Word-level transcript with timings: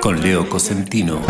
Con 0.00 0.22
Leo 0.22 0.48
Cosentino 0.48 1.20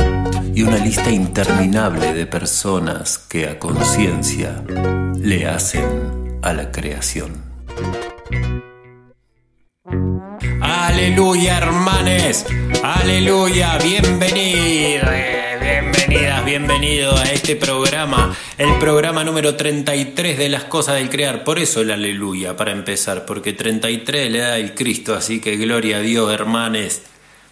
y 0.54 0.62
una 0.62 0.78
lista 0.78 1.10
interminable 1.10 2.12
de 2.12 2.26
personas 2.26 3.18
que 3.18 3.48
a 3.48 3.58
conciencia 3.58 4.62
le 5.18 5.46
hacen 5.46 6.38
a 6.42 6.52
la 6.52 6.70
creación. 6.70 7.42
Aleluya, 10.60 11.58
hermanes. 11.58 12.46
Aleluya. 12.82 13.78
Bienvenidos. 13.78 15.10
Bienvenidas, 15.60 16.44
bienvenidos 16.44 17.20
a 17.20 17.32
este 17.32 17.56
programa. 17.56 18.36
El 18.56 18.78
programa 18.78 19.24
número 19.24 19.56
33 19.56 20.38
de 20.38 20.48
las 20.48 20.64
cosas 20.64 20.96
del 20.96 21.10
crear. 21.10 21.44
Por 21.44 21.58
eso 21.58 21.80
el 21.80 21.90
aleluya, 21.90 22.56
para 22.56 22.72
empezar. 22.72 23.24
Porque 23.26 23.52
33 23.52 24.30
le 24.30 24.38
da 24.38 24.56
el 24.56 24.74
Cristo. 24.74 25.14
Así 25.14 25.40
que 25.40 25.56
gloria 25.56 25.96
a 25.96 26.00
Dios, 26.00 26.32
hermanes. 26.32 27.02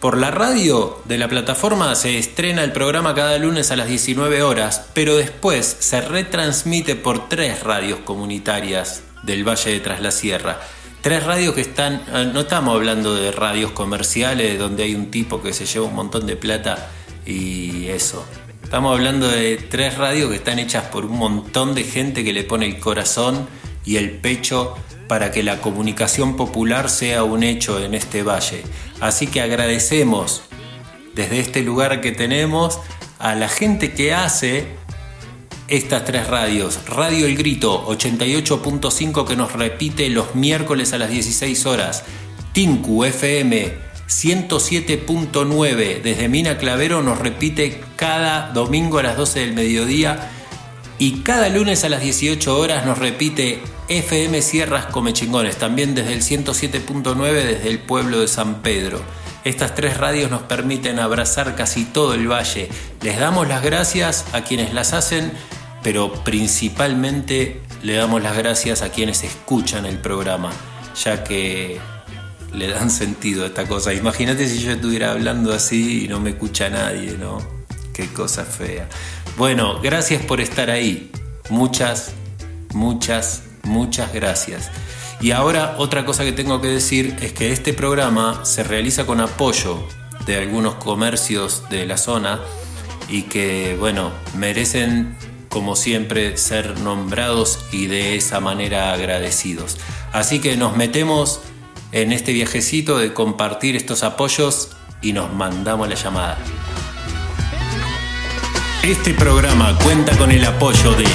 Por 0.00 0.18
la 0.18 0.30
radio 0.30 1.00
de 1.06 1.16
la 1.16 1.28
plataforma 1.28 1.94
se 1.94 2.18
estrena 2.18 2.62
el 2.62 2.72
programa 2.72 3.14
cada 3.14 3.38
lunes 3.38 3.70
a 3.70 3.76
las 3.76 3.88
19 3.88 4.42
horas, 4.42 4.84
pero 4.92 5.16
después 5.16 5.78
se 5.80 6.02
retransmite 6.02 6.94
por 6.94 7.30
tres 7.30 7.62
radios 7.62 8.00
comunitarias 8.00 9.02
del 9.22 9.48
Valle 9.48 9.72
de 9.72 9.80
Tras 9.80 10.02
la 10.02 10.10
Sierra. 10.10 10.60
Tres 11.06 11.22
radios 11.22 11.54
que 11.54 11.60
están, 11.60 12.02
eh, 12.12 12.28
no 12.34 12.40
estamos 12.40 12.74
hablando 12.74 13.14
de 13.14 13.30
radios 13.30 13.70
comerciales 13.70 14.58
donde 14.58 14.82
hay 14.82 14.96
un 14.96 15.08
tipo 15.12 15.40
que 15.40 15.52
se 15.52 15.64
lleva 15.64 15.86
un 15.86 15.94
montón 15.94 16.26
de 16.26 16.34
plata 16.34 16.90
y 17.24 17.86
eso. 17.86 18.26
Estamos 18.64 18.92
hablando 18.92 19.28
de 19.28 19.56
tres 19.56 19.98
radios 19.98 20.30
que 20.30 20.34
están 20.34 20.58
hechas 20.58 20.86
por 20.86 21.04
un 21.04 21.16
montón 21.16 21.76
de 21.76 21.84
gente 21.84 22.24
que 22.24 22.32
le 22.32 22.42
pone 22.42 22.66
el 22.66 22.80
corazón 22.80 23.46
y 23.84 23.98
el 23.98 24.18
pecho 24.18 24.74
para 25.06 25.30
que 25.30 25.44
la 25.44 25.60
comunicación 25.60 26.34
popular 26.34 26.90
sea 26.90 27.22
un 27.22 27.44
hecho 27.44 27.80
en 27.80 27.94
este 27.94 28.24
valle. 28.24 28.64
Así 28.98 29.28
que 29.28 29.40
agradecemos 29.40 30.42
desde 31.14 31.38
este 31.38 31.62
lugar 31.62 32.00
que 32.00 32.10
tenemos 32.10 32.80
a 33.20 33.36
la 33.36 33.48
gente 33.48 33.94
que 33.94 34.12
hace 34.12 34.66
estas 35.68 36.04
tres 36.04 36.26
radios. 36.28 36.80
Radio 36.86 37.26
El 37.26 37.36
Grito 37.36 37.86
88.5 37.86 39.26
que 39.26 39.36
nos 39.36 39.52
repite 39.52 40.08
los 40.10 40.34
miércoles 40.34 40.92
a 40.92 40.98
las 40.98 41.10
16 41.10 41.66
horas. 41.66 42.04
Tinku 42.52 43.04
FM 43.04 43.74
107.9 44.08 46.02
desde 46.02 46.28
Mina 46.28 46.58
Clavero 46.58 47.02
nos 47.02 47.18
repite 47.18 47.80
cada 47.96 48.52
domingo 48.52 48.98
a 48.98 49.02
las 49.02 49.16
12 49.16 49.40
del 49.40 49.52
mediodía 49.52 50.30
y 50.98 51.22
cada 51.22 51.48
lunes 51.48 51.84
a 51.84 51.88
las 51.88 52.00
18 52.00 52.58
horas 52.58 52.86
nos 52.86 52.98
repite 52.98 53.60
FM 53.88 54.40
Sierras 54.42 54.86
Comechingones, 54.86 55.56
también 55.56 55.94
desde 55.94 56.14
el 56.14 56.22
107.9 56.22 57.32
desde 57.32 57.68
el 57.68 57.78
pueblo 57.80 58.20
de 58.20 58.28
San 58.28 58.62
Pedro. 58.62 59.02
Estas 59.46 59.76
tres 59.76 59.96
radios 59.96 60.28
nos 60.28 60.42
permiten 60.42 60.98
abrazar 60.98 61.54
casi 61.54 61.84
todo 61.84 62.14
el 62.14 62.26
valle. 62.26 62.68
Les 63.00 63.20
damos 63.20 63.46
las 63.46 63.62
gracias 63.62 64.24
a 64.32 64.42
quienes 64.42 64.74
las 64.74 64.92
hacen, 64.92 65.30
pero 65.84 66.12
principalmente 66.24 67.60
le 67.84 67.94
damos 67.94 68.20
las 68.20 68.36
gracias 68.36 68.82
a 68.82 68.88
quienes 68.88 69.22
escuchan 69.22 69.86
el 69.86 69.98
programa, 69.98 70.50
ya 71.00 71.22
que 71.22 71.78
le 72.54 72.66
dan 72.66 72.90
sentido 72.90 73.44
a 73.44 73.46
esta 73.46 73.68
cosa. 73.68 73.94
Imagínate 73.94 74.48
si 74.48 74.58
yo 74.58 74.72
estuviera 74.72 75.12
hablando 75.12 75.54
así 75.54 76.06
y 76.06 76.08
no 76.08 76.18
me 76.18 76.30
escucha 76.30 76.68
nadie, 76.68 77.16
¿no? 77.16 77.38
Qué 77.94 78.08
cosa 78.08 78.44
fea. 78.44 78.88
Bueno, 79.36 79.80
gracias 79.80 80.24
por 80.24 80.40
estar 80.40 80.70
ahí. 80.70 81.12
Muchas, 81.50 82.10
muchas, 82.74 83.44
muchas 83.62 84.12
gracias. 84.12 84.72
Y 85.20 85.30
ahora 85.30 85.76
otra 85.78 86.04
cosa 86.04 86.24
que 86.24 86.32
tengo 86.32 86.60
que 86.60 86.68
decir 86.68 87.16
es 87.20 87.32
que 87.32 87.52
este 87.52 87.72
programa 87.72 88.44
se 88.44 88.62
realiza 88.62 89.06
con 89.06 89.20
apoyo 89.20 89.86
de 90.26 90.36
algunos 90.36 90.74
comercios 90.74 91.62
de 91.70 91.86
la 91.86 91.96
zona 91.96 92.40
y 93.08 93.22
que, 93.22 93.76
bueno, 93.78 94.10
merecen 94.36 95.16
como 95.48 95.74
siempre 95.74 96.36
ser 96.36 96.78
nombrados 96.80 97.60
y 97.72 97.86
de 97.86 98.16
esa 98.16 98.40
manera 98.40 98.92
agradecidos. 98.92 99.78
Así 100.12 100.40
que 100.40 100.56
nos 100.56 100.76
metemos 100.76 101.40
en 101.92 102.12
este 102.12 102.32
viajecito 102.32 102.98
de 102.98 103.14
compartir 103.14 103.76
estos 103.76 104.02
apoyos 104.02 104.76
y 105.00 105.12
nos 105.12 105.32
mandamos 105.32 105.88
la 105.88 105.94
llamada. 105.94 106.38
Este 108.86 109.14
programa 109.14 109.76
cuenta 109.82 110.16
con 110.16 110.30
el 110.30 110.44
apoyo 110.44 110.92
de 110.92 111.06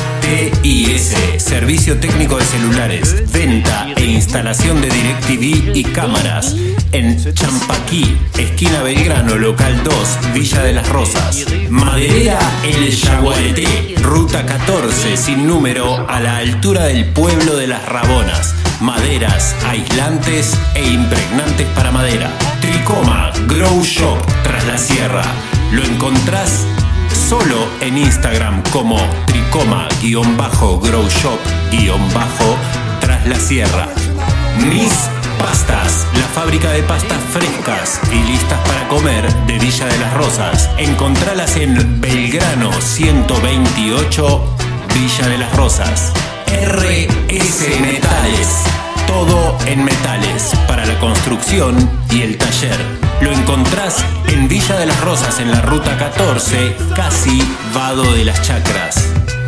TIS, 0.62 1.16
Servicio 1.38 1.98
Técnico 2.02 2.38
de 2.38 2.44
Celulares, 2.44 3.32
venta 3.32 3.88
e 3.96 4.04
instalación 4.08 4.82
de 4.82 4.90
DirecTV 4.90 5.78
y 5.78 5.84
cámaras 5.86 6.54
en 6.92 7.34
Champaquí, 7.34 8.18
esquina 8.38 8.84
Belgrano, 8.84 9.38
local 9.38 9.82
2, 9.86 10.34
Villa 10.34 10.64
de 10.64 10.74
las 10.74 10.90
Rosas. 10.90 11.46
Maderera 11.70 12.40
El 12.66 12.92
Yaguareté, 12.92 13.96
ruta 14.02 14.46
14, 14.46 15.16
sin 15.16 15.48
número, 15.48 16.06
a 16.10 16.20
la 16.20 16.40
altura 16.40 16.84
del 16.84 17.06
pueblo 17.06 17.56
de 17.56 17.68
las 17.68 17.86
Rabonas. 17.86 18.54
Maderas, 18.82 19.56
aislantes 19.66 20.58
e 20.76 20.86
impregnantes 20.86 21.68
para 21.68 21.92
madera. 21.92 22.38
Tricoma 22.60 23.32
Grow 23.48 23.82
Shop, 23.82 24.20
tras 24.44 24.68
la 24.68 24.78
sierra. 24.78 25.24
Lo 25.72 25.86
encontrás 25.86 26.68
solo 27.32 27.66
en 27.80 27.98
Instagram 27.98 28.62
como 28.74 28.98
tricoma-grow 29.26 31.08
shop-tras 31.08 33.26
la 33.26 33.40
sierra. 33.40 33.88
Mis 34.68 34.92
Pastas, 35.40 36.08
la 36.14 36.28
fábrica 36.36 36.72
de 36.72 36.84
pastas 36.84 37.20
frescas 37.32 38.02
y 38.12 38.22
listas 38.30 38.60
para 38.68 38.86
comer 38.90 39.34
de 39.46 39.58
Villa 39.60 39.86
de 39.86 39.98
las 40.00 40.14
Rosas. 40.14 40.70
Encontralas 40.78 41.56
en 41.56 42.02
Belgrano 42.02 42.70
128, 42.74 44.44
Villa 44.94 45.30
de 45.30 45.38
las 45.38 45.56
Rosas. 45.56 46.12
RS 46.48 47.80
Metales, 47.80 48.66
todo 49.08 49.58
en 49.66 49.84
metales 49.84 50.52
para 50.68 50.86
la 50.86 51.00
construcción 51.00 51.78
y 52.10 52.22
el 52.22 52.38
taller. 52.38 52.78
Lo 53.22 53.32
encontrás 53.32 54.04
en 54.28 54.48
Villa 54.48 54.78
de 54.78 54.86
las 54.86 55.00
Rosas 55.02 55.40
en 55.40 55.52
la 55.52 55.62
ruta 55.62 55.98
14, 55.98 56.76
casi 56.96 57.42
Vado 57.74 58.04
de 58.14 58.26
las 58.26 58.42
Chacras. 58.42 58.96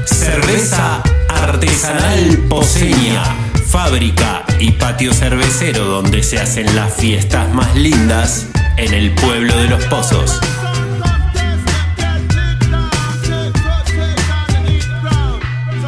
Cerveza 0.06 1.02
artesanal 1.30 2.38
poseña, 2.50 3.24
fábrica 3.68 4.44
y 4.60 4.72
patio 4.72 5.14
cervecero 5.14 5.86
donde 5.86 6.24
se 6.24 6.40
hacen 6.40 6.76
las 6.76 6.94
fiestas 6.94 7.54
más 7.54 7.76
lindas 7.76 8.48
en 8.78 8.94
el 8.94 9.12
pueblo 9.12 9.58
de 9.58 9.68
los 9.68 9.84
pozos. 9.86 10.40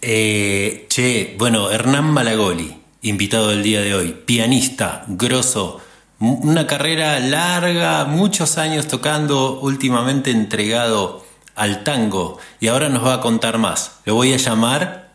Eh, 0.00 0.86
che, 0.88 1.34
bueno, 1.40 1.72
Hernán 1.72 2.12
Malagoli, 2.12 2.72
invitado 3.02 3.48
del 3.48 3.64
día 3.64 3.80
de 3.80 3.96
hoy, 3.96 4.14
pianista, 4.26 5.02
grosso, 5.08 5.80
una 6.20 6.68
carrera 6.68 7.18
larga, 7.18 8.04
muchos 8.04 8.58
años 8.58 8.86
tocando, 8.86 9.58
últimamente 9.58 10.30
entregado 10.30 11.26
al 11.58 11.84
tango 11.84 12.38
y 12.60 12.68
ahora 12.68 12.88
nos 12.88 13.04
va 13.04 13.14
a 13.14 13.20
contar 13.20 13.58
más. 13.58 14.00
Lo 14.04 14.14
voy 14.14 14.32
a 14.32 14.36
llamar 14.36 15.10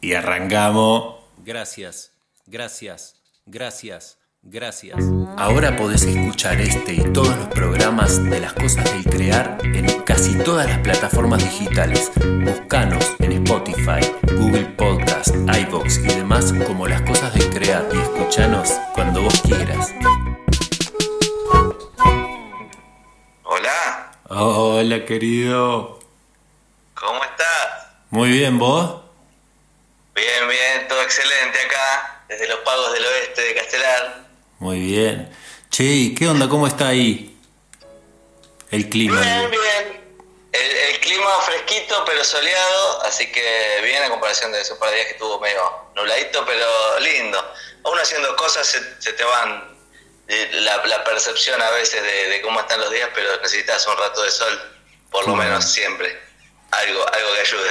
y 0.00 0.14
arrancamos. 0.14 1.16
Gracias, 1.44 2.12
gracias, 2.46 3.16
gracias, 3.44 4.16
gracias. 4.42 5.04
Ahora 5.36 5.76
podés 5.76 6.04
escuchar 6.04 6.60
este 6.60 6.94
y 6.94 7.12
todos 7.12 7.36
los 7.36 7.48
programas 7.48 8.22
de 8.24 8.40
las 8.40 8.52
cosas 8.52 8.84
del 8.84 9.04
crear 9.04 9.58
en 9.62 10.02
casi 10.02 10.38
todas 10.38 10.68
las 10.68 10.78
plataformas 10.78 11.42
digitales. 11.42 12.10
Buscanos 12.44 13.04
en 13.18 13.32
Spotify, 13.32 14.00
Google 14.38 14.66
Podcast, 14.76 15.34
iBox 15.34 15.98
y 15.98 16.08
demás 16.08 16.54
como 16.66 16.86
las 16.86 17.02
cosas 17.02 17.34
del 17.34 17.50
crear 17.50 17.88
y 17.92 17.98
escuchanos 17.98 18.70
cuando 18.94 19.22
vos 19.22 19.40
quieras. 19.42 19.92
Hola, 23.42 24.03
querido. 25.06 25.98
¿Cómo 26.94 27.22
estás? 27.24 27.88
Muy 28.10 28.30
bien, 28.30 28.58
¿vos? 28.58 29.02
Bien, 30.14 30.48
bien, 30.48 30.88
todo 30.88 31.02
excelente 31.02 31.58
acá, 31.60 32.24
desde 32.28 32.48
los 32.48 32.58
pagos 32.60 32.92
del 32.92 33.04
oeste 33.04 33.42
de 33.42 33.54
Castelar. 33.54 34.24
Muy 34.60 34.80
bien. 34.80 35.36
Che, 35.70 35.84
¿y 35.84 36.14
qué 36.14 36.28
onda? 36.28 36.48
¿Cómo 36.48 36.66
está 36.66 36.88
ahí 36.88 37.36
el 38.70 38.88
clima? 38.88 39.20
Bien, 39.20 39.50
bien. 39.50 40.04
El, 40.52 41.00
clima 41.00 41.28
fresquito 41.42 42.02
pero 42.06 42.24
soleado, 42.24 43.02
así 43.02 43.30
que 43.30 43.80
bien 43.82 44.02
a 44.04 44.08
comparación 44.08 44.52
de 44.52 44.60
esos 44.62 44.78
par 44.78 44.88
de 44.88 44.94
días 44.94 45.06
que 45.08 45.12
estuvo 45.14 45.38
medio 45.38 45.60
nubladito, 45.94 46.44
pero 46.46 46.66
lindo. 47.00 47.44
Aún 47.84 47.98
haciendo 47.98 48.34
cosas 48.36 48.66
se 48.66 49.12
te 49.12 49.24
van 49.24 49.73
la, 50.28 51.04
percepción 51.04 51.60
a 51.60 51.70
veces 51.70 52.02
de, 52.02 52.40
cómo 52.42 52.60
están 52.60 52.80
los 52.80 52.90
días, 52.90 53.10
pero 53.14 53.36
necesitas 53.42 53.86
un 53.86 53.96
rato 53.96 54.22
de 54.22 54.30
sol, 54.30 54.60
por 55.10 55.26
lo 55.26 55.36
menos 55.36 55.64
siempre. 55.64 56.18
Algo, 56.70 57.00
algo 57.00 57.34
que 57.34 57.40
ayude. 57.40 57.70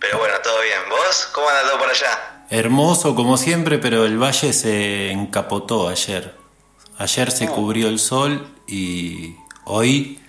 Pero 0.00 0.18
bueno, 0.18 0.34
todo 0.42 0.60
bien. 0.60 0.80
¿Vos? 0.88 1.28
¿Cómo 1.32 1.48
anda 1.48 1.62
todo 1.62 1.78
por 1.78 1.90
allá? 1.90 2.44
Hermoso 2.50 3.14
como 3.14 3.36
siempre, 3.36 3.78
pero 3.78 4.04
el 4.04 4.18
valle 4.18 4.52
se 4.52 5.10
encapotó 5.10 5.88
ayer. 5.88 6.34
Ayer 6.98 7.30
se 7.30 7.48
oh. 7.48 7.52
cubrió 7.52 7.88
el 7.88 7.98
sol 7.98 8.46
y 8.66 9.36
hoy 9.64 10.20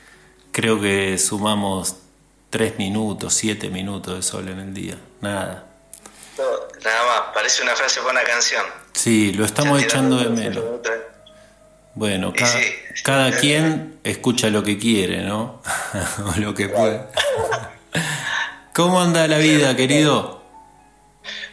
creo 0.51 0.79
que 0.79 1.17
sumamos 1.17 1.97
tres 2.49 2.77
minutos, 2.77 3.33
siete 3.33 3.69
minutos 3.69 4.15
de 4.15 4.23
sol 4.23 4.47
en 4.47 4.59
el 4.59 4.73
día. 4.73 4.97
Nada. 5.21 5.67
nada 6.83 7.05
más, 7.05 7.21
parece 7.33 7.63
una 7.63 7.75
frase 7.75 7.99
para 7.99 8.11
una 8.11 8.23
canción. 8.23 8.65
Sí, 8.93 9.33
lo 9.33 9.45
estamos 9.45 9.81
echando 9.81 10.17
de 10.17 10.29
menos. 10.29 10.63
Bueno, 11.95 12.33
cada, 13.05 13.31
quien 13.39 14.01
escucha 14.03 14.49
lo 14.49 14.63
que 14.63 14.77
quiere, 14.77 15.21
¿no? 15.21 15.61
o 16.35 16.39
lo 16.39 16.53
que 16.53 16.67
puede. 16.67 17.01
¿Cómo 18.73 19.01
anda 19.01 19.25
la 19.29 19.37
vida, 19.37 19.73
querido? 19.77 20.43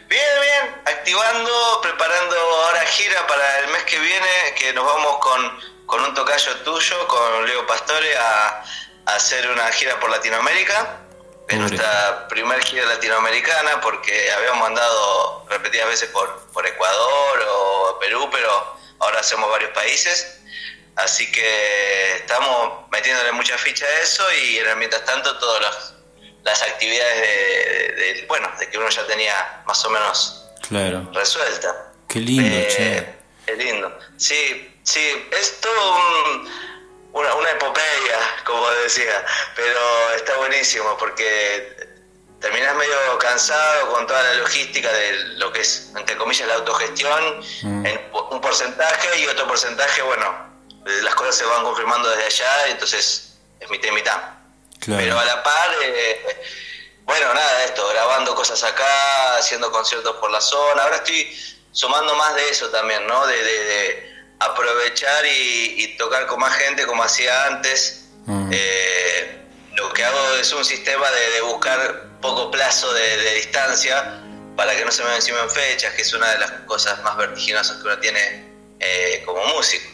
Bien, 0.09 0.21
bien, 0.41 0.75
activando, 0.85 1.79
preparando 1.81 2.35
ahora 2.35 2.81
gira 2.87 3.25
para 3.25 3.59
el 3.59 3.71
mes 3.71 3.83
que 3.85 3.97
viene, 3.97 4.27
que 4.57 4.73
nos 4.73 4.85
vamos 4.85 5.17
con, 5.19 6.01
un 6.01 6.13
tocayo 6.13 6.57
tuyo, 6.57 7.07
con 7.07 7.45
Leo 7.45 7.65
Pastore, 7.65 8.17
a, 8.17 8.63
hacer 9.05 9.49
una 9.49 9.71
gira 9.71 9.97
por 10.01 10.09
Latinoamérica. 10.09 10.99
Es 11.47 11.57
nuestra 11.57 12.27
primer 12.27 12.61
gira 12.63 12.85
latinoamericana 12.85 13.79
porque 13.81 14.29
habíamos 14.31 14.67
andado 14.67 15.45
repetidas 15.49 15.87
veces 15.87 16.09
por, 16.09 16.47
por 16.51 16.67
Ecuador 16.67 17.45
o 17.49 17.99
Perú, 17.99 18.29
pero 18.31 18.82
ahora 19.03 19.19
hacemos 19.19 19.49
varios 19.49 19.71
países. 19.71 20.39
Así 20.95 21.31
que 21.31 22.17
estamos 22.17 22.87
metiéndole 22.91 23.31
mucha 23.31 23.57
ficha 23.57 23.85
a 23.85 23.99
eso 24.01 24.23
y 24.33 24.59
mientras 24.77 25.03
tanto 25.05 25.37
todas 25.39 25.93
las 26.43 26.61
actividades 26.61 27.21
de, 27.95 28.25
bueno, 28.27 28.51
de 28.59 28.69
que 28.69 28.77
uno 28.77 28.89
ya 28.89 29.05
tenía 29.07 29.63
más 29.65 29.83
o 29.85 29.89
menos 29.89 30.51
claro. 30.67 31.09
resuelta. 31.13 31.91
Qué 32.07 32.19
lindo, 32.19 32.55
eh, 32.55 32.67
che. 32.67 33.13
Qué 33.47 33.55
lindo. 33.55 33.97
Sí, 34.17 34.79
sí, 34.83 35.27
es 35.31 35.59
todo 35.61 35.95
una, 37.13 37.35
una 37.35 37.49
epopeya, 37.49 38.19
como 38.45 38.69
decía, 38.83 39.25
pero 39.55 40.13
está 40.15 40.37
buenísimo 40.37 40.95
porque 40.97 41.82
terminás 42.43 42.75
medio 42.75 43.17
cansado 43.19 43.93
con 43.93 44.05
toda 44.05 44.21
la 44.21 44.33
logística 44.33 44.91
de 44.91 45.13
lo 45.37 45.53
que 45.53 45.61
es, 45.61 45.89
entre 45.95 46.17
comillas, 46.17 46.45
la 46.45 46.55
autogestión, 46.55 47.39
mm. 47.61 47.85
en 47.85 48.01
un 48.31 48.41
porcentaje 48.41 49.17
y 49.17 49.27
otro 49.27 49.47
porcentaje, 49.47 50.01
bueno, 50.01 50.51
las 51.03 51.15
cosas 51.15 51.37
se 51.37 51.45
van 51.45 51.63
confirmando 51.63 52.09
desde 52.09 52.25
allá, 52.25 52.67
entonces 52.67 53.37
es 53.61 53.69
mitad 53.69 53.87
y 53.87 53.91
mitad. 53.93 54.21
Pero 54.85 55.17
a 55.17 55.23
la 55.23 55.41
par, 55.41 55.69
eh, 55.83 56.43
bueno, 57.05 57.33
nada, 57.33 57.63
esto, 57.63 57.87
grabando 57.87 58.35
cosas 58.35 58.61
acá, 58.61 59.37
haciendo 59.37 59.71
conciertos 59.71 60.17
por 60.17 60.29
la 60.29 60.41
zona. 60.41 60.83
Ahora 60.83 60.97
estoy 60.97 61.33
sumando 61.71 62.13
más 62.15 62.35
de 62.35 62.49
eso 62.49 62.67
también, 62.71 63.07
¿no? 63.07 63.25
De, 63.25 64.11
aprovechar 64.39 65.25
y, 65.25 65.95
tocar 65.97 66.27
con 66.27 66.41
más 66.41 66.53
gente 66.57 66.85
como 66.85 67.03
hacía 67.03 67.45
antes. 67.45 68.09
Mm. 68.25 68.49
Eh, 68.51 69.39
lo 69.75 69.93
que 69.93 70.03
hago 70.03 70.35
es 70.35 70.51
un 70.51 70.65
sistema 70.65 71.09
de, 71.09 71.41
buscar 71.43 72.12
poco 72.23 72.49
plazo 72.49 72.91
de, 72.93 73.35
distancia 73.35 74.21
para 74.55 74.75
que 74.75 74.85
no 74.85 74.91
se 74.91 75.03
me 75.03 75.15
encimen 75.15 75.47
fechas, 75.49 75.93
que 75.93 76.01
es 76.01 76.13
una 76.13 76.31
de 76.31 76.39
las 76.39 76.51
cosas 76.65 77.03
más 77.03 77.17
vertiginosas 77.17 77.77
que 77.77 77.83
uno 77.83 77.99
tiene 77.99 78.45
eh, 78.79 79.21
como 79.25 79.45
músico. 79.47 79.85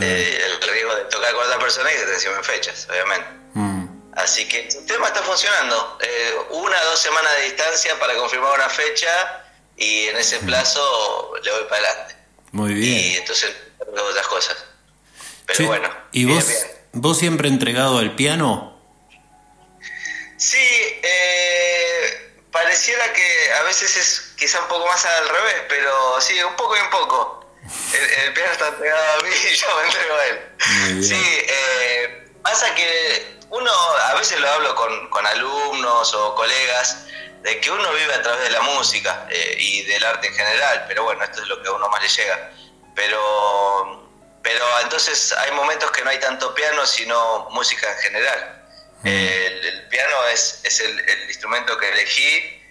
Eh, 0.00 0.40
el 0.44 0.70
riesgo 0.70 0.94
de 0.94 1.04
tocar 1.04 1.32
con 1.34 1.44
otra 1.44 1.58
persona 1.58 1.90
y 1.90 1.94
que 1.94 2.00
se 2.00 2.06
te 2.06 2.14
encimen 2.14 2.44
fechas, 2.44 2.86
obviamente. 2.90 3.26
Mm. 3.54 3.86
Así 4.14 4.46
que 4.48 4.66
el 4.66 4.70
sistema 4.70 5.06
está 5.06 5.22
funcionando. 5.22 5.98
Eh, 6.02 6.34
una 6.50 6.76
o 6.82 6.90
dos 6.90 7.00
semanas 7.00 7.32
de 7.38 7.44
distancia 7.44 7.98
para 7.98 8.14
confirmar 8.14 8.54
una 8.54 8.68
fecha 8.68 9.44
y 9.76 10.06
en 10.06 10.16
ese 10.16 10.40
mm. 10.40 10.46
plazo 10.46 11.32
le 11.42 11.50
voy 11.50 11.64
para 11.68 11.88
adelante. 11.88 12.16
Muy 12.52 12.74
bien. 12.74 12.98
Y 12.98 13.16
entonces 13.16 13.54
otras 13.80 14.26
cosas. 14.26 14.56
Pero 15.46 15.66
bueno. 15.66 15.90
¿Y 16.12 16.24
vos, 16.24 16.44
vos 16.92 17.18
siempre 17.18 17.48
entregado 17.48 17.98
al 17.98 18.14
piano? 18.14 18.77
Sí, 20.38 21.00
eh, 21.02 22.32
pareciera 22.52 23.12
que 23.12 23.52
a 23.54 23.62
veces 23.64 23.96
es 23.96 24.32
quizá 24.36 24.60
un 24.60 24.68
poco 24.68 24.86
más 24.86 25.04
al 25.04 25.28
revés, 25.28 25.62
pero 25.68 26.20
sí, 26.20 26.40
un 26.42 26.54
poco 26.54 26.76
y 26.76 26.80
un 26.80 26.90
poco. 26.90 27.44
El, 27.92 28.32
piano 28.32 28.52
está 28.52 28.68
entregado 28.68 29.20
a 29.20 29.22
mí 29.24 29.30
y 29.30 29.54
yo 29.54 29.66
me 29.76 29.84
entrego 29.84 30.14
a 30.14 30.26
él. 30.26 31.02
Sí, 31.02 31.46
eh, 31.48 32.30
pasa 32.42 32.72
que 32.76 33.38
uno, 33.50 33.70
a 34.04 34.14
veces 34.14 34.38
lo 34.38 34.48
hablo 34.48 34.74
con, 34.76 35.26
alumnos 35.26 36.14
o 36.14 36.34
colegas, 36.36 37.06
de 37.42 37.60
que 37.60 37.70
uno 37.70 37.92
vive 37.92 38.14
a 38.14 38.22
través 38.22 38.44
de 38.44 38.50
la 38.50 38.60
música 38.62 39.26
eh, 39.30 39.56
y 39.58 39.82
del 39.86 40.04
arte 40.04 40.28
en 40.28 40.34
general, 40.34 40.84
pero 40.86 41.02
bueno, 41.04 41.24
esto 41.24 41.42
es 41.42 41.48
lo 41.48 41.60
que 41.60 41.68
a 41.68 41.72
uno 41.72 41.88
más 41.88 42.00
le 42.00 42.08
llega. 42.08 42.52
Pero, 42.94 44.08
pero 44.42 44.64
entonces 44.82 45.32
hay 45.32 45.50
momentos 45.52 45.90
que 45.90 46.02
no 46.04 46.10
hay 46.10 46.20
tanto 46.20 46.54
piano, 46.54 46.86
sino 46.86 47.48
música 47.50 47.90
en 47.90 47.98
general. 47.98 48.57
El, 49.04 49.88
piano 49.88 50.26
es, 50.32 50.60
es 50.64 50.80
el, 50.80 51.28
instrumento 51.28 51.78
que 51.78 51.88
elegí 51.88 52.62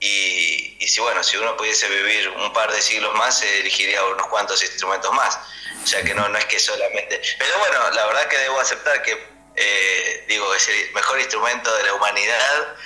y, 0.00 0.76
y, 0.80 0.88
si 0.88 1.00
bueno, 1.00 1.22
si 1.22 1.36
uno 1.36 1.56
pudiese 1.56 1.88
vivir 1.88 2.28
un 2.30 2.52
par 2.52 2.72
de 2.72 2.80
siglos 2.80 3.14
más, 3.14 3.42
elegiría 3.42 4.04
unos 4.04 4.26
cuantos 4.28 4.62
instrumentos 4.62 5.12
más. 5.12 5.38
O 5.84 5.86
sea 5.86 6.02
que 6.02 6.14
no, 6.14 6.26
no 6.28 6.38
es 6.38 6.46
que 6.46 6.58
solamente... 6.58 7.20
Pero 7.38 7.58
bueno, 7.58 7.90
la 7.90 8.06
verdad 8.06 8.26
que 8.28 8.38
debo 8.38 8.58
aceptar 8.58 9.02
que, 9.02 9.22
eh, 9.56 10.24
digo, 10.26 10.54
es 10.54 10.66
el 10.68 10.92
mejor 10.94 11.20
instrumento 11.20 11.74
de 11.76 11.82
la 11.82 11.94
humanidad. 11.94 12.76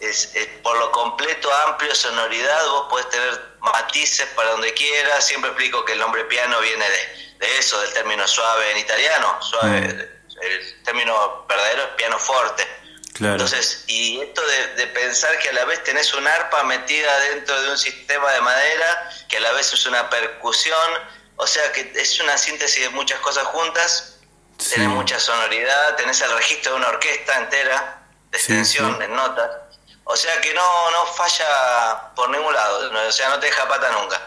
Es, 0.00 0.32
por 0.62 0.76
lo 0.78 0.90
completo, 0.90 1.52
amplio, 1.68 1.94
sonoridad, 1.94 2.66
vos 2.66 2.86
podés 2.90 3.08
tener 3.10 3.40
matices 3.60 4.26
para 4.34 4.50
donde 4.50 4.74
quiera. 4.74 5.20
Siempre 5.20 5.50
explico 5.50 5.84
que 5.84 5.92
el 5.92 6.00
nombre 6.00 6.24
piano 6.24 6.60
viene 6.60 6.84
de, 7.38 7.58
eso, 7.58 7.80
del 7.82 7.92
término 7.92 8.26
suave 8.26 8.72
en 8.72 8.78
italiano. 8.78 9.40
Suave, 9.40 9.80
mm. 9.80 10.19
El 10.42 10.82
término 10.82 11.44
verdadero 11.48 11.82
es 11.82 11.88
piano 11.90 12.18
forte. 12.18 12.66
Entonces, 13.18 13.84
y 13.86 14.20
esto 14.20 14.40
de, 14.76 14.86
pensar 14.88 15.38
que 15.40 15.50
a 15.50 15.52
la 15.52 15.64
vez 15.66 15.84
tenés 15.84 16.14
un 16.14 16.26
arpa 16.26 16.62
metida 16.64 17.18
dentro 17.20 17.60
de 17.60 17.70
un 17.70 17.78
sistema 17.78 18.32
de 18.32 18.40
madera, 18.40 19.10
que 19.28 19.36
a 19.36 19.40
la 19.40 19.52
vez 19.52 19.72
es 19.72 19.84
una 19.86 20.08
percusión, 20.08 20.90
o 21.36 21.46
sea 21.46 21.70
que 21.72 21.92
es 21.94 22.20
una 22.20 22.38
síntesis 22.38 22.82
de 22.82 22.88
muchas 22.90 23.18
cosas 23.20 23.44
juntas, 23.48 24.16
tenés 24.70 24.88
mucha 24.88 25.20
sonoridad, 25.20 25.96
tenés 25.96 26.20
el 26.22 26.32
registro 26.32 26.72
de 26.72 26.78
una 26.78 26.88
orquesta 26.88 27.36
entera, 27.36 28.02
de 28.30 28.38
extensión, 28.38 29.00
en 29.02 29.14
notas. 29.14 29.50
O 30.04 30.16
sea 30.16 30.40
que 30.40 30.54
no, 30.54 30.90
no 30.90 31.06
falla 31.06 32.14
por 32.14 32.30
ningún 32.30 32.54
lado, 32.54 32.90
o 33.06 33.12
sea, 33.12 33.28
no 33.28 33.38
te 33.38 33.46
deja 33.46 33.68
pata 33.68 33.90
nunca. 33.92 34.20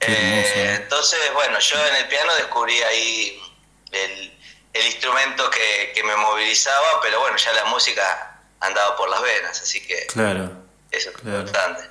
Eh, 0.00 0.76
entonces, 0.82 1.18
bueno, 1.32 1.58
yo 1.58 1.86
en 1.86 1.96
el 1.96 2.08
piano 2.08 2.34
descubrí 2.36 2.80
ahí 2.82 3.42
el, 3.90 4.37
el 4.78 4.86
instrumento 4.86 5.50
que, 5.50 5.92
que, 5.94 6.02
me 6.04 6.16
movilizaba, 6.16 7.00
pero 7.02 7.20
bueno, 7.20 7.36
ya 7.36 7.52
la 7.52 7.64
música 7.66 8.40
andaba 8.60 8.96
por 8.96 9.08
las 9.08 9.22
venas, 9.22 9.60
así 9.60 9.80
que 9.86 10.06
claro, 10.06 10.50
eso 10.90 11.10
es 11.10 11.16
importante. 11.16 11.82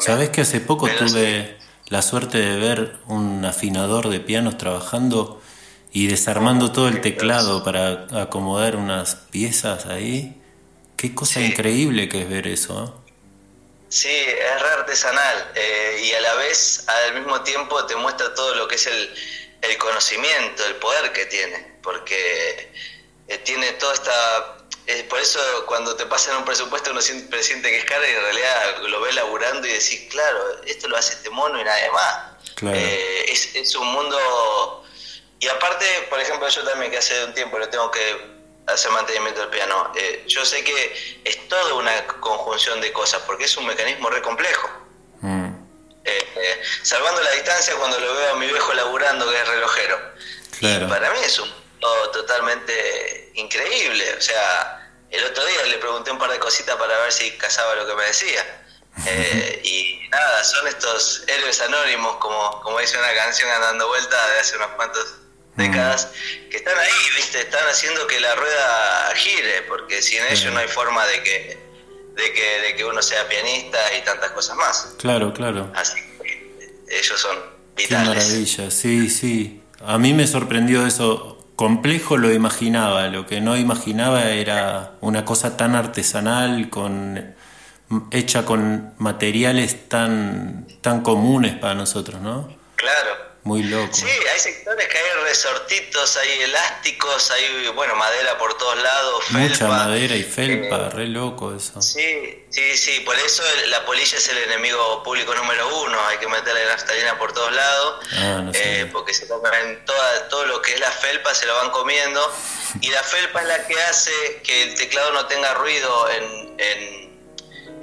Sabes 0.00 0.30
que 0.30 0.42
hace 0.42 0.60
poco 0.60 0.88
tuve 0.88 1.56
la 1.88 2.02
suerte 2.02 2.38
de 2.38 2.58
ver 2.58 2.96
un 3.06 3.44
afinador 3.44 4.08
de 4.08 4.20
pianos 4.20 4.58
trabajando 4.58 5.40
y 5.92 6.08
desarmando 6.08 6.72
todo 6.72 6.88
el 6.88 7.00
teclado 7.00 7.64
para 7.64 8.06
acomodar 8.20 8.76
unas 8.76 9.14
piezas 9.14 9.86
ahí. 9.86 10.40
Qué 10.96 11.14
cosa 11.14 11.40
increíble 11.40 12.08
que 12.08 12.22
es 12.22 12.28
ver 12.28 12.46
eso. 12.46 12.84
¿eh? 12.84 13.06
Sí, 13.88 14.08
es 14.08 14.62
re 14.62 14.68
artesanal 14.68 15.52
eh, 15.54 16.02
y 16.04 16.12
a 16.12 16.20
la 16.20 16.34
vez, 16.34 16.84
al 16.86 17.14
mismo 17.14 17.40
tiempo, 17.42 17.86
te 17.86 17.96
muestra 17.96 18.34
todo 18.34 18.54
lo 18.56 18.68
que 18.68 18.74
es 18.74 18.86
el, 18.86 19.14
el 19.70 19.78
conocimiento, 19.78 20.64
el 20.66 20.76
poder 20.76 21.12
que 21.12 21.26
tiene, 21.26 21.78
porque 21.82 22.72
eh, 23.28 23.38
tiene 23.38 23.72
toda 23.72 23.94
esta... 23.94 24.58
por 25.08 25.20
eso 25.20 25.40
cuando 25.66 25.96
te 25.96 26.06
pasan 26.06 26.36
un 26.36 26.44
presupuesto 26.44 26.90
uno 26.90 27.00
siempre 27.00 27.42
siente 27.42 27.70
que 27.70 27.78
es 27.78 27.84
caro 27.84 28.06
y 28.06 28.10
en 28.10 28.22
realidad 28.22 28.78
lo 28.88 29.00
ves 29.00 29.14
laburando 29.14 29.66
y 29.66 29.72
decís, 29.72 30.06
claro, 30.10 30.62
esto 30.64 30.88
lo 30.88 30.96
hace 30.96 31.14
este 31.14 31.30
mono 31.30 31.60
y 31.60 31.64
nadie 31.64 31.90
más. 31.90 32.16
es, 32.72 33.54
es 33.54 33.74
un 33.74 33.88
mundo... 33.88 34.82
Y 35.38 35.48
aparte, 35.48 35.84
por 36.08 36.18
ejemplo, 36.18 36.48
yo 36.48 36.64
también 36.64 36.90
que 36.90 36.98
hace 36.98 37.24
un 37.24 37.34
tiempo 37.34 37.58
lo 37.58 37.68
tengo 37.68 37.90
que 37.90 38.36
hacer 38.66 38.90
mantenimiento 38.90 39.40
del 39.40 39.50
piano. 39.50 39.92
Eh, 39.94 40.24
yo 40.26 40.44
sé 40.44 40.64
que 40.64 41.20
es 41.24 41.48
toda 41.48 41.74
una 41.74 42.06
conjunción 42.06 42.80
de 42.80 42.92
cosas, 42.92 43.22
porque 43.26 43.44
es 43.44 43.56
un 43.56 43.66
mecanismo 43.66 44.10
re 44.10 44.22
complejo. 44.22 44.68
Mm. 46.06 46.08
Eh, 46.08 46.28
eh, 46.36 46.62
salvando 46.82 47.20
la 47.22 47.30
distancia 47.32 47.74
cuando 47.76 47.98
lo 47.98 48.14
veo 48.14 48.32
a 48.32 48.36
mi 48.36 48.46
viejo 48.46 48.72
laburando, 48.74 49.28
que 49.28 49.36
es 49.40 49.48
relojero. 49.48 50.14
Y 50.60 50.78
para 50.86 51.10
mí 51.10 51.18
es 51.22 51.38
un 51.38 51.52
totalmente 52.12 53.30
increíble. 53.34 54.14
O 54.16 54.20
sea, 54.20 54.90
el 55.10 55.24
otro 55.24 55.44
día 55.44 55.64
le 55.64 55.78
pregunté 55.78 56.10
un 56.10 56.18
par 56.18 56.30
de 56.30 56.38
cositas 56.38 56.76
para 56.76 56.98
ver 56.98 57.12
si 57.12 57.30
casaba 57.32 57.74
lo 57.74 57.86
que 57.86 57.94
me 57.94 58.04
decía. 58.04 58.62
y 59.62 60.08
nada, 60.10 60.44
son 60.44 60.66
estos 60.68 61.24
héroes 61.26 61.60
anónimos, 61.60 62.16
como, 62.16 62.62
como 62.62 62.78
dice 62.80 62.98
una 62.98 63.14
canción 63.14 63.50
andando 63.50 63.86
vuelta 63.88 64.16
de 64.30 64.40
hace 64.40 64.56
unos 64.56 64.68
cuantos 64.68 65.16
décadas, 65.56 66.08
que 66.50 66.58
están 66.58 66.78
ahí, 66.78 67.10
¿viste? 67.16 67.40
Están 67.40 67.66
haciendo 67.68 68.06
que 68.06 68.20
la 68.20 68.34
rueda 68.34 69.12
gire, 69.16 69.62
porque 69.62 70.02
sin 70.02 70.22
ellos 70.24 70.52
no 70.52 70.60
hay 70.60 70.68
forma 70.68 71.06
de 71.06 71.22
que, 71.22 71.65
de 72.16 72.32
que, 72.32 72.60
de 72.62 72.76
que 72.76 72.84
uno 72.84 73.02
sea 73.02 73.28
pianista 73.28 73.78
y 73.96 74.04
tantas 74.04 74.30
cosas 74.30 74.56
más. 74.56 74.94
Claro, 74.98 75.32
claro. 75.32 75.70
Así 75.74 76.00
que 76.22 76.74
ellos 76.88 77.20
son 77.20 77.36
vitales. 77.76 78.08
Qué 78.08 78.14
maravilla, 78.14 78.70
sí, 78.70 79.10
sí. 79.10 79.62
A 79.84 79.98
mí 79.98 80.14
me 80.14 80.26
sorprendió 80.26 80.86
eso. 80.86 81.34
Complejo 81.56 82.18
lo 82.18 82.32
imaginaba, 82.32 83.08
lo 83.08 83.26
que 83.26 83.40
no 83.40 83.56
imaginaba 83.56 84.30
era 84.30 84.92
una 85.00 85.24
cosa 85.24 85.56
tan 85.56 85.74
artesanal, 85.74 86.68
con 86.68 87.34
hecha 88.10 88.44
con 88.44 88.92
materiales 88.98 89.88
tan, 89.88 90.66
tan 90.82 91.00
comunes 91.02 91.54
para 91.56 91.74
nosotros, 91.74 92.20
¿no? 92.20 92.48
Claro, 92.74 93.25
muy 93.46 93.62
loco. 93.62 93.94
Sí, 93.94 94.06
hay 94.06 94.40
sectores 94.40 94.88
que 94.88 94.98
hay 94.98 95.22
resortitos, 95.22 96.16
hay 96.16 96.42
elásticos, 96.42 97.30
hay, 97.30 97.68
bueno, 97.68 97.94
madera 97.94 98.36
por 98.38 98.58
todos 98.58 98.76
lados, 98.82 99.24
felpa. 99.26 99.38
Mucha 99.38 99.68
madera 99.68 100.16
y 100.16 100.24
felpa, 100.24 100.76
eh, 100.76 100.90
re 100.90 101.06
loco 101.06 101.54
eso. 101.54 101.80
Sí, 101.80 102.44
sí, 102.50 102.76
sí, 102.76 103.00
por 103.00 103.16
eso 103.16 103.44
la 103.68 103.84
polilla 103.86 104.18
es 104.18 104.28
el 104.30 104.38
enemigo 104.38 105.00
público 105.04 105.32
número 105.32 105.64
uno, 105.84 105.96
hay 106.08 106.18
que 106.18 106.26
meterle 106.26 106.66
naftalina 106.66 107.16
por 107.20 107.32
todos 107.32 107.52
lados, 107.52 108.04
ah, 108.14 108.40
no 108.44 108.52
sé. 108.52 108.80
Eh, 108.80 108.86
porque 108.86 109.14
se 109.14 109.28
comen 109.28 109.84
toda, 109.84 110.28
todo 110.28 110.44
lo 110.46 110.60
que 110.60 110.74
es 110.74 110.80
la 110.80 110.90
felpa, 110.90 111.32
se 111.32 111.46
lo 111.46 111.54
van 111.54 111.70
comiendo, 111.70 112.20
y 112.80 112.90
la 112.90 113.04
felpa 113.04 113.42
es 113.42 113.46
la 113.46 113.66
que 113.68 113.80
hace 113.80 114.40
que 114.42 114.64
el 114.64 114.74
teclado 114.74 115.12
no 115.12 115.26
tenga 115.26 115.54
ruido 115.54 116.10
en, 116.10 116.54
en 116.58 117.05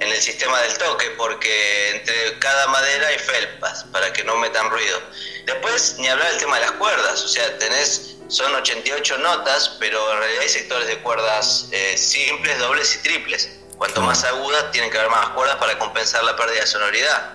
en 0.04 0.12
el 0.12 0.20
sistema 0.20 0.60
del 0.62 0.76
toque, 0.78 1.10
porque 1.16 1.90
entre 1.90 2.38
cada 2.38 2.66
madera 2.68 3.08
hay 3.08 3.18
felpas 3.18 3.84
para 3.92 4.12
que 4.12 4.24
no 4.24 4.36
metan 4.36 4.70
ruido. 4.70 5.00
Después, 5.46 5.96
ni 5.98 6.08
hablar 6.08 6.28
del 6.30 6.38
tema 6.38 6.56
de 6.56 6.62
las 6.62 6.72
cuerdas, 6.72 7.22
o 7.22 7.28
sea, 7.28 7.58
tenés, 7.58 8.16
son 8.28 8.54
88 8.54 9.18
notas, 9.18 9.76
pero 9.78 10.12
en 10.12 10.18
realidad 10.18 10.42
hay 10.42 10.48
sectores 10.48 10.86
de 10.88 10.98
cuerdas 10.98 11.68
eh, 11.72 11.96
simples, 11.96 12.58
dobles 12.58 12.96
y 12.96 12.98
triples. 12.98 13.50
Cuanto 13.76 14.00
más 14.02 14.24
agudas, 14.24 14.70
tienen 14.70 14.90
que 14.90 14.98
haber 14.98 15.10
más 15.10 15.30
cuerdas 15.30 15.56
para 15.56 15.78
compensar 15.78 16.22
la 16.24 16.36
pérdida 16.36 16.60
de 16.60 16.66
sonoridad. 16.66 17.34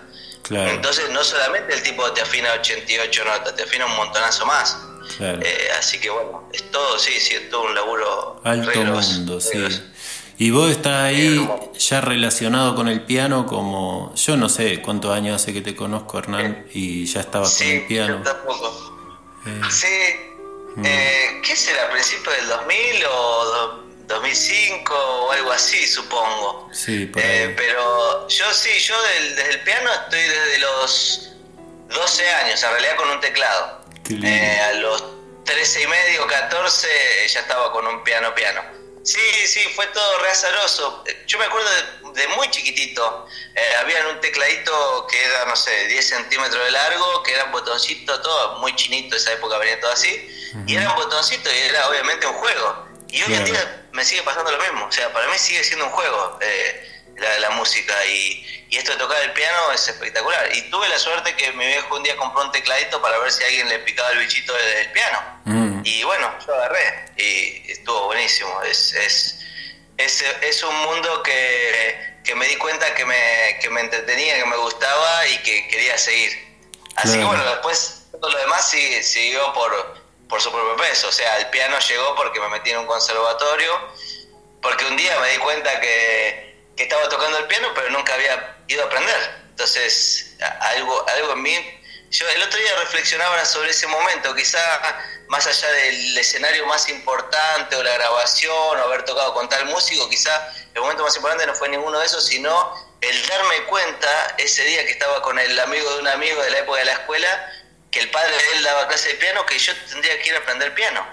Entonces, 0.50 1.10
no 1.12 1.24
solamente 1.24 1.76
el 1.76 1.84
tipo 1.84 2.12
te 2.12 2.22
afina 2.22 2.54
88 2.54 3.26
notas, 3.26 3.56
te 3.56 3.64
afina 3.64 3.86
un 3.86 3.96
montonazo 3.96 4.46
más. 4.46 4.78
Eh, 5.20 5.70
así 5.78 6.00
que 6.00 6.10
bueno, 6.10 6.50
es 6.54 6.70
todo, 6.72 6.98
sí, 6.98 7.20
sí, 7.20 7.36
es 7.36 7.50
todo 7.50 7.64
un 7.64 7.76
laburo. 7.76 8.42
Alto 8.44 8.72
mundo, 8.84 9.42
sí. 9.42 9.68
Y 10.42 10.52
vos 10.52 10.72
estás 10.72 11.04
ahí 11.04 11.50
ya 11.78 12.00
relacionado 12.00 12.74
con 12.74 12.88
el 12.88 13.02
piano 13.02 13.46
como, 13.46 14.16
yo 14.16 14.38
no 14.38 14.48
sé 14.48 14.82
cuántos 14.82 15.12
años 15.12 15.36
hace 15.36 15.52
que 15.52 15.60
te 15.60 15.76
conozco, 15.76 16.18
Hernán, 16.18 16.66
y 16.72 17.06
ya 17.08 17.20
estabas 17.20 17.58
con 17.58 17.68
el 17.68 17.86
piano. 17.86 18.22
Tampoco. 18.24 18.96
Eh. 19.46 19.62
Sí. 19.70 19.88
Mm. 20.78 20.86
Eh, 20.86 21.42
¿Qué 21.44 21.56
será? 21.58 21.90
¿Principio 21.92 22.32
del 22.32 22.48
2000 22.48 23.06
o 23.12 23.84
2005 24.08 24.94
o 24.94 25.32
algo 25.34 25.52
así, 25.52 25.86
supongo? 25.86 26.70
Sí, 26.72 27.12
eh, 27.18 27.54
pero 27.58 28.26
yo 28.30 28.46
sí, 28.54 28.70
yo 28.80 28.96
desde 29.20 29.50
el 29.50 29.60
piano 29.64 29.92
estoy 29.92 30.22
desde 30.22 30.60
los 30.60 31.32
12 31.90 32.30
años, 32.30 32.64
en 32.64 32.70
realidad 32.70 32.96
con 32.96 33.10
un 33.10 33.20
teclado. 33.20 33.82
a 33.84 34.74
los 34.76 35.04
13 35.44 35.84
y 35.84 35.88
medio, 35.88 36.26
14, 36.28 36.88
ya 37.28 37.42
estaba 37.42 37.74
con 37.74 37.86
un 37.86 38.02
piano 38.06 38.34
piano. 38.34 38.79
Sí, 39.04 39.48
sí, 39.48 39.60
fue 39.76 39.88
todo 39.88 40.20
re 40.20 40.30
azaroso. 40.30 41.04
Yo 41.26 41.40
me 41.40 41.46
acuerdo 41.46 41.70
de, 42.14 42.28
muy 42.30 42.50
chiquitito. 42.50 43.28
Eh, 43.56 43.76
había 43.80 44.08
un 44.08 44.20
tecladito 44.20 45.08
que 45.10 45.24
era, 45.24 45.46
no 45.46 45.56
sé, 45.56 45.88
10 45.88 46.08
centímetros 46.08 46.64
de 46.64 46.72
largo, 46.72 47.24
que 47.24 47.34
era 47.34 47.46
un 47.46 47.52
botoncito, 47.52 48.22
todo 48.22 48.60
muy 48.60 48.76
chinito, 48.76 49.16
esa 49.16 49.34
época 49.34 49.58
venía 49.58 49.80
todo 49.80 49.92
así. 49.92 50.28
Y 50.66 50.76
era 50.76 50.90
un 50.90 50.96
botoncito 50.96 51.50
y 51.52 51.58
era 51.58 51.88
obviamente 51.88 52.28
un 52.28 52.34
juego. 52.34 52.88
Y 53.08 53.24
hoy 53.24 53.34
en 53.34 53.46
día 53.46 53.88
me 53.92 54.04
sigue 54.04 54.22
pasando 54.24 54.52
lo 54.52 54.60
mismo. 54.60 54.86
O 54.86 54.92
sea, 54.92 55.12
para 55.14 55.28
mí 55.28 55.38
sigue 55.38 55.64
siendo 55.64 55.86
un 55.86 55.92
juego 55.92 56.38
eh, 56.42 56.99
la, 57.20 57.50
música. 57.52 57.94
Y, 58.06 58.66
y, 58.70 58.78
esto 58.78 58.92
de 58.92 58.98
tocar 58.98 59.22
el 59.24 59.34
piano 59.34 59.72
es 59.74 59.88
espectacular. 59.88 60.50
Y 60.56 60.62
tuve 60.70 60.88
la 60.90 61.00
suerte 61.00 61.36
que 61.36 61.52
mi 61.54 61.66
viejo 61.66 61.96
un 61.96 62.04
día 62.04 62.16
compró 62.18 62.44
un 62.44 62.52
tecladito 62.52 63.02
para 63.02 63.18
ver 63.20 63.32
si 63.32 63.44
alguien 63.44 63.70
le 63.70 63.80
picaba 63.80 64.10
el 64.12 64.20
bichito 64.20 64.54
del 64.54 64.92
piano. 64.92 65.42
Mm. 65.46 65.82
Y 65.84 66.04
bueno, 66.04 66.34
yo 66.46 66.54
agarré 66.56 67.06
y 67.18 67.72
estuvo 67.72 68.06
buenísimo. 68.06 68.62
Es, 68.64 68.94
es, 68.94 69.40
es, 69.98 70.24
es 70.42 70.64
un 70.64 70.76
mundo 70.82 71.24
que, 71.24 72.18
que, 72.24 72.36
me 72.36 72.48
di 72.48 72.56
cuenta 72.56 72.94
que 72.96 73.06
me, 73.06 73.60
que 73.62 73.70
me 73.70 73.82
entretenía, 73.82 74.38
que 74.38 74.46
me 74.46 74.58
gustaba 74.58 75.28
y 75.28 75.38
que 75.40 75.68
quería 75.68 75.98
seguir. 75.98 76.50
Así 76.96 77.18
que 77.18 77.24
bueno, 77.24 77.44
después 77.46 78.08
todo 78.12 78.30
lo 78.30 78.38
demás 78.38 78.70
siguió 78.70 79.54
por, 79.54 80.00
por 80.28 80.42
su 80.42 80.52
propio 80.52 80.76
peso. 80.78 81.08
O 81.08 81.12
sea, 81.12 81.38
el 81.38 81.48
piano 81.48 81.78
llegó 81.80 82.16
porque 82.16 82.40
me 82.40 82.50
metí 82.50 82.72
en 82.72 82.80
un 82.80 82.86
conservatorio, 82.86 83.72
porque 84.62 84.86
un 84.86 84.98
día 84.98 85.20
me 85.20 85.32
di 85.32 85.38
cuenta 85.38 85.80
que, 85.80 86.49
que 86.80 86.84
estaba 86.84 87.10
tocando 87.10 87.38
el 87.38 87.46
piano, 87.48 87.68
pero 87.76 87.90
nunca 87.90 88.14
había 88.14 88.56
ido 88.68 88.84
a 88.84 88.86
aprender. 88.86 89.32
Entonces, 89.50 90.38
algo, 90.62 91.06
algo 91.10 91.34
en 91.34 91.42
mí 91.42 91.80
yo 92.12 92.28
el 92.28 92.42
otro 92.42 92.58
día 92.60 92.76
reflexionaba 92.80 93.46
sobre 93.46 93.70
ese 93.70 93.86
momento, 93.86 94.34
quizá 94.34 94.60
más 95.28 95.46
allá 95.46 95.72
del 95.72 96.18
escenario 96.18 96.66
más 96.66 96.90
importante 96.90 97.76
o 97.76 97.84
la 97.84 97.94
grabación 97.94 98.80
o 98.80 98.84
haber 98.84 99.04
tocado 99.04 99.34
con 99.36 99.48
tal 99.48 99.66
músico, 99.66 100.10
quizá 100.10 100.52
el 100.74 100.82
momento 100.82 101.04
más 101.04 101.16
importante 101.16 101.46
no 101.46 101.54
fue 101.54 101.70
ninguno 101.70 102.00
de 102.00 102.06
esos, 102.08 102.26
sino 102.26 102.74
el 103.02 103.28
darme 103.28 103.64
cuenta 103.66 104.36
ese 104.40 104.64
día 104.64 104.86
que 104.86 104.92
estaba 104.92 105.22
con 105.22 105.38
el 105.38 105.60
amigo 105.60 105.94
de 105.94 106.00
un 106.00 106.08
amigo 106.08 106.42
de 106.42 106.50
la 106.50 106.60
época 106.60 106.80
de 106.80 106.86
la 106.86 106.94
escuela, 106.94 107.54
que 107.92 108.00
el 108.02 108.12
padre 108.12 108.36
de 108.36 108.52
él 108.58 108.64
daba 108.64 108.88
clase 108.88 109.10
de 109.10 109.16
piano, 109.16 109.46
que 109.46 109.58
yo 109.58 109.76
tendría 109.88 110.22
que 110.22 110.30
ir 110.30 110.36
a 110.36 110.40
aprender 110.40 110.74
piano. 110.76 111.06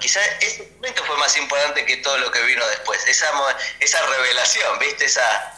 Quizá 0.00 0.20
ese 0.40 0.70
momento 0.76 1.02
fue 1.04 1.16
más 1.16 1.34
importante 1.36 1.84
que 1.86 1.96
todo 1.98 2.18
lo 2.18 2.30
que 2.30 2.42
vino 2.42 2.66
después, 2.68 3.06
esa, 3.06 3.30
esa 3.78 4.06
revelación, 4.06 4.78
¿viste? 4.78 5.06
Esa, 5.06 5.54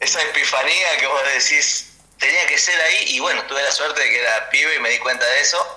esa 0.00 0.22
epifanía 0.22 0.96
que 0.98 1.06
vos 1.06 1.22
decís, 1.34 1.92
tenía 2.18 2.46
que 2.46 2.58
ser 2.58 2.80
ahí 2.80 3.04
y 3.08 3.20
bueno, 3.20 3.44
tuve 3.44 3.62
la 3.62 3.70
suerte 3.70 4.00
de 4.00 4.10
que 4.10 4.20
era 4.20 4.50
pibe 4.50 4.74
y 4.74 4.78
me 4.80 4.90
di 4.90 4.98
cuenta 4.98 5.24
de 5.24 5.40
eso. 5.40 5.76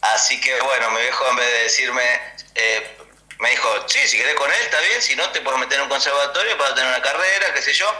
Así 0.00 0.40
que 0.40 0.58
bueno, 0.62 0.90
mi 0.92 1.02
viejo 1.02 1.28
en 1.28 1.36
vez 1.36 1.52
de 1.52 1.62
decirme, 1.64 2.20
eh, 2.54 2.96
me 3.38 3.50
dijo, 3.50 3.88
sí, 3.88 3.98
si 4.06 4.16
querés 4.16 4.34
con 4.36 4.50
él 4.50 4.60
está 4.62 4.80
bien, 4.80 5.02
si 5.02 5.16
no 5.16 5.28
te 5.30 5.42
puedes 5.42 5.60
meter 5.60 5.76
en 5.76 5.82
un 5.82 5.88
conservatorio 5.90 6.56
para 6.56 6.74
tener 6.74 6.88
una 6.88 7.02
carrera, 7.02 7.52
qué 7.52 7.60
sé 7.60 7.74
yo. 7.74 7.92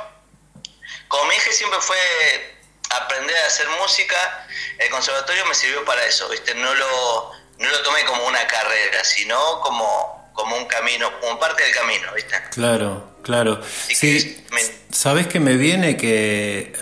Como 1.09 1.25
mi 1.27 1.35
eje 1.35 1.53
siempre 1.53 1.81
fue 1.81 2.60
aprender 2.91 3.37
a 3.37 3.47
hacer 3.47 3.67
música, 3.81 4.47
el 4.79 4.91
conservatorio 4.91 5.45
me 5.47 5.55
sirvió 5.55 5.85
para 5.85 6.05
eso, 6.05 6.29
¿viste? 6.29 6.55
No 6.55 6.75
lo, 6.75 7.33
no 7.59 7.71
lo 7.71 7.83
tomé 7.83 8.05
como 8.05 8.27
una 8.27 8.47
carrera, 8.47 9.05
sino 9.05 9.61
como, 9.61 10.31
como 10.33 10.57
un 10.57 10.67
camino, 10.67 11.11
como 11.21 11.39
parte 11.39 11.63
del 11.63 11.75
camino, 11.75 12.13
¿viste? 12.15 12.35
Claro, 12.51 13.17
claro. 13.23 13.61
sí, 13.89 14.45
¿sabes 14.91 15.27
que 15.27 15.41
me 15.41 15.57
viene 15.57 15.97
que 15.97 16.73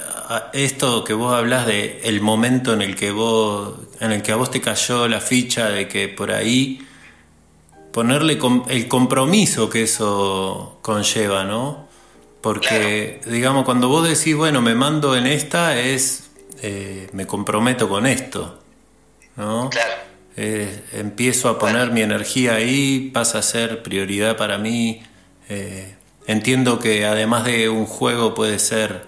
esto 0.52 1.04
que 1.04 1.14
vos 1.14 1.34
hablas 1.34 1.66
de 1.66 2.00
el 2.04 2.20
momento 2.20 2.72
en 2.72 2.82
el 2.82 2.96
que 2.96 3.10
vos 3.10 3.74
en 4.00 4.12
el 4.12 4.22
que 4.22 4.32
a 4.32 4.36
vos 4.36 4.50
te 4.50 4.60
cayó 4.60 5.08
la 5.08 5.20
ficha 5.20 5.70
de 5.70 5.88
que 5.88 6.08
por 6.08 6.30
ahí 6.30 6.86
ponerle 7.92 8.38
el 8.68 8.88
compromiso 8.88 9.70
que 9.70 9.84
eso 9.84 10.78
conlleva, 10.82 11.44
¿no? 11.44 11.87
Porque, 12.40 13.20
digamos, 13.26 13.64
cuando 13.64 13.88
vos 13.88 14.08
decís, 14.08 14.36
bueno, 14.36 14.62
me 14.62 14.74
mando 14.74 15.16
en 15.16 15.26
esta, 15.26 15.78
es, 15.78 16.30
eh, 16.62 17.08
me 17.12 17.26
comprometo 17.26 17.88
con 17.88 18.06
esto, 18.06 18.60
¿no? 19.36 19.68
Claro. 19.70 19.94
Eh, 20.36 20.84
empiezo 20.92 21.48
a 21.48 21.58
poner 21.58 21.90
mi 21.90 22.00
energía 22.00 22.54
ahí, 22.54 23.10
pasa 23.12 23.38
a 23.38 23.42
ser 23.42 23.82
prioridad 23.82 24.36
para 24.36 24.56
mí. 24.56 25.02
Eh, 25.48 25.96
entiendo 26.28 26.78
que 26.78 27.04
además 27.06 27.44
de 27.44 27.68
un 27.68 27.86
juego 27.86 28.34
puede 28.34 28.58
ser 28.58 29.06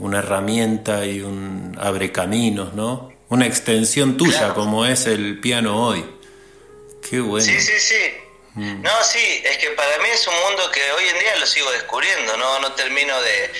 una 0.00 0.18
herramienta 0.18 1.06
y 1.06 1.20
un 1.20 1.76
abre 1.80 2.10
caminos, 2.10 2.74
¿no? 2.74 3.12
Una 3.28 3.46
extensión 3.46 4.16
tuya, 4.16 4.54
como 4.54 4.84
es 4.84 5.06
el 5.06 5.38
piano 5.38 5.86
hoy. 5.86 6.04
Qué 7.08 7.20
bueno. 7.20 7.46
Sí, 7.46 7.60
sí, 7.60 7.72
sí. 7.78 7.94
Mm. 8.54 8.82
No, 8.82 9.04
sí, 9.04 9.42
es 9.44 9.58
que 9.58 9.70
para 9.70 9.98
mí 9.98 10.08
es 10.10 10.26
un 10.26 10.34
mundo 10.34 10.70
que 10.70 10.92
hoy 10.92 11.08
en 11.08 11.18
día 11.18 11.36
lo 11.36 11.46
sigo 11.46 11.70
descubriendo, 11.72 12.36
no, 12.36 12.58
no 12.60 12.72
termino 12.72 13.20
de... 13.22 13.52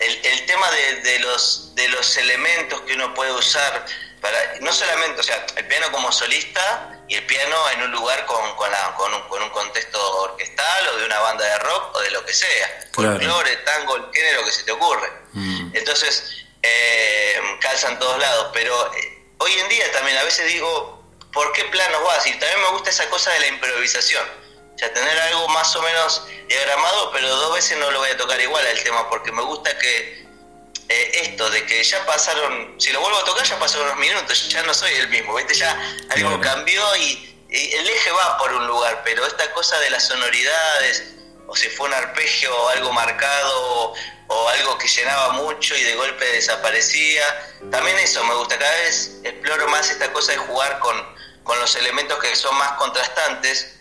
El, 0.00 0.46
tema 0.46 0.68
de, 1.02 1.18
los, 1.20 1.74
de 1.74 1.88
los 1.88 2.16
elementos 2.16 2.80
que 2.82 2.94
uno 2.94 3.14
puede 3.14 3.32
usar 3.32 3.86
para... 4.20 4.38
No 4.60 4.72
solamente, 4.72 5.20
o 5.20 5.22
sea, 5.22 5.46
el 5.56 5.66
piano 5.66 5.92
como 5.92 6.10
solista 6.10 7.00
y 7.06 7.14
el 7.14 7.26
piano 7.26 7.56
en 7.74 7.82
un 7.82 7.92
lugar 7.92 8.26
con, 8.26 8.56
con, 8.56 9.42
un, 9.42 9.50
contexto 9.50 10.20
orquestal 10.22 10.88
o 10.88 10.96
de 10.98 11.04
una 11.04 11.20
banda 11.20 11.44
de 11.44 11.58
rock 11.58 11.96
o 11.96 12.00
de 12.00 12.10
lo 12.10 12.24
que 12.24 12.32
sea. 12.32 12.88
Claro. 12.92 13.12
Folclore, 13.12 13.56
tango, 13.58 13.96
el 13.96 14.04
género 14.12 14.44
que 14.44 14.50
se 14.50 14.64
te 14.64 14.72
ocurre. 14.72 15.12
Mm. 15.32 15.70
Entonces, 15.74 16.44
eh, 16.62 17.40
calzan 17.60 17.98
todos 17.98 18.18
lados, 18.18 18.50
pero 18.52 18.92
eh, 18.94 19.22
hoy 19.38 19.52
en 19.52 19.68
día 19.68 19.90
también 19.92 20.16
a 20.18 20.24
veces 20.24 20.46
digo, 20.46 20.99
por 21.32 21.52
qué 21.52 21.64
planos 21.64 22.02
vas. 22.04 22.26
Y 22.26 22.32
también 22.32 22.60
me 22.62 22.68
gusta 22.70 22.90
esa 22.90 23.08
cosa 23.08 23.30
de 23.32 23.40
la 23.40 23.46
improvisación. 23.48 24.26
O 24.74 24.78
sea, 24.78 24.92
tener 24.92 25.18
algo 25.20 25.48
más 25.48 25.74
o 25.76 25.82
menos 25.82 26.26
diagramado, 26.48 27.12
pero 27.12 27.28
dos 27.28 27.54
veces 27.54 27.78
no 27.78 27.90
lo 27.90 27.98
voy 27.98 28.10
a 28.10 28.16
tocar 28.16 28.40
igual 28.40 28.66
al 28.66 28.82
tema, 28.82 29.08
porque 29.10 29.30
me 29.30 29.42
gusta 29.42 29.76
que 29.78 30.26
eh, 30.90 31.10
esto 31.22 31.48
de 31.50 31.64
que 31.66 31.84
ya 31.84 32.04
pasaron, 32.04 32.74
si 32.80 32.90
lo 32.90 33.00
vuelvo 33.00 33.18
a 33.18 33.24
tocar 33.24 33.46
ya 33.46 33.56
pasaron 33.60 33.86
unos 33.86 33.98
minutos, 33.98 34.48
ya 34.48 34.62
no 34.64 34.74
soy 34.74 34.92
el 34.94 35.08
mismo, 35.08 35.34
¿viste? 35.36 35.54
Ya 35.54 35.78
algo 36.10 36.40
cambió 36.40 36.82
y, 36.96 37.26
el 37.48 37.88
eje 37.88 38.10
va 38.12 38.38
por 38.38 38.52
un 38.52 38.66
lugar, 38.66 39.02
pero 39.04 39.26
esta 39.26 39.52
cosa 39.52 39.78
de 39.80 39.90
las 39.90 40.06
sonoridades, 40.06 41.14
o 41.46 41.56
si 41.56 41.68
fue 41.68 41.88
un 41.88 41.94
arpegio 41.94 42.56
o 42.56 42.68
algo 42.68 42.92
marcado, 42.92 43.92
o 44.28 44.48
algo 44.48 44.78
que 44.78 44.86
llenaba 44.86 45.32
mucho 45.32 45.76
y 45.76 45.82
de 45.82 45.94
golpe 45.94 46.24
desaparecía, 46.26 47.24
también 47.70 47.98
eso 47.98 48.22
me 48.24 48.34
gusta, 48.34 48.56
cada 48.56 48.72
vez 48.82 49.18
exploro 49.24 49.68
más 49.68 49.90
esta 49.90 50.12
cosa 50.12 50.32
de 50.32 50.38
jugar 50.38 50.78
con 50.78 51.19
con 51.44 51.58
los 51.58 51.74
elementos 51.76 52.18
que 52.18 52.34
son 52.36 52.56
más 52.56 52.72
contrastantes, 52.72 53.76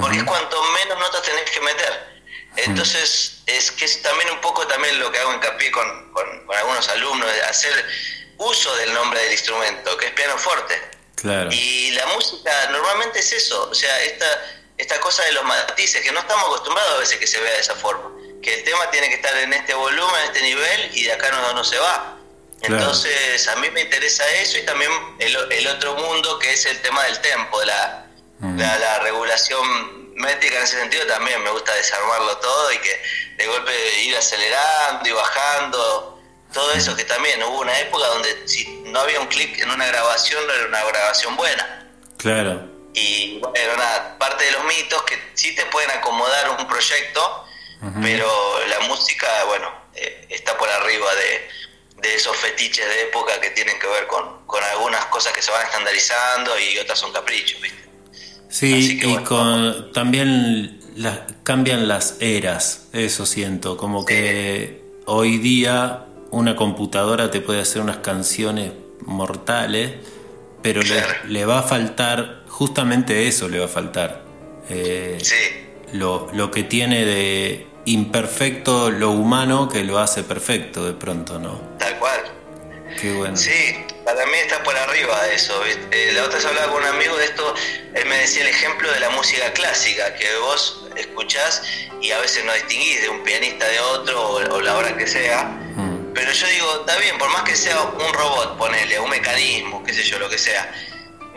porque 0.00 0.18
es 0.18 0.24
cuanto 0.24 0.62
menos 0.62 0.98
notas 0.98 1.22
tenés 1.22 1.50
que 1.50 1.60
meter. 1.60 2.22
Entonces, 2.56 3.42
es 3.46 3.70
que 3.72 3.84
es 3.84 4.02
también 4.02 4.30
un 4.30 4.40
poco 4.40 4.66
también 4.66 4.98
lo 4.98 5.10
que 5.10 5.18
hago 5.18 5.32
hincapié 5.32 5.70
con, 5.70 6.12
con, 6.12 6.46
con 6.46 6.56
algunos 6.56 6.88
alumnos, 6.88 7.28
hacer 7.48 7.86
uso 8.38 8.74
del 8.76 8.92
nombre 8.92 9.20
del 9.20 9.32
instrumento, 9.32 9.96
que 9.96 10.06
es 10.06 10.12
pianoforte. 10.12 10.90
Claro. 11.16 11.50
Y 11.52 11.92
la 11.92 12.06
música 12.06 12.50
normalmente 12.70 13.20
es 13.20 13.32
eso, 13.32 13.68
o 13.70 13.74
sea, 13.74 14.02
esta, 14.02 14.26
esta 14.76 15.00
cosa 15.00 15.22
de 15.24 15.32
los 15.32 15.44
matices, 15.44 16.02
que 16.02 16.12
no 16.12 16.20
estamos 16.20 16.44
acostumbrados 16.46 16.94
a 16.94 16.98
veces 16.98 17.18
que 17.18 17.26
se 17.26 17.40
vea 17.40 17.52
de 17.52 17.60
esa 17.60 17.76
forma, 17.76 18.10
que 18.42 18.54
el 18.54 18.64
tema 18.64 18.90
tiene 18.90 19.08
que 19.08 19.14
estar 19.14 19.36
en 19.36 19.52
este 19.52 19.74
volumen, 19.74 20.20
en 20.20 20.26
este 20.26 20.42
nivel, 20.42 20.90
y 20.94 21.04
de 21.04 21.12
acá 21.12 21.30
no, 21.30 21.52
no 21.52 21.64
se 21.64 21.78
va. 21.78 22.18
Entonces, 22.62 23.48
a 23.48 23.56
mí 23.56 23.70
me 23.70 23.80
interesa 23.80 24.24
eso 24.40 24.58
y 24.58 24.62
también 24.62 24.90
el, 25.18 25.66
otro 25.66 25.94
mundo 25.96 26.38
que 26.38 26.52
es 26.52 26.64
el 26.66 26.80
tema 26.80 27.02
del 27.04 27.20
tempo, 27.20 27.60
la, 27.64 28.06
la, 28.40 28.98
regulación 29.00 30.14
métrica 30.14 30.58
en 30.58 30.62
ese 30.62 30.78
sentido 30.78 31.06
también 31.06 31.42
me 31.42 31.50
gusta 31.50 31.74
desarmarlo 31.74 32.36
todo 32.38 32.72
y 32.72 32.78
que 32.78 33.02
de 33.36 33.46
golpe 33.46 33.72
ir 34.02 34.16
acelerando 34.16 35.08
y 35.08 35.12
bajando, 35.12 36.22
todo 36.52 36.72
eso 36.72 36.94
que 36.94 37.04
también 37.04 37.42
hubo 37.42 37.60
una 37.60 37.78
época 37.80 38.06
donde 38.06 38.46
si 38.46 38.82
no 38.86 39.00
había 39.00 39.20
un 39.20 39.26
clic 39.26 39.58
en 39.58 39.70
una 39.70 39.86
grabación 39.86 40.46
no 40.46 40.52
era 40.52 40.66
una 40.66 40.84
grabación 40.84 41.36
buena. 41.36 41.90
Claro. 42.18 42.68
Y 42.94 43.38
bueno, 43.38 43.76
nada, 43.76 44.18
parte 44.18 44.44
de 44.44 44.52
los 44.52 44.64
mitos 44.64 45.02
que 45.04 45.18
sí 45.34 45.54
te 45.54 45.64
pueden 45.66 45.90
acomodar 45.90 46.50
un 46.50 46.68
proyecto, 46.68 47.46
pero 48.00 48.66
la 48.68 48.80
música, 48.80 49.26
bueno, 49.46 49.68
eh, 49.94 50.26
está 50.28 50.56
por 50.56 50.68
arriba 50.68 51.12
de 51.16 51.48
de 52.02 52.14
esos 52.14 52.36
fetiches 52.36 52.84
de 52.86 53.02
época 53.02 53.40
que 53.40 53.50
tienen 53.50 53.78
que 53.78 53.86
ver 53.86 54.06
con, 54.06 54.42
algunas 54.72 55.04
cosas 55.06 55.32
que 55.32 55.40
se 55.40 55.50
van 55.50 55.64
estandarizando 55.64 56.50
y 56.58 56.78
otras 56.78 56.98
son 56.98 57.12
caprichos, 57.12 57.60
¿viste? 57.60 57.78
Sí, 58.48 59.00
y 59.02 59.16
con, 59.18 59.92
también 59.92 60.80
cambian 61.42 61.88
las 61.88 62.16
eras, 62.20 62.88
eso 62.92 63.24
siento, 63.24 63.78
como 63.78 64.04
que 64.04 64.82
hoy 65.06 65.38
día 65.38 66.06
una 66.30 66.54
computadora 66.56 67.30
te 67.30 67.40
puede 67.40 67.60
hacer 67.60 67.80
unas 67.80 67.98
canciones 67.98 68.72
mortales, 69.00 69.92
pero 70.60 70.82
le, 71.28 71.44
va 71.46 71.60
a 71.60 71.62
faltar, 71.62 72.44
justamente 72.48 73.26
eso 73.26 73.48
le 73.48 73.58
va 73.58 73.66
a 73.66 73.68
faltar. 73.68 74.22
Eh, 74.68 75.18
lo, 75.92 76.28
lo 76.32 76.50
que 76.50 76.62
tiene 76.62 77.04
de 77.04 77.66
imperfecto 77.84 78.90
lo 78.90 79.10
humano 79.10 79.68
que 79.68 79.84
lo 79.84 79.98
hace 79.98 80.22
perfecto 80.22 80.86
de 80.86 80.92
pronto, 80.92 81.38
¿no? 81.38 81.71
Qué 83.02 83.12
bueno. 83.14 83.36
Sí, 83.36 83.84
para 84.04 84.24
mí 84.26 84.34
está 84.36 84.62
por 84.62 84.76
arriba 84.76 85.24
de 85.24 85.34
eso. 85.34 85.60
Eh, 85.66 86.12
la 86.14 86.22
otra 86.22 86.36
vez 86.36 86.46
hablaba 86.46 86.72
con 86.72 86.82
un 86.82 86.88
amigo 86.88 87.16
de 87.16 87.24
esto, 87.24 87.52
él 87.94 88.06
me 88.06 88.16
decía 88.18 88.42
el 88.42 88.48
ejemplo 88.48 88.92
de 88.92 89.00
la 89.00 89.10
música 89.10 89.52
clásica, 89.52 90.14
que 90.14 90.36
vos 90.36 90.86
escuchás 90.94 91.62
y 92.00 92.12
a 92.12 92.20
veces 92.20 92.44
no 92.44 92.52
distinguís 92.52 93.02
de 93.02 93.08
un 93.08 93.24
pianista 93.24 93.66
de 93.66 93.80
otro 93.80 94.24
o, 94.24 94.60
la 94.60 94.76
hora 94.76 94.96
que 94.96 95.08
sea. 95.08 95.46
Mm. 95.74 96.12
Pero 96.14 96.30
yo 96.30 96.46
digo, 96.46 96.76
está 96.86 96.96
bien, 96.98 97.18
por 97.18 97.28
más 97.30 97.42
que 97.42 97.56
sea 97.56 97.82
un 97.82 98.14
robot, 98.14 98.56
ponele, 98.56 99.00
un 99.00 99.10
mecanismo, 99.10 99.82
qué 99.82 99.92
sé 99.92 100.04
yo, 100.04 100.20
lo 100.20 100.30
que 100.30 100.38
sea, 100.38 100.72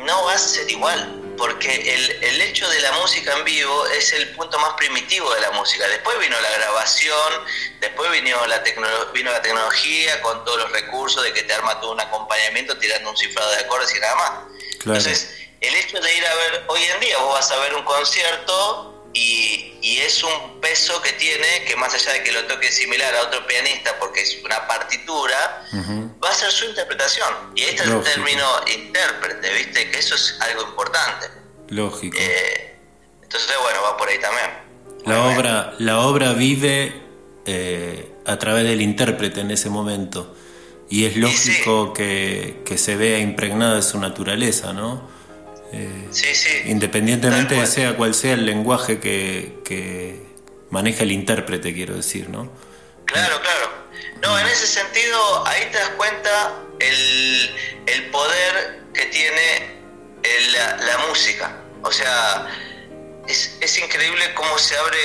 no 0.05 0.25
va 0.25 0.33
a 0.33 0.37
ser 0.37 0.69
igual 0.69 1.24
porque 1.37 1.93
el, 1.93 2.23
el, 2.23 2.41
hecho 2.41 2.67
de 2.69 2.79
la 2.81 2.91
música 2.93 3.35
en 3.37 3.43
vivo 3.43 3.85
es 3.87 4.13
el 4.13 4.29
punto 4.29 4.57
más 4.59 4.73
primitivo 4.73 5.33
de 5.33 5.41
la 5.41 5.51
música. 5.51 5.87
Después 5.87 6.17
vino 6.19 6.39
la 6.39 6.49
grabación, 6.51 7.43
después 7.79 8.11
vino 8.11 8.45
la, 8.47 8.63
vino 9.13 9.31
la 9.31 9.41
tecnología 9.41 10.21
con 10.21 10.43
todos 10.45 10.59
los 10.59 10.71
recursos 10.71 11.23
de 11.23 11.33
que 11.33 11.43
te 11.43 11.53
arma 11.53 11.79
todo 11.79 11.91
un 11.91 11.99
acompañamiento 11.99 12.77
tirando 12.77 13.09
un 13.09 13.17
cifrado 13.17 13.51
de 13.51 13.57
acordes 13.57 13.95
y 13.95 13.99
nada 13.99 14.15
más. 14.15 14.31
Entonces, 14.79 15.35
el 15.61 15.75
hecho 15.75 15.99
de 15.99 16.15
ir 16.15 16.25
a 16.25 16.35
ver, 16.35 16.63
hoy 16.67 16.83
en 16.83 16.99
día 16.99 17.17
vos 17.19 17.33
vas 17.33 17.51
a 17.51 17.59
ver 17.59 17.73
un 17.75 17.83
concierto 17.83 18.94
y, 19.15 19.77
y, 19.81 19.97
es 19.99 20.21
un 20.23 20.59
peso 20.59 21.01
que 21.01 21.13
tiene 21.13 21.63
que 21.65 21.77
más 21.77 21.93
allá 21.93 22.11
de 22.11 22.23
que 22.23 22.33
lo 22.33 22.43
toque 22.45 22.69
similar 22.69 23.15
a 23.15 23.21
otro 23.23 23.47
pianista 23.47 23.97
porque 23.97 24.21
es 24.21 24.37
una 24.43 24.67
partitura, 24.67 25.65
va 26.21 26.29
a 26.29 26.33
ser 26.33 26.51
su 26.51 26.65
interpretación. 26.65 27.33
Y 27.55 27.61
este 27.61 27.83
es 27.83 27.89
el 27.89 28.03
término 28.03 28.45
intérprete, 28.75 29.53
¿viste? 29.53 29.89
Que 29.89 29.99
eso 29.99 30.15
es 30.15 30.37
algo 30.41 30.63
importante. 30.63 31.27
Lógico. 31.69 32.17
Eh, 32.19 32.77
entonces, 33.23 33.51
bueno, 33.61 33.81
va 33.83 33.95
por 33.95 34.09
ahí 34.09 34.19
también. 34.19 34.49
La, 35.05 35.23
obra, 35.23 35.75
la 35.79 35.99
obra 36.01 36.33
vive 36.33 37.01
eh, 37.45 38.11
a 38.25 38.37
través 38.37 38.65
del 38.65 38.81
intérprete 38.81 39.39
en 39.39 39.51
ese 39.51 39.69
momento. 39.69 40.35
Y 40.89 41.05
es 41.05 41.15
lógico 41.15 41.93
que, 41.93 42.63
que 42.65 42.77
se 42.77 42.97
vea 42.97 43.19
impregnada 43.19 43.75
de 43.75 43.81
su 43.81 43.97
naturaleza, 43.97 44.73
¿no? 44.73 45.14
Eh, 45.75 46.07
sí, 46.11 46.33
sí. 46.33 46.61
Independientemente 46.65 47.55
de 47.55 47.67
sea 47.67 47.97
cual 47.97 48.13
sea 48.13 48.33
el 48.33 48.45
lenguaje 48.45 48.99
que, 48.99 50.23
maneja 50.69 51.03
el 51.03 51.11
intérprete, 51.11 51.73
quiero 51.73 51.95
decir, 51.95 52.29
¿no? 52.29 52.51
Claro, 53.05 53.41
claro. 53.41 53.71
No, 54.21 54.39
en 54.39 54.47
ese 54.47 54.67
sentido, 54.67 55.45
ahí 55.47 55.67
te 55.71 55.77
das 55.77 55.89
cuenta 55.89 56.53
el, 56.79 57.55
el 57.87 58.05
poder 58.09 58.83
que 58.93 59.05
tiene 59.05 59.75
la, 60.79 60.97
música. 61.09 61.57
O 61.83 61.91
sea, 61.91 62.47
es, 63.27 63.57
es, 63.61 63.77
increíble 63.77 64.33
cómo 64.33 64.57
se 64.57 64.75
abre 64.77 64.97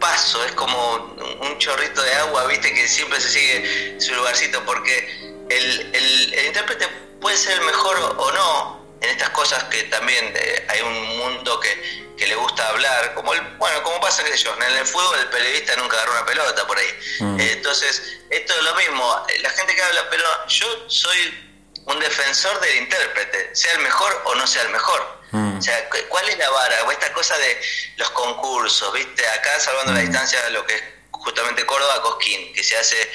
paso, 0.00 0.44
es 0.44 0.52
como 0.52 1.16
un 1.40 1.58
chorrito 1.58 2.02
de 2.02 2.14
agua, 2.14 2.46
viste, 2.46 2.74
que 2.74 2.86
siempre 2.86 3.20
se 3.20 3.28
sigue 3.28 4.00
su 4.00 4.14
lugarcito, 4.14 4.62
porque 4.64 5.08
el, 5.48 5.90
el, 5.94 6.46
intérprete 6.46 6.86
puede 7.20 7.36
ser 7.36 7.58
el 7.58 7.66
mejor 7.66 7.96
o 8.18 8.32
no 8.32 8.75
en 9.00 9.10
estas 9.10 9.30
cosas 9.30 9.64
que 9.64 9.82
también 9.84 10.32
eh, 10.34 10.66
hay 10.68 10.80
un 10.80 11.18
mundo 11.18 11.60
que, 11.60 12.14
que, 12.16 12.26
le 12.26 12.34
gusta 12.34 12.68
hablar, 12.68 13.14
como 13.14 13.34
el, 13.34 13.40
bueno, 13.56 13.82
como 13.82 14.00
pasa 14.00 14.24
que 14.24 14.36
yo, 14.36 14.54
en 14.54 14.62
el 14.62 14.86
fútbol 14.86 15.18
el 15.18 15.28
periodista 15.28 15.76
nunca 15.76 15.96
agarró 15.96 16.12
una 16.12 16.26
pelota 16.26 16.66
por 16.66 16.78
ahí. 16.78 16.98
Mm. 17.20 17.40
Eh, 17.40 17.52
entonces, 17.52 18.18
esto 18.30 18.54
es 18.54 18.62
lo 18.62 18.74
mismo, 18.74 19.26
la 19.40 19.50
gente 19.50 19.74
que 19.74 19.82
habla, 19.82 20.08
pero 20.10 20.24
yo 20.48 20.66
soy 20.88 21.46
un 21.86 22.00
defensor 22.00 22.58
del 22.60 22.76
intérprete, 22.76 23.54
sea 23.54 23.72
el 23.72 23.80
mejor 23.80 24.22
o 24.24 24.34
no 24.34 24.46
sea 24.46 24.62
el 24.62 24.70
mejor. 24.70 25.20
Mm. 25.30 25.58
O 25.58 25.62
sea, 25.62 25.88
¿cuál 26.08 26.28
es 26.28 26.38
la 26.38 26.50
vara? 26.50 26.76
Esta 26.90 27.12
cosa 27.12 27.36
de 27.38 27.60
los 27.96 28.10
concursos, 28.10 28.92
¿viste? 28.92 29.26
Acá, 29.28 29.60
salvando 29.60 29.92
la 29.92 30.00
mm. 30.00 30.06
distancia, 30.06 30.48
lo 30.50 30.64
que 30.66 30.74
es 30.74 30.82
justamente 31.10 31.66
Córdoba, 31.66 32.02
Cosquín, 32.02 32.52
que 32.54 32.62
se 32.62 32.76
hace 32.76 33.10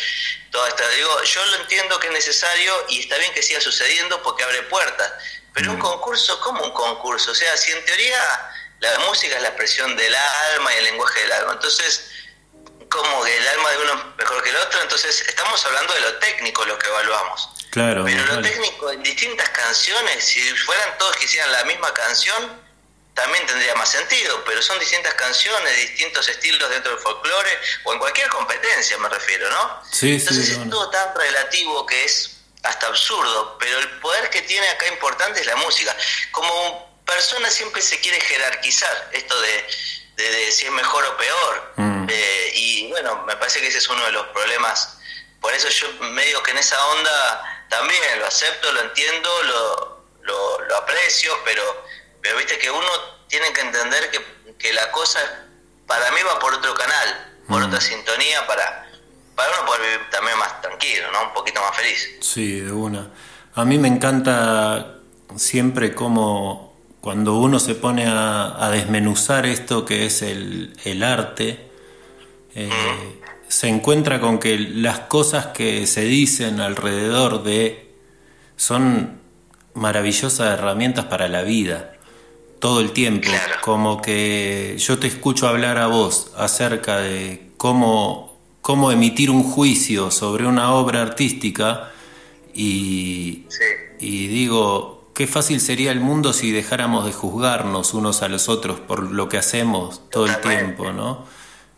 toda 0.52 0.68
esta... 0.68 0.88
Digo, 0.90 1.24
yo 1.24 1.46
lo 1.46 1.56
entiendo 1.58 2.00
que 2.00 2.08
es 2.08 2.14
necesario 2.14 2.86
y 2.90 3.00
está 3.00 3.18
bien 3.18 3.34
que 3.34 3.42
siga 3.42 3.62
sucediendo 3.62 4.22
porque 4.24 4.44
abre 4.44 4.64
puertas, 4.64 5.12
pero 5.54 5.72
un 5.72 5.80
concurso, 5.80 6.40
¿cómo 6.40 6.64
un 6.64 6.72
concurso? 6.72 7.32
O 7.32 7.36
sea, 7.36 7.56
si 7.58 7.72
en 7.72 7.84
teoría 7.86 8.52
la 8.80 9.00
música 9.00 9.36
es 9.36 9.42
la 9.42 9.50
expresión 9.50 9.96
del 9.96 10.16
alma 10.54 10.74
y 10.74 10.78
el 10.78 10.84
lenguaje 10.86 11.20
del 11.22 11.32
alma, 11.34 11.54
entonces 11.54 12.10
como 12.90 13.24
que 13.24 13.38
el 13.38 13.48
alma 13.48 13.72
de 13.72 13.78
uno 13.78 13.94
es 13.94 14.18
mejor 14.18 14.44
que 14.44 14.50
el 14.50 14.56
otro, 14.58 14.82
entonces 14.82 15.24
estamos 15.28 15.66
hablando 15.66 15.94
de 15.94 16.02
lo 16.02 16.16
técnico 16.18 16.66
lo 16.66 16.78
que 16.78 16.88
evaluamos. 16.88 17.50
Claro. 17.70 18.04
Pero 18.04 18.26
lo 18.26 18.42
técnico 18.42 18.92
en 18.92 19.02
distintas 19.02 19.50
canciones, 19.50 20.24
si 20.26 20.42
fueran 20.58 20.98
todos 20.98 21.16
que 21.16 21.26
hicieran 21.26 21.52
la 21.54 21.64
misma 21.64 21.94
canción, 21.94 22.60
también 23.14 23.46
tendría 23.46 23.76
más 23.76 23.90
sentido, 23.90 24.44
pero 24.46 24.62
son 24.62 24.80
distintas 24.80 25.14
canciones, 25.14 25.76
distintos 25.78 26.28
estilos 26.28 26.70
dentro 26.70 26.92
del 26.92 27.02
folclore 27.02 27.60
o 27.84 27.94
en 27.94 28.00
cualquier 28.00 28.28
competencia 28.30 28.98
me 28.98 29.10
refiero, 29.10 29.50
¿no? 29.50 29.82
Sí, 29.90 30.16
Entonces 30.16 30.50
es 30.50 30.70
todo 30.70 30.90
tan 30.90 31.16
relativo 31.16 31.86
que 31.86 32.06
es 32.06 32.41
hasta 32.64 32.88
absurdo, 32.88 33.58
pero 33.60 33.80
el 33.80 33.90
poder 34.00 34.30
que 34.30 34.42
tiene 34.44 34.68
acá 34.70 34.88
importante 34.88 35.40
es 35.42 35.48
la 35.48 35.56
música. 35.56 35.96
Como 36.32 37.02
persona 37.06 37.50
siempre 37.50 37.82
se 37.82 38.00
quiere 38.00 38.20
jerarquizar 38.22 39.10
esto 39.14 39.40
de, 39.42 39.68
de, 40.16 40.52
si 40.52 40.66
es 40.66 40.72
mejor 40.72 41.04
o 41.06 41.18
peor. 41.18 41.74
Mm. 41.78 42.08
Eh, 42.10 42.52
y 42.56 42.88
bueno, 42.90 43.24
me 43.26 43.36
parece 43.38 43.60
que 43.60 43.68
ese 43.68 43.80
es 43.80 43.90
uno 43.90 44.06
de 44.06 44.12
los 44.12 44.28
problemas. 44.28 44.98
Por 45.40 45.54
eso 45.54 45.70
yo 45.70 45.92
medio 46.12 46.44
que 46.44 46.52
en 46.52 46.60
esa 46.60 46.84
onda 46.88 47.66
también 47.70 48.20
lo 48.20 48.28
acepto, 48.28 48.72
lo 48.72 48.82
entiendo, 48.82 49.44
lo, 49.44 50.06
lo, 50.22 50.78
aprecio, 50.78 51.38
pero, 51.44 51.86
pero 52.22 52.38
viste 52.38 52.58
que 52.60 52.70
uno 52.70 52.90
tiene 53.28 53.52
que 53.54 53.62
entender 53.62 54.12
que, 54.12 54.24
que, 54.58 54.74
la 54.74 54.92
cosa 54.92 55.20
para 55.88 56.12
mí 56.12 56.22
va 56.24 56.40
por 56.40 56.54
otro 56.54 56.74
canal, 56.76 57.42
por 57.48 57.62
mm. 57.62 57.66
otra 57.66 57.82
sintonía, 57.82 58.46
para, 58.46 58.91
para 59.42 59.60
uno 59.60 59.68
poder 59.68 59.82
vivir 59.82 60.10
también 60.10 60.38
más 60.38 60.62
tranquilo, 60.62 61.12
¿no? 61.12 61.28
Un 61.28 61.34
poquito 61.34 61.62
más 61.62 61.76
feliz. 61.76 62.18
Sí, 62.22 62.60
de 62.60 62.72
una. 62.72 63.10
A 63.56 63.66
mí 63.66 63.78
me 63.78 63.88
encanta 63.88 65.00
siempre 65.36 65.94
como 65.94 66.74
cuando 67.02 67.38
uno 67.38 67.60
se 67.60 67.76
pone 67.76 68.06
a, 68.08 68.70
desmenuzar 68.72 69.46
esto 69.46 69.86
que 69.86 70.06
es 70.06 70.22
el, 70.22 71.04
arte, 71.04 71.72
eh, 72.54 72.70
se 73.48 73.68
encuentra 73.68 74.20
con 74.20 74.38
que 74.38 74.58
las 74.58 75.00
cosas 75.02 75.48
que 75.48 75.88
se 75.88 76.04
dicen 76.04 76.62
alrededor 76.62 77.44
de 77.44 77.92
son 78.56 79.20
maravillosas 79.74 80.60
herramientas 80.60 81.06
para 81.06 81.28
la 81.28 81.42
vida, 81.42 81.94
todo 82.60 82.80
el 82.80 82.92
tiempo. 82.92 83.30
Como 83.62 84.02
que 84.02 84.76
yo 84.78 85.00
te 85.00 85.08
escucho 85.08 85.48
hablar 85.48 85.80
a 85.80 85.88
vos 85.88 86.32
acerca 86.38 87.00
de 87.00 87.52
cómo, 87.58 88.31
cómo 88.62 88.92
emitir 88.92 89.30
un 89.30 89.44
juicio 89.44 90.12
sobre 90.12 90.46
una 90.46 90.74
obra 90.74 91.02
artística 91.02 91.92
y, 92.54 93.46
y 94.00 94.28
digo, 94.28 95.02
Qué 95.14 95.28
fácil 95.28 95.60
sería 95.60 95.92
el 95.92 96.00
mundo 96.00 96.32
si 96.32 96.52
dejáramos 96.52 97.06
de 97.06 97.12
juzgarnos 97.12 97.94
unos 97.94 98.22
a 98.22 98.30
los 98.30 98.48
otros 98.48 98.80
por 98.80 99.04
lo 99.04 99.28
que 99.28 99.38
hacemos 99.38 100.10
todo 100.10 100.26
el 100.26 100.40
tiempo, 100.40 100.92
¿no? 100.94 101.28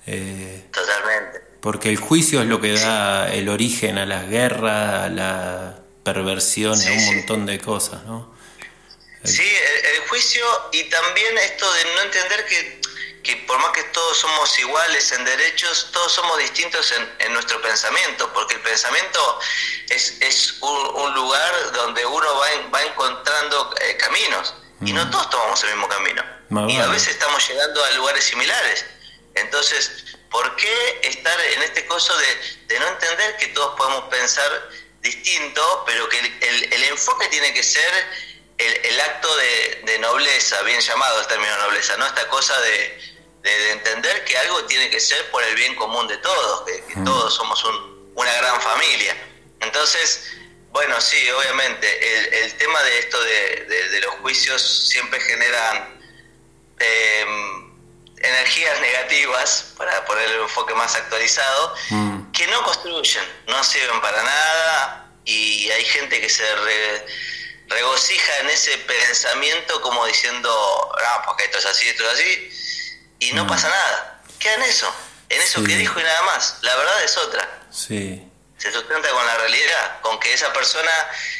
Eh, 0.05 0.67
Totalmente. 0.71 1.41
Porque 1.59 1.89
el 1.89 1.97
juicio 1.97 2.41
es 2.41 2.47
lo 2.47 2.61
que 2.61 2.73
da 2.73 3.33
el 3.33 3.49
origen 3.49 3.97
a 3.97 4.05
las 4.05 4.29
guerras, 4.29 5.05
a 5.05 5.09
la 5.09 5.79
perversión, 6.03 6.79
a 6.79 6.91
un 6.91 7.05
montón 7.05 7.45
de 7.45 7.59
cosas, 7.59 8.03
¿no? 8.05 8.33
Sí, 9.23 9.41
el, 9.41 10.07
juicio 10.09 10.45
y 10.71 10.83
también 10.83 11.35
esto 11.39 11.65
de 11.73 11.83
no 11.95 12.01
entender 12.03 12.45
que 12.45 12.81
que 13.23 13.37
por 13.47 13.57
más 13.59 13.71
que 13.71 13.83
todos 13.85 14.17
somos 14.17 14.59
iguales 14.59 15.11
en 15.13 15.23
derechos, 15.23 15.89
todos 15.93 16.11
somos 16.11 16.37
distintos 16.39 16.93
en, 17.19 17.33
nuestro 17.33 17.61
pensamiento, 17.61 18.31
porque 18.33 18.55
el 18.55 18.61
pensamiento 18.61 19.39
es, 19.89 20.17
es 20.19 20.57
un, 20.59 21.13
lugar 21.13 21.71
donde 21.71 22.05
uno 22.05 22.37
va, 22.37 22.47
va 22.69 22.83
encontrando 22.83 23.73
eh, 23.79 23.97
caminos 23.97 24.53
y 24.81 24.91
no 24.91 25.05
mm. 25.05 25.11
todos 25.11 25.29
tomamos 25.29 25.63
el 25.63 25.69
mismo 25.69 25.87
camino. 25.87 26.23
y 26.69 26.77
a 26.77 26.87
veces 26.87 27.09
estamos 27.09 27.47
llegando 27.47 27.83
a 27.83 27.91
lugares 27.91 28.25
similares. 28.25 28.85
Entonces, 29.35 30.17
¿por 30.29 30.55
qué 30.57 30.99
estar 31.03 31.39
en 31.39 31.63
este 31.63 31.85
coso 31.85 32.13
de, 32.17 32.79
no 32.79 32.87
entender 32.87 33.37
que 33.37 33.47
todos 33.47 33.75
podemos 33.77 34.03
pensar 34.09 34.69
distinto, 35.01 35.83
pero 35.85 36.09
que 36.09 36.19
el, 36.19 36.73
el, 36.73 36.83
enfoque 36.85 37.27
tiene 37.29 37.53
que 37.53 37.63
ser 37.63 37.91
el, 38.57 38.85
el 38.85 38.99
acto 39.01 39.35
de, 39.37 39.81
de, 39.85 39.99
nobleza, 39.99 40.61
bien 40.63 40.79
llamado 40.79 41.21
el 41.21 41.27
término 41.27 41.55
nobleza, 41.57 41.97
¿no? 41.97 42.05
Esta 42.05 42.27
cosa 42.29 42.59
de, 42.61 43.12
de, 43.43 43.71
entender 43.71 44.23
que 44.25 44.37
algo 44.37 44.63
tiene 44.65 44.89
que 44.89 44.99
ser 44.99 45.29
por 45.29 45.43
el 45.43 45.55
bien 45.55 45.75
común 45.75 46.07
de 46.07 46.17
todos, 46.17 46.63
que, 46.65 46.81
todos 47.03 47.33
somos 47.33 47.63
una 48.15 48.33
gran 48.33 48.59
familia. 48.61 49.15
Entonces, 49.59 50.31
bueno, 50.71 50.99
sí, 50.99 51.29
obviamente, 51.29 52.43
el, 52.43 52.53
tema 52.55 52.81
de 52.83 52.99
esto 52.99 53.21
de, 53.23 53.99
los 54.01 54.15
juicios 54.15 54.89
siempre 54.89 55.19
generan 55.19 56.01
em, 56.79 57.73
energías 58.17 58.79
negativas, 58.79 59.73
para 59.77 60.03
poner 60.05 60.29
el 60.29 60.41
enfoque 60.41 60.73
más 60.73 60.95
actualizado, 60.95 61.75
mm. 61.89 62.31
que 62.31 62.47
no 62.47 62.63
construyen, 62.63 63.23
no 63.47 63.63
sirven 63.63 64.01
para 64.01 64.23
nada 64.23 65.11
y 65.25 65.69
hay 65.69 65.85
gente 65.85 66.19
que 66.19 66.29
se 66.29 66.43
regocija 67.67 68.37
en 68.39 68.49
ese 68.49 68.77
pensamiento 68.79 69.81
como 69.81 70.05
diciendo, 70.05 70.49
no, 70.49 71.25
porque 71.25 71.45
esto 71.45 71.59
es 71.59 71.65
así, 71.65 71.87
esto 71.87 72.03
es 72.03 72.13
así, 72.13 72.49
y 73.19 73.33
no 73.33 73.45
mm. 73.45 73.47
pasa 73.47 73.69
nada. 73.69 74.21
Queda 74.39 74.55
en 74.55 74.63
eso, 74.63 74.93
en 75.29 75.41
eso 75.41 75.63
que 75.63 75.75
dijo 75.75 75.99
y 75.99 76.03
nada 76.03 76.21
más. 76.23 76.57
La 76.61 76.75
verdad 76.75 77.03
es 77.03 77.17
otra. 77.17 77.61
Sí. 77.71 78.27
Se 78.57 78.71
sustenta 78.71 79.09
con 79.09 79.25
la 79.25 79.37
realidad, 79.37 80.01
con 80.01 80.19
que 80.19 80.33
esa 80.33 80.51
persona 80.53 80.91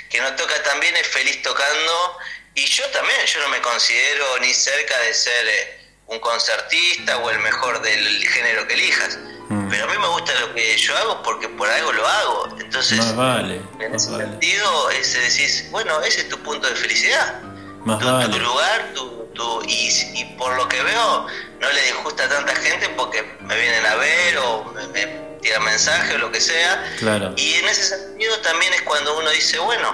que 0.10 0.20
no 0.22 0.36
toca 0.36 0.62
tan 0.64 0.80
bien 0.80 0.96
es 0.96 1.08
feliz 1.08 1.42
tocando. 1.42 2.18
Y 2.56 2.66
yo 2.66 2.86
también, 2.92 3.26
yo 3.26 3.42
no 3.42 3.50
me 3.50 3.62
considero 3.62 4.40
ni 4.40 4.54
cerca 4.54 4.98
de 5.00 5.14
ser 5.14 5.48
eh, 5.48 5.84
un 6.08 6.20
concertista 6.20 7.18
o 7.18 7.30
el 7.30 7.40
mejor 7.40 7.82
del 7.82 8.28
género 8.28 8.68
que 8.68 8.74
elijas. 8.74 9.18
Mm. 9.50 9.70
Pero 9.70 9.86
a 9.86 9.88
mí 9.88 9.98
me 9.98 10.08
gusta 10.08 10.34
lo 10.40 10.54
que 10.54 10.78
yo 10.78 10.98
hago 10.98 11.24
porque 11.24 11.50
por 11.50 11.70
algo 11.70 11.92
lo 11.92 12.08
hago. 12.08 12.58
Entonces, 12.60 13.16
vale, 13.16 13.62
en 13.80 13.96
ese 13.96 14.16
sentido, 14.16 14.90
es 14.92 15.14
decir, 15.14 15.70
bueno, 15.72 16.02
ese 16.02 16.22
es 16.22 16.30
tu 16.30 16.40
punto 16.40 16.68
de 16.70 16.76
felicidad. 16.76 17.42
Más 17.86 18.04
vale. 18.04 18.30
tu 18.30 18.40
lugar, 18.40 18.92
tu, 18.94 19.23
y, 19.68 20.26
por 20.38 20.56
lo 20.56 20.68
que 20.68 20.82
veo 20.82 21.28
no 21.60 21.72
le 21.72 21.82
disgusta 21.84 22.26
a 22.26 22.30
tanta 22.30 22.56
gente 22.56 22.90
porque 22.90 23.24
me 23.42 23.56
vienen 23.60 23.86
a 23.86 23.96
ver 23.96 24.38
o 24.40 24.74
me, 24.94 25.06
tiran 25.42 25.64
mensajes 25.64 26.16
o 26.16 26.18
lo 26.18 26.32
que 26.32 26.42
sea. 26.42 26.84
Claro. 27.00 27.34
Y 27.38 27.54
en 27.56 27.68
ese 27.68 27.84
sentido 27.84 28.38
también 28.40 28.74
es 28.74 28.82
cuando 28.84 29.18
uno 29.18 29.30
dice, 29.32 29.60
bueno, 29.60 29.94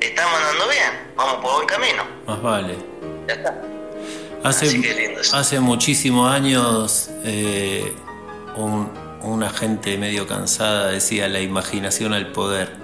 estamos 0.00 0.34
andando 0.40 0.68
bien, 0.68 1.12
vamos 1.16 1.34
por 1.36 1.54
buen 1.54 1.66
camino. 1.66 2.04
Más 2.26 2.42
vale. 2.42 2.76
Ya 3.28 3.34
está. 3.34 3.54
Hace, 4.44 5.16
hace 5.32 5.60
muchísimos 5.60 6.32
años 6.32 7.10
eh, 7.24 7.92
un, 8.54 8.92
una 9.22 9.50
gente 9.50 9.98
medio 9.98 10.26
cansada 10.26 10.90
decía 10.90 11.28
la 11.28 11.40
imaginación 11.40 12.14
al 12.14 12.30
poder. 12.32 12.76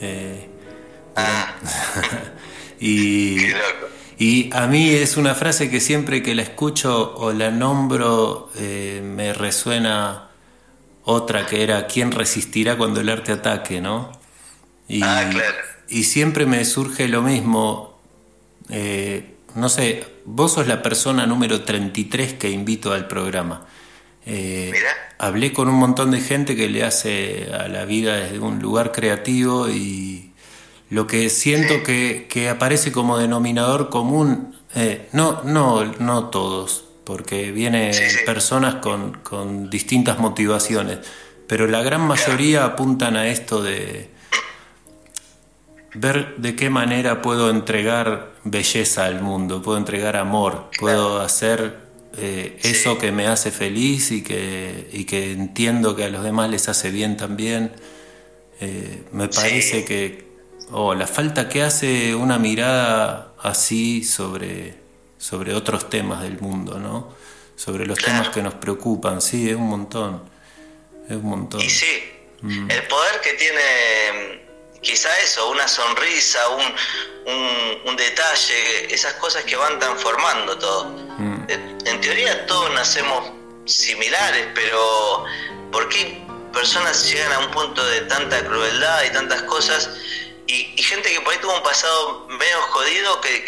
Eh, 0.00 0.48
ah. 1.16 1.54
y, 2.80 3.38
y 4.18 4.50
a 4.52 4.66
mí 4.66 4.90
es 4.90 5.16
una 5.16 5.34
frase 5.34 5.70
que 5.70 5.80
siempre 5.80 6.22
que 6.22 6.34
la 6.34 6.42
escucho 6.42 7.14
o 7.16 7.32
la 7.32 7.52
nombro 7.52 8.50
eh, 8.56 9.00
me 9.04 9.32
resuena 9.32 10.28
otra 11.04 11.46
que 11.46 11.62
era 11.62 11.86
¿quién 11.86 12.10
resistirá 12.10 12.76
cuando 12.76 13.00
el 13.00 13.08
arte 13.08 13.32
ataque? 13.32 13.80
¿no? 13.80 14.10
Y, 14.88 15.02
ah, 15.02 15.28
claro. 15.30 15.56
y 15.88 16.04
siempre 16.04 16.46
me 16.46 16.64
surge 16.64 17.08
lo 17.08 17.22
mismo. 17.22 18.00
Eh, 18.70 19.36
no 19.54 19.68
sé, 19.68 20.04
vos 20.24 20.54
sos 20.54 20.66
la 20.66 20.82
persona 20.82 21.26
número 21.26 21.62
33 21.62 22.34
que 22.34 22.50
invito 22.50 22.92
al 22.92 23.06
programa. 23.06 23.66
Eh, 24.26 24.72
hablé 25.18 25.52
con 25.52 25.68
un 25.68 25.76
montón 25.76 26.10
de 26.10 26.20
gente 26.20 26.56
que 26.56 26.68
le 26.68 26.84
hace 26.84 27.48
a 27.52 27.68
la 27.68 27.84
vida 27.84 28.16
desde 28.16 28.40
un 28.40 28.60
lugar 28.60 28.92
creativo 28.92 29.68
y 29.68 30.27
lo 30.90 31.06
que 31.06 31.28
siento 31.30 31.82
que, 31.82 32.26
que 32.28 32.48
aparece 32.48 32.92
como 32.92 33.18
denominador 33.18 33.90
común, 33.90 34.54
eh, 34.74 35.08
no, 35.12 35.42
no, 35.44 35.84
no 35.84 36.28
todos, 36.30 36.84
porque 37.04 37.52
vienen 37.52 37.94
personas 38.24 38.76
con, 38.76 39.14
con, 39.22 39.70
distintas 39.70 40.18
motivaciones, 40.18 40.98
pero 41.46 41.66
la 41.66 41.82
gran 41.82 42.02
mayoría 42.02 42.64
apuntan 42.64 43.16
a 43.16 43.28
esto 43.28 43.62
de 43.62 44.10
ver 45.94 46.36
de 46.36 46.54
qué 46.54 46.70
manera 46.70 47.22
puedo 47.22 47.50
entregar 47.50 48.32
belleza 48.44 49.06
al 49.06 49.20
mundo, 49.20 49.62
puedo 49.62 49.78
entregar 49.78 50.16
amor, 50.16 50.70
puedo 50.78 51.20
hacer 51.20 51.88
eh, 52.16 52.58
eso 52.62 52.98
que 52.98 53.12
me 53.12 53.26
hace 53.26 53.50
feliz 53.50 54.10
y 54.10 54.22
que, 54.22 54.88
y 54.92 55.04
que 55.04 55.32
entiendo 55.32 55.94
que 55.94 56.04
a 56.04 56.10
los 56.10 56.24
demás 56.24 56.50
les 56.50 56.68
hace 56.68 56.90
bien 56.90 57.16
también. 57.16 57.72
Eh, 58.60 59.04
me 59.12 59.28
parece 59.28 59.84
que 59.84 60.27
oh, 60.72 60.94
la 60.94 61.06
falta 61.06 61.48
que 61.48 61.62
hace 61.62 62.14
una 62.14 62.38
mirada 62.38 63.32
así 63.40 64.04
sobre, 64.04 64.74
sobre 65.18 65.54
otros 65.54 65.88
temas 65.88 66.22
del 66.22 66.40
mundo, 66.40 66.78
¿no? 66.78 67.14
Sobre 67.56 67.86
los 67.86 67.98
temas 67.98 68.28
que 68.28 68.42
nos 68.42 68.54
preocupan, 68.54 69.20
sí, 69.20 69.48
es 69.50 69.56
un 69.56 69.68
montón. 69.68 70.22
Es 71.08 71.16
un 71.16 71.24
montón. 71.24 71.60
Y 71.60 71.68
sí, 71.68 72.02
mm. 72.42 72.70
el 72.70 72.82
poder 72.86 73.20
que 73.20 73.32
tiene 73.34 74.48
quizá 74.80 75.08
eso, 75.20 75.50
una 75.50 75.66
sonrisa, 75.66 76.38
un, 76.50 76.74
un, 77.84 77.96
detalle, 77.96 78.94
esas 78.94 79.14
cosas 79.14 79.44
que 79.44 79.56
van 79.56 79.78
transformando 79.78 80.56
todo. 80.58 80.84
Mm. 81.18 81.46
En 81.84 82.00
teoría 82.00 82.46
todos 82.46 82.72
nacemos 82.74 83.32
similares, 83.64 84.46
pero 84.54 85.24
¿por 85.72 85.88
qué 85.88 86.22
personas 86.52 87.10
llegan 87.10 87.32
a 87.32 87.38
un 87.40 87.50
punto 87.50 87.84
de 87.86 88.02
tanta 88.02 88.44
crueldad 88.44 89.04
y 89.04 89.10
tantas 89.10 89.42
cosas? 89.42 89.90
Y, 90.48 90.82
gente 90.82 91.12
que 91.12 91.20
por 91.20 91.32
ahí 91.32 91.38
tuvo 91.40 91.54
un 91.54 91.62
pasado 91.62 92.26
menos 92.26 92.64
jodido 92.70 93.20
que, 93.20 93.44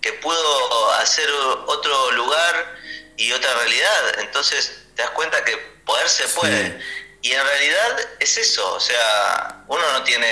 que, 0.00 0.12
pudo 0.14 0.92
hacer 0.94 1.30
otro 1.66 2.10
lugar 2.12 2.76
y 3.16 3.30
otra 3.32 3.54
realidad. 3.54 4.20
Entonces 4.20 4.82
te 4.96 5.02
das 5.02 5.10
cuenta 5.12 5.44
que 5.44 5.56
poder 5.84 6.08
se 6.08 6.26
puede. 6.28 6.80
Y 7.22 7.32
en 7.32 7.44
realidad 7.44 8.08
es 8.18 8.38
eso, 8.38 8.74
o 8.74 8.80
sea, 8.80 9.64
uno 9.68 9.92
no 9.92 10.02
tiene 10.02 10.26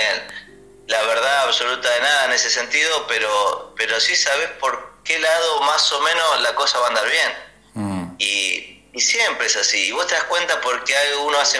la 0.87 1.03
verdad 1.03 1.43
absoluta 1.43 1.87
de 1.87 1.99
nada 1.99 2.25
en 2.25 2.33
ese 2.33 2.49
sentido, 2.49 3.05
pero, 3.07 3.75
pero 3.77 3.99
sí 3.99 4.15
sabes 4.15 4.49
por 4.59 5.03
qué 5.03 5.19
lado 5.19 5.61
más 5.61 5.91
o 5.91 6.01
menos 6.01 6.41
la 6.41 6.55
cosa 6.55 6.79
va 6.79 6.85
a 6.85 6.89
andar 6.89 7.09
bien. 7.09 7.37
Mm. 7.75 8.15
Y, 8.17 8.75
siempre 8.95 9.45
es 9.45 9.55
así. 9.55 9.87
Y 9.87 9.91
vos 9.91 10.07
te 10.07 10.15
das 10.15 10.25
cuenta 10.25 10.59
porque 10.59 10.93
uno 11.21 11.39
hace 11.39 11.59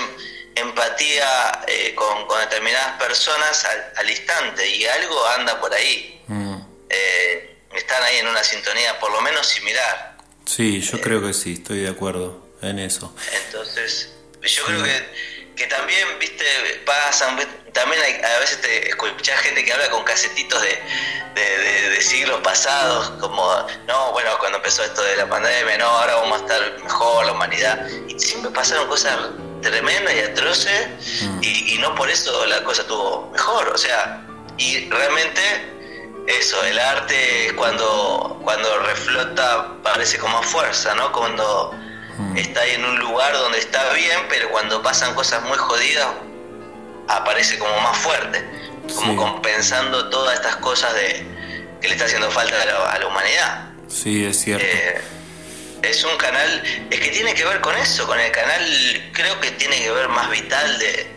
empatía 0.56 1.64
eh, 1.68 1.96
con, 1.96 2.28
determinadas 2.40 3.00
personas 3.02 3.66
al, 3.96 4.10
instante 4.10 4.68
y 4.68 4.86
algo 4.86 5.26
anda 5.28 5.60
por 5.60 5.74
ahí. 5.74 6.22
Mm. 6.28 6.56
Eh, 6.90 7.58
están 7.76 8.02
ahí 8.04 8.18
en 8.18 8.28
una 8.28 8.44
sintonía 8.44 9.00
por 9.00 9.12
lo 9.12 9.22
menos 9.22 9.48
similar. 9.48 10.18
Sí, 10.46 10.82
yo 10.82 11.00
creo 11.00 11.22
que 11.22 11.34
sí, 11.34 11.54
estoy 11.54 11.80
de 11.80 11.90
acuerdo 11.90 12.50
en 12.62 12.80
eso. 12.80 13.16
Entonces, 13.46 14.12
yo 14.42 14.66
creo 14.66 14.84
que, 14.84 15.39
que 15.60 15.68
también, 15.68 16.08
viste, 16.20 16.46
pasan, 16.86 17.38
también 17.74 18.02
hay, 18.02 18.14
a 18.14 18.40
veces 18.40 18.62
te 18.62 18.88
escuchás 18.88 19.42
gente 19.42 19.66
que 19.66 19.74
habla 19.74 19.90
con 19.90 20.06
casetitos 20.06 20.62
de, 20.62 20.80
de, 21.36 22.02
siglos 22.02 22.40
pasados, 22.42 23.10
como, 23.20 23.46
no, 23.86 24.14
bueno, 24.14 24.32
cuando 24.40 24.60
empezó 24.60 24.86
esto 24.86 25.02
de 25.04 25.18
la 25.18 25.28
pandemia, 25.28 25.78
no, 25.78 25.86
ahora 25.86 26.16
vamos 26.16 26.40
a 26.40 26.46
estar 26.46 26.80
mejor, 26.82 27.26
la 27.26 27.34
humanidad. 27.34 27.86
Y 28.08 28.18
siempre 28.18 28.52
pasaron 28.52 28.88
cosas 28.88 29.18
tremendas 29.62 30.16
y 30.16 30.20
atroces, 30.20 30.88
mm. 31.24 31.40
y, 31.44 31.74
y 31.76 31.78
no 31.80 31.94
por 31.94 32.10
eso 32.10 32.46
la 32.46 32.64
cosa 32.64 32.88
tuvo 32.88 33.30
mejor, 33.34 33.68
o 33.68 33.78
sea, 33.78 34.26
y 34.58 34.90
realmente 34.90 35.42
eso, 36.26 36.64
el 36.64 36.80
arte 36.80 37.52
cuando, 37.58 38.40
cuando 38.44 38.80
reflota, 38.80 39.74
parece 39.84 40.18
como 40.20 40.42
fuerza, 40.42 40.96
¿no? 40.96 41.12
Cuando 41.12 41.78
mm. 42.20 42.38
está 42.38 42.62
ahí 42.62 42.72
en 42.72 42.86
un 42.86 43.00
lugar 43.00 43.34
donde 43.34 43.60
está 43.60 43.94
bien, 43.94 44.20
pero 44.30 44.50
cuando 44.50 44.82
pasan 44.82 45.16
cosas 45.16 45.44
muy 45.44 45.58
jodidas, 45.58 46.08
aparece 47.08 47.58
como 47.58 47.80
más 47.82 47.98
fuerte, 47.98 48.46
como 48.96 49.16
compensando 49.16 50.10
todas 50.10 50.36
estas 50.36 50.58
cosas 50.58 50.94
de 50.94 51.26
que 51.82 51.88
le 51.88 51.94
está 51.94 52.06
haciendo 52.06 52.30
falta 52.30 52.56
a 52.62 53.00
la, 53.00 53.08
humanidad. 53.08 53.70
Sí, 53.88 54.26
es 54.26 54.42
cierto. 54.42 54.66
Eh, 54.66 55.02
es 55.82 56.04
un 56.04 56.16
canal, 56.18 56.64
es 56.90 57.00
que 57.00 57.10
tiene 57.10 57.34
que 57.34 57.46
ver 57.46 57.62
con 57.62 57.76
eso, 57.78 58.06
con 58.06 58.20
el 58.20 58.32
canal, 58.32 58.64
creo 59.14 59.40
que 59.40 59.52
tiene 59.52 59.78
que 59.78 59.92
ver 59.92 60.10
más 60.10 60.30
vital 60.30 60.78
de, 60.78 61.08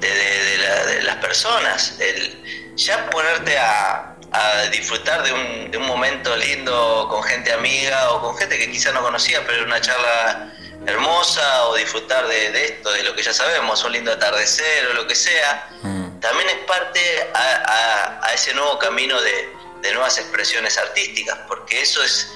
de, 0.00 1.02
las 1.02 1.16
personas. 1.16 1.98
El, 1.98 2.74
ya 2.76 3.08
ponerte 3.10 3.58
a, 3.58 4.13
a 4.34 4.66
disfrutar 4.68 5.22
de 5.22 5.32
un, 5.32 5.70
de 5.70 5.78
un, 5.78 5.86
momento 5.86 6.34
lindo 6.36 7.06
con 7.08 7.22
gente 7.22 7.52
amiga 7.52 8.10
o 8.10 8.20
con 8.20 8.36
gente 8.36 8.58
que 8.58 8.68
quizá 8.68 8.90
no 8.90 9.00
conocía, 9.00 9.46
pero 9.46 9.64
una 9.64 9.80
charla 9.80 10.52
hermosa 10.86 11.66
o 11.68 11.76
disfrutar 11.76 12.26
de, 12.26 12.64
esto, 12.64 12.90
de 12.92 13.04
lo 13.04 13.14
que 13.14 13.22
ya 13.22 13.32
sabemos, 13.32 13.84
un 13.84 13.92
lindo 13.92 14.12
atardecer 14.12 14.88
o 14.88 14.94
lo 14.94 15.06
que 15.06 15.14
sea, 15.14 15.68
mm. 15.82 16.18
también 16.18 16.48
es 16.48 16.56
parte 16.66 17.00
a, 17.32 18.30
ese 18.34 18.52
nuevo 18.54 18.76
camino 18.78 19.20
de, 19.20 19.52
nuevas 19.92 20.18
expresiones 20.18 20.78
artísticas, 20.78 21.38
porque 21.46 21.82
eso 21.82 22.02
es 22.02 22.28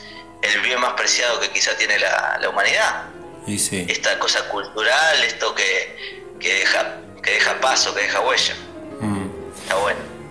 el 0.43 0.61
bien 0.61 0.81
más 0.81 0.93
preciado 0.93 1.41
que 1.41 1.51
quizá 1.51 1.77
tiene 1.77 1.99
la, 1.99 2.39
humanidad. 2.49 3.07
Y 3.47 3.59
sí. 3.59 3.87
Esta 3.89 4.19
cosa 4.19 4.49
cultural, 4.51 5.25
esto 5.25 5.55
que, 5.55 6.23
que, 6.39 6.55
deja, 6.61 6.99
que 7.23 7.33
deja 7.33 7.59
paso, 7.61 7.93
que 7.95 8.03
deja 8.03 8.21
huella. 8.21 8.55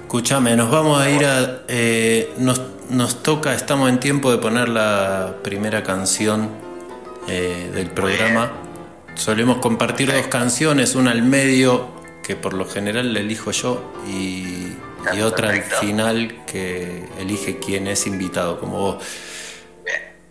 Escúchame, 0.08 0.56
nos 0.56 0.72
vamos 0.72 1.02
a 1.02 1.10
ir 1.10 1.26
a... 1.26 1.64
Eh, 1.68 2.32
nos, 2.38 2.62
nos 2.90 3.24
toca, 3.24 3.54
estamos 3.54 3.90
en 3.90 4.00
tiempo 4.00 4.32
de 4.32 4.38
poner 4.38 4.70
la 4.70 5.36
primera 5.44 5.84
canción 5.84 6.50
eh, 7.28 7.70
del 7.74 7.90
programa. 7.90 8.54
Solemos 9.16 9.58
compartir 9.58 10.14
dos 10.14 10.28
canciones, 10.28 10.96
una 10.96 11.12
al 11.12 11.24
medio, 11.24 11.90
que 12.24 12.38
por 12.38 12.54
lo 12.54 12.66
general 12.66 13.14
la 13.14 13.20
elijo 13.20 13.52
yo, 13.52 13.94
y, 14.08 14.78
otra 15.22 15.50
al 15.50 15.64
final 15.64 16.46
que 16.46 17.04
elige 17.20 17.60
quien 17.60 17.88
es 17.88 18.08
invitado, 18.08 18.62
como 18.62 18.78
vos. 18.78 19.04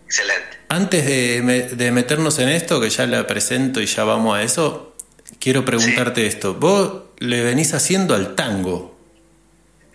excelente. 0.07 0.57
Antes 0.69 1.05
de, 1.05 1.91
meternos 1.91 2.39
en 2.39 2.49
esto, 2.49 2.81
que 2.81 2.89
ya 2.89 3.05
la 3.05 3.27
presento 3.27 3.79
y 3.79 3.85
ya 3.85 4.03
vamos 4.05 4.39
a 4.39 4.41
eso, 4.41 4.95
quiero 5.37 5.63
preguntarte 5.65 6.25
esto. 6.25 6.55
Vos 6.55 7.03
le 7.19 7.43
venís 7.43 7.75
haciendo 7.75 8.15
al 8.15 8.33
tango. 8.33 8.96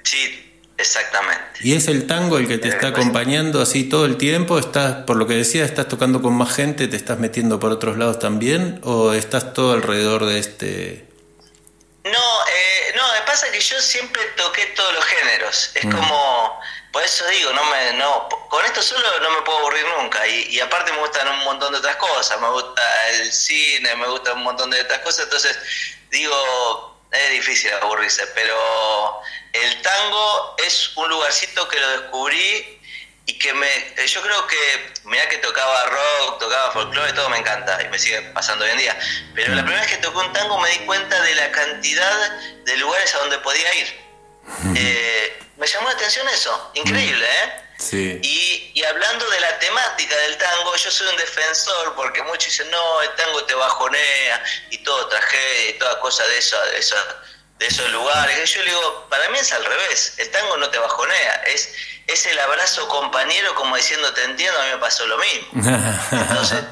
Sí, 0.03 0.53
Exactamente. 0.83 1.61
¿Y 1.61 1.77
es 1.77 1.87
el 1.87 2.09
tango 2.09 2.39
el 2.39 2.49
que 2.49 2.59
te 2.59 2.69
está 2.69 2.89
acompañando 2.89 3.63
así 3.63 3.85
todo 3.85 4.05
el 4.05 4.17
tiempo? 4.17 4.59
¿Estás, 4.59 5.05
por 5.05 5.17
lo 5.17 5.29
que 5.29 5.35
decía, 5.35 5.65
estás 5.65 5.87
tocando 5.87 6.21
con 6.21 6.35
más 6.35 6.53
gente, 6.53 6.89
te 6.89 6.97
estás 6.97 7.21
metiendo 7.21 7.61
por 7.61 7.71
otros 7.71 7.97
lados 7.97 8.19
también? 8.19 8.81
¿O 8.83 9.13
estás 9.13 9.53
todo 9.53 9.73
alrededor 9.73 10.25
de 10.25 10.39
este...? 10.41 11.09
No, 12.05 12.11
eh, 12.11 12.95
no, 12.97 13.13
me 13.13 13.21
pasa 13.25 13.49
que 13.53 13.61
yo 13.61 13.81
siempre 13.81 14.21
toqué 14.37 14.67
todos 14.75 14.93
los 14.93 15.05
géneros. 15.05 15.71
Es 15.77 15.85
mm. 15.85 15.93
como, 15.93 16.61
por 16.91 17.05
eso 17.05 17.25
digo, 17.29 17.53
no 17.53 17.65
me, 17.67 17.93
no, 17.93 18.29
con 18.49 18.65
esto 18.65 18.83
solo 18.83 19.07
no 19.21 19.31
me 19.31 19.43
puedo 19.43 19.59
aburrir 19.59 19.85
nunca. 19.99 20.27
Y, 20.27 20.49
y 20.51 20.59
aparte 20.59 20.91
me 20.91 20.99
gustan 20.99 21.29
un 21.29 21.45
montón 21.45 21.73
de 21.73 21.79
otras 21.79 21.95
cosas. 21.95 22.41
Me 22.41 22.49
gusta 22.49 22.83
el 23.11 23.33
cine, 23.33 23.95
me 23.95 24.09
gusta 24.09 24.33
un 24.33 24.43
montón 24.43 24.69
de 24.71 24.81
otras 24.81 24.99
cosas. 24.99 25.25
Entonces, 25.27 25.57
digo, 26.11 26.92
es 27.13 27.31
difícil 27.31 27.73
aburrirse, 27.75 28.27
pero 28.29 29.21
el 29.53 29.83
tango 29.83 30.57
es 30.65 30.97
un 30.97 31.09
lugarcito 31.09 31.69
que 31.69 31.79
lo 31.79 31.89
descubrí 32.01 32.81
y 33.27 33.39
que 33.39 33.53
me 33.53 33.69
yo 34.07 34.23
creo 34.23 34.47
que 34.47 34.93
mira 35.05 35.29
que 35.29 35.39
tocaba 35.39 35.85
rock, 35.87 36.41
tocaba 36.41 36.73
folclore, 36.73 37.13
todo 37.13 37.29
me 37.29 37.39
encanta 37.39 37.81
y 37.83 37.89
me 37.89 37.99
sigue 37.99 38.21
pasando 38.33 38.65
hoy 38.65 38.71
en 38.71 38.79
día, 38.79 38.99
pero 39.35 39.55
la 39.55 39.63
primera 39.63 39.83
vez 39.83 39.91
que 39.91 39.99
tocó 39.99 40.21
un 40.21 40.33
tango 40.33 40.59
me 40.59 40.71
di 40.71 40.79
cuenta 40.81 41.21
de 41.23 41.35
la 41.35 41.53
cantidad 41.53 42.31
de 42.65 42.77
lugares 42.79 43.15
a 43.15 43.19
donde 43.19 43.39
podía 43.39 43.75
ir. 43.75 44.03
Eh, 44.75 45.39
me 45.57 45.67
llamó 45.67 45.89
la 45.89 45.95
atención 45.95 46.29
eso, 46.29 46.73
increíble, 46.75 47.25
¿eh? 47.25 47.53
Y, 48.23 48.71
y, 48.75 48.85
hablando 48.85 49.29
de 49.29 49.41
la 49.41 49.59
temática 49.59 50.17
del 50.17 50.37
tango, 50.39 50.77
yo 50.77 50.91
soy 50.91 51.09
un 51.09 51.17
defensor 51.17 51.95
porque 51.97 52.23
muchos 52.23 52.45
dicen, 52.45 52.71
no, 52.71 53.03
el 53.03 53.15
tango 53.17 53.45
te 53.45 53.55
bajonea 53.55 54.45
y 54.71 54.79
todo 54.79 55.09
tragedia 55.09 55.71
y 55.71 55.73
toda 55.79 55.99
cosa 56.01 56.25
de 56.27 56.39
eso, 56.39 56.61
de 56.67 56.79
eso, 56.79 56.97
de 57.59 57.67
esos 57.67 57.91
lugares. 57.91 58.55
Yo 58.55 58.63
le 58.63 58.71
digo, 58.71 59.07
para 59.11 59.29
mí 59.31 59.39
es 59.39 59.53
al 59.53 59.65
revés, 59.65 60.15
el 60.19 60.31
tango 60.31 60.57
no 60.59 60.71
te 60.71 60.79
bajonea, 60.79 61.35
es, 61.47 61.75
es 62.07 62.27
el 62.27 62.39
abrazo 62.39 62.87
compañero 62.89 63.55
como 63.55 63.77
diciendo, 63.77 64.13
te 64.15 64.25
entiendo, 64.25 64.61
a 64.61 64.65
mí 64.65 64.71
me 64.71 64.79
pasó 64.79 65.07
lo 65.07 65.19
mismo. 65.19 65.49
Entonces, 66.13 66.65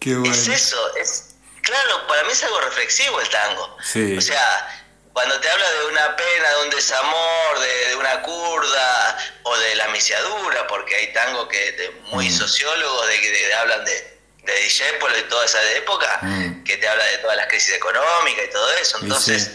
es 0.00 0.48
eso, 0.48 0.96
es, 0.96 1.34
claro, 1.62 2.06
para 2.06 2.24
mí 2.24 2.32
es 2.32 2.42
algo 2.44 2.60
reflexivo 2.60 3.20
el 3.20 3.28
tango. 3.28 3.76
O 4.16 4.20
sea, 4.20 4.81
cuando 5.12 5.38
te 5.40 5.50
habla 5.50 5.70
de 5.70 5.86
una 5.86 6.16
pena, 6.16 6.50
de 6.50 6.64
un 6.64 6.70
desamor, 6.70 7.58
de, 7.60 7.96
una 7.96 8.22
curda 8.22 9.18
o 9.42 9.56
de 9.58 9.74
la 9.76 9.88
misiadura, 9.88 10.66
porque 10.66 10.96
hay 10.96 11.12
tango 11.12 11.48
que 11.48 11.72
de 11.72 11.90
muy 12.10 12.28
mm. 12.28 12.38
sociólogos 12.38 13.06
de 13.08 13.20
que 13.20 13.54
hablan 13.54 13.84
de, 13.84 14.18
de 14.44 14.54
Discépolo 14.60 15.16
y 15.18 15.22
toda 15.22 15.44
esa 15.44 15.62
época, 15.72 16.18
mm. 16.22 16.64
que 16.64 16.76
te 16.78 16.88
habla 16.88 17.04
de 17.04 17.18
todas 17.18 17.36
las 17.36 17.46
crisis 17.46 17.74
económicas 17.74 18.44
y 18.46 18.50
todo 18.50 18.72
eso. 18.74 18.98
Entonces, 19.02 19.50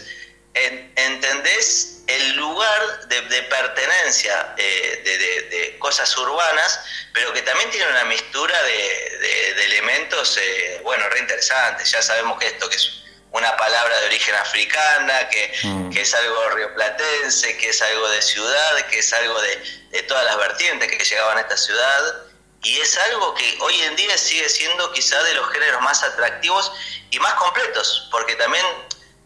entendés 0.54 2.02
el 2.06 2.36
lugar 2.36 3.08
de, 3.08 3.42
pertenencia 3.42 4.54
eh, 4.56 5.02
de, 5.50 5.78
cosas 5.78 6.16
urbanas, 6.16 6.80
pero 7.12 7.32
que 7.32 7.42
también 7.42 7.70
tiene 7.70 7.88
una 7.90 8.04
mistura 8.04 8.60
de, 8.62 9.64
elementos, 9.64 10.38
eh, 10.38 10.80
bueno, 10.82 11.08
re 11.10 11.18
interesantes. 11.20 11.90
Ya 11.90 12.00
sabemos 12.00 12.38
que 12.38 12.46
esto 12.46 12.68
que 12.68 12.76
es 12.76 13.02
una 13.32 13.56
palabra 13.56 14.00
de 14.00 14.06
origen 14.06 14.34
africana, 14.36 15.28
que, 15.28 15.52
mm. 15.62 15.90
que, 15.90 16.00
es 16.00 16.14
algo 16.14 16.50
rioplatense, 16.50 17.56
que 17.58 17.68
es 17.68 17.82
algo 17.82 18.08
de 18.08 18.22
ciudad, 18.22 18.86
que 18.90 18.98
es 18.98 19.12
algo 19.12 19.40
de, 19.40 20.02
todas 20.04 20.24
las 20.24 20.38
vertientes 20.38 20.90
que 20.90 21.04
llegaban 21.04 21.36
a 21.36 21.40
esta 21.42 21.56
ciudad. 21.56 22.22
Y 22.62 22.78
es 22.78 22.96
algo 22.98 23.34
que 23.34 23.58
hoy 23.60 23.80
en 23.82 23.96
día 23.96 24.16
sigue 24.16 24.48
siendo 24.48 24.90
quizá 24.92 25.22
de 25.22 25.34
los 25.34 25.48
géneros 25.50 25.80
más 25.82 26.02
atractivos 26.02 26.72
y 27.10 27.18
más 27.20 27.34
completos, 27.34 28.08
porque 28.10 28.34
también 28.36 28.64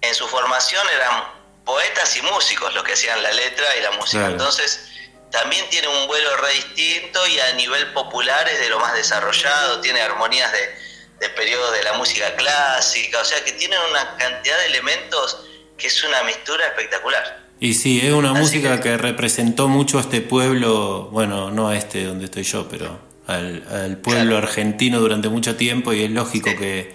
en 0.00 0.14
su 0.14 0.26
formación 0.28 0.86
eran 0.90 1.24
poetas 1.64 2.16
y 2.16 2.22
músicos 2.22 2.74
los 2.74 2.82
que 2.82 2.92
hacían 2.92 3.22
la 3.22 3.32
letra 3.32 3.76
y 3.76 3.82
la 3.82 3.92
música. 3.92 4.26
Entonces, 4.26 4.88
también 5.30 5.68
tiene 5.70 5.88
un 5.88 6.06
vuelo 6.08 6.36
re 6.38 6.52
distinto 6.54 7.26
y 7.26 7.40
a 7.40 7.52
nivel 7.52 7.92
popular 7.92 8.48
es 8.48 8.58
de 8.58 8.68
lo 8.68 8.80
más 8.80 8.92
desarrollado, 8.94 9.80
tiene 9.80 10.02
armonías 10.02 10.52
de, 10.52 10.76
de 11.22 11.28
periodo 11.28 11.70
de 11.70 11.84
la 11.84 11.92
música 11.92 12.34
clásica, 12.34 13.20
o 13.20 13.24
sea 13.24 13.44
que 13.44 13.52
tiene 13.52 13.76
una 13.90 14.16
cantidad 14.16 14.58
de 14.58 14.66
elementos 14.66 15.44
que 15.78 15.86
es 15.86 16.02
una 16.02 16.24
mistura 16.24 16.66
espectacular. 16.66 17.46
Y 17.60 17.74
sí, 17.74 18.00
es 18.02 18.12
una 18.12 18.32
música 18.32 18.80
que... 18.80 18.96
representó 18.96 19.68
mucho 19.68 19.98
a 19.98 20.00
este 20.00 20.20
pueblo, 20.20 21.10
bueno, 21.12 21.52
no 21.52 21.68
a 21.68 21.76
este 21.76 22.04
donde 22.04 22.24
estoy 22.24 22.42
yo, 22.42 22.68
pero 22.68 22.98
al, 23.28 23.98
pueblo 24.02 24.36
argentino 24.36 24.98
durante 24.98 25.28
mucho 25.28 25.54
tiempo 25.54 25.92
y 25.92 26.02
es 26.02 26.10
lógico 26.10 26.50
que 26.58 26.92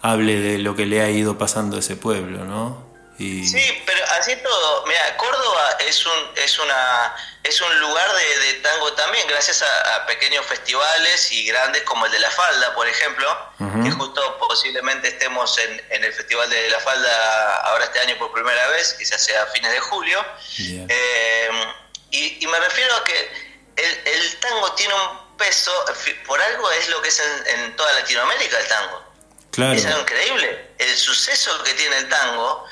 hable 0.00 0.40
de 0.40 0.58
lo 0.58 0.74
que 0.74 0.86
le 0.86 1.02
ha 1.02 1.10
ido 1.10 1.36
pasando 1.36 1.76
a 1.76 1.80
ese 1.80 1.96
pueblo, 1.96 2.46
¿no? 2.46 2.85
Sí, 3.18 3.82
pero 3.86 4.04
así 4.18 4.36
todo, 4.36 4.84
mira, 4.86 5.16
Córdoba 5.16 5.78
es 5.80 6.04
un, 6.04 6.32
es 6.36 6.58
una, 6.58 7.16
es 7.42 7.60
un 7.62 7.80
lugar 7.80 8.06
de, 8.14 8.54
tango 8.54 8.92
también, 8.92 9.26
gracias 9.26 9.62
a, 9.62 10.06
pequeños 10.06 10.44
festivales 10.44 11.32
y 11.32 11.46
grandes 11.46 11.82
como 11.84 12.04
el 12.04 12.12
de 12.12 12.18
La 12.18 12.30
Falda, 12.30 12.74
por 12.74 12.86
ejemplo, 12.86 13.52
que 13.82 13.90
justo 13.90 14.38
posiblemente 14.38 15.08
estemos 15.08 15.58
en, 15.58 15.82
en, 15.90 16.04
el 16.04 16.12
Festival 16.12 16.50
de 16.50 16.68
La 16.68 16.78
Falda 16.80 17.56
ahora 17.62 17.86
este 17.86 18.00
año 18.00 18.18
por 18.18 18.32
primera 18.32 18.68
vez, 18.68 18.94
quizás 18.98 19.24
sea 19.24 19.44
a 19.44 19.46
fines 19.46 19.72
de 19.72 19.80
julio. 19.80 20.24
Eh, 20.58 21.50
y, 22.10 22.46
me 22.46 22.60
refiero 22.60 22.94
a 22.96 23.04
que 23.04 23.30
el, 23.76 24.36
tango 24.40 24.72
tiene 24.72 24.92
un 24.92 25.36
peso, 25.38 25.72
por 26.26 26.40
algo 26.40 26.70
es 26.72 26.88
lo 26.90 27.00
que 27.00 27.08
es 27.08 27.20
en, 27.20 27.60
en 27.60 27.76
toda 27.76 27.92
Latinoamérica 27.94 28.58
el 28.58 28.68
tango. 28.68 29.02
Claro. 29.52 29.72
Es 29.72 29.86
algo 29.86 30.00
increíble. 30.00 30.70
El 30.76 30.94
suceso 30.96 31.62
que 31.62 31.72
tiene 31.72 31.96
el 31.96 32.08
tango 32.10 32.66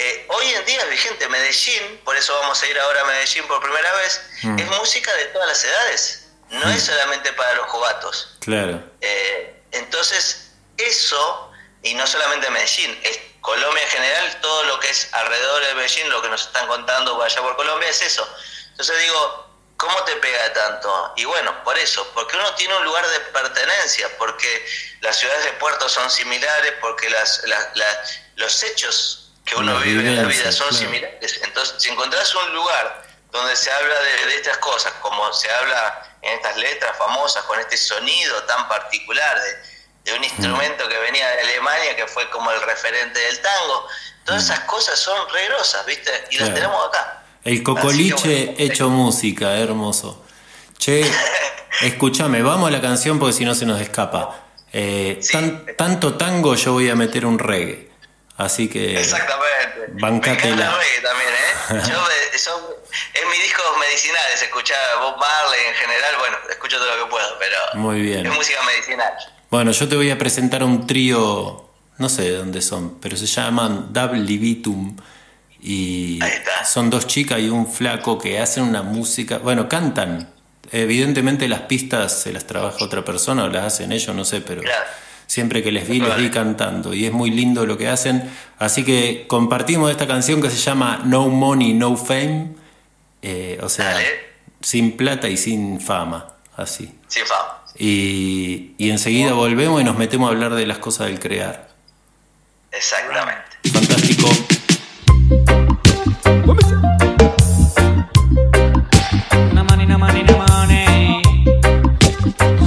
eh, 0.00 0.26
hoy 0.28 0.46
en 0.54 0.64
día 0.64 0.80
es 0.80 0.90
vigente 0.90 1.28
Medellín, 1.28 2.00
por 2.04 2.16
eso 2.16 2.32
vamos 2.40 2.62
a 2.62 2.66
ir 2.68 2.78
ahora 2.78 3.00
a 3.00 3.04
Medellín 3.06 3.44
por 3.48 3.60
primera 3.60 3.92
vez, 3.94 4.20
mm. 4.42 4.58
es 4.60 4.66
música 4.78 5.12
de 5.14 5.24
todas 5.26 5.48
las 5.48 5.64
edades, 5.64 6.28
no 6.50 6.70
es 6.70 6.84
mm. 6.84 6.86
solamente 6.86 7.32
para 7.32 7.54
los 7.54 7.66
jugatos. 7.66 8.36
Claro. 8.38 8.80
Eh, 9.00 9.60
entonces, 9.72 10.52
eso, 10.76 11.50
y 11.82 11.94
no 11.94 12.06
solamente 12.06 12.48
Medellín, 12.48 12.96
es 13.02 13.18
Colombia 13.40 13.82
en 13.82 13.88
general, 13.88 14.40
todo 14.40 14.62
lo 14.66 14.78
que 14.78 14.88
es 14.88 15.08
alrededor 15.14 15.66
de 15.66 15.74
Medellín, 15.74 16.08
lo 16.10 16.22
que 16.22 16.28
nos 16.28 16.42
están 16.42 16.68
contando 16.68 17.20
allá 17.20 17.40
por 17.40 17.56
Colombia 17.56 17.88
es 17.88 18.00
eso. 18.00 18.28
Entonces 18.70 19.00
digo, 19.00 19.50
¿cómo 19.76 20.04
te 20.04 20.14
pega 20.14 20.52
tanto? 20.52 21.12
Y 21.16 21.24
bueno, 21.24 21.64
por 21.64 21.76
eso, 21.76 22.08
porque 22.14 22.36
uno 22.36 22.54
tiene 22.54 22.76
un 22.76 22.84
lugar 22.84 23.04
de 23.08 23.18
pertenencia, 23.18 24.16
porque 24.16 24.64
las 25.00 25.16
ciudades 25.16 25.44
de 25.44 25.52
puertos 25.54 25.90
son 25.90 26.08
similares, 26.08 26.74
porque 26.80 27.10
las, 27.10 27.42
los 28.36 28.62
hechos 28.62 29.27
que 29.48 29.56
uno 29.56 29.78
vive 29.80 30.06
en 30.06 30.16
la 30.16 30.24
vida 30.24 30.52
son 30.52 30.72
similares. 30.72 31.40
Entonces, 31.42 31.76
si 31.78 31.90
encontrás 31.90 32.34
un 32.34 32.54
lugar 32.54 33.02
donde 33.32 33.56
se 33.56 33.70
habla 33.70 33.94
de, 34.00 34.36
estas 34.36 34.58
cosas, 34.58 34.92
como 35.00 35.32
se 35.32 35.50
habla 35.50 36.02
en 36.22 36.34
estas 36.34 36.56
letras 36.56 36.96
famosas, 36.96 37.42
con 37.44 37.58
este 37.58 37.76
sonido 37.76 38.42
tan 38.44 38.68
particular 38.68 39.38
de, 39.40 39.78
un 40.16 40.24
instrumento 40.24 40.88
que 40.88 40.96
venía 40.98 41.28
de 41.28 41.40
Alemania, 41.42 41.94
que 41.94 42.06
fue 42.06 42.30
como 42.30 42.50
el 42.50 42.62
referente 42.62 43.18
del 43.20 43.40
tango, 43.40 43.86
todas 44.24 44.44
esas 44.44 44.60
cosas 44.60 44.98
son 44.98 45.18
re 45.28 45.48
¿viste? 45.86 46.10
Y 46.30 46.38
las 46.38 46.54
tenemos 46.54 46.88
acá. 46.88 47.24
El 47.44 47.62
cocoliche 47.62 48.54
hecho 48.56 48.88
música, 48.88 49.54
hermoso. 49.58 50.24
Che, 50.78 51.04
escúchame, 51.82 52.40
vamos 52.40 52.68
a 52.68 52.70
la 52.70 52.80
canción 52.80 53.18
porque 53.18 53.34
si 53.34 53.44
no 53.44 53.54
se 53.54 53.66
nos 53.66 53.82
escapa. 53.82 54.48
Eh, 54.72 55.20
tanto 55.76 56.14
tango 56.14 56.54
yo 56.54 56.72
voy 56.72 56.88
a 56.88 56.94
meter 56.94 57.26
un 57.26 57.38
reggae. 57.38 57.87
Así 58.38 58.68
que. 58.68 58.98
Exactamente. 59.00 60.00
Bancatela. 60.00 60.78
Me 60.78 61.02
también, 61.02 61.30
¿eh? 61.30 61.90
Yo, 61.90 61.98
eso, 62.32 62.82
en 63.14 63.28
mis 63.28 63.42
discos 63.42 63.66
medicinales, 63.80 64.40
escuchar 64.40 64.78
Bob 65.00 65.18
Marley 65.18 65.60
en 65.68 65.74
general, 65.74 66.14
bueno, 66.18 66.36
escucho 66.48 66.78
todo 66.78 66.96
lo 66.96 67.04
que 67.04 67.10
puedo, 67.10 67.36
pero. 67.40 67.56
Muy 67.74 68.00
bien. 68.00 68.24
Es 68.26 68.32
música 68.32 68.62
medicinal. 68.62 69.12
Bueno, 69.50 69.72
yo 69.72 69.88
te 69.88 69.96
voy 69.96 70.10
a 70.10 70.18
presentar 70.18 70.62
un 70.62 70.86
trío, 70.86 71.68
no 71.98 72.08
sé 72.08 72.22
de 72.22 72.36
dónde 72.36 72.62
son, 72.62 73.00
pero 73.00 73.16
se 73.16 73.26
llaman 73.26 73.92
Double 73.92 74.20
Libitum. 74.20 74.96
Y 75.60 76.20
son 76.64 76.90
dos 76.90 77.08
chicas 77.08 77.40
y 77.40 77.48
un 77.48 77.70
flaco 77.70 78.20
que 78.20 78.38
hacen 78.38 78.62
una 78.62 78.82
música. 78.82 79.38
Bueno, 79.38 79.68
cantan. 79.68 80.32
Evidentemente 80.70 81.48
las 81.48 81.62
pistas 81.62 82.22
se 82.22 82.32
las 82.32 82.46
trabaja 82.46 82.84
otra 82.84 83.04
persona 83.04 83.44
o 83.44 83.48
las 83.48 83.64
hacen 83.64 83.90
ellos, 83.90 84.14
no 84.14 84.24
sé, 84.24 84.42
pero. 84.42 84.62
Claro 84.62 84.86
siempre 85.28 85.62
que 85.62 85.70
les 85.70 85.86
vi, 85.86 86.00
les 86.00 86.16
vi 86.16 86.30
cantando 86.30 86.92
y 86.92 87.06
es 87.06 87.12
muy 87.12 87.30
lindo 87.30 87.64
lo 87.66 87.78
que 87.78 87.88
hacen. 87.88 88.28
Así 88.58 88.82
que 88.82 89.26
compartimos 89.28 89.92
esta 89.92 90.08
canción 90.08 90.42
que 90.42 90.50
se 90.50 90.56
llama 90.56 91.02
No 91.04 91.28
Money, 91.28 91.74
No 91.74 91.96
Fame, 91.96 92.54
eh, 93.22 93.60
o 93.62 93.68
sea, 93.68 93.96
sin 94.60 94.96
plata 94.96 95.28
y 95.28 95.36
sin 95.36 95.80
fama, 95.80 96.26
así. 96.56 96.92
Sin 97.06 97.24
fama. 97.24 97.62
Y, 97.78 98.72
y 98.78 98.90
enseguida 98.90 99.34
volvemos 99.34 99.80
y 99.80 99.84
nos 99.84 99.96
metemos 99.96 100.28
a 100.28 100.32
hablar 100.32 100.54
de 100.54 100.66
las 100.66 100.78
cosas 100.78 101.06
del 101.06 101.20
crear. 101.20 101.68
Exactamente. 102.72 103.42
Fantástico. 103.72 104.28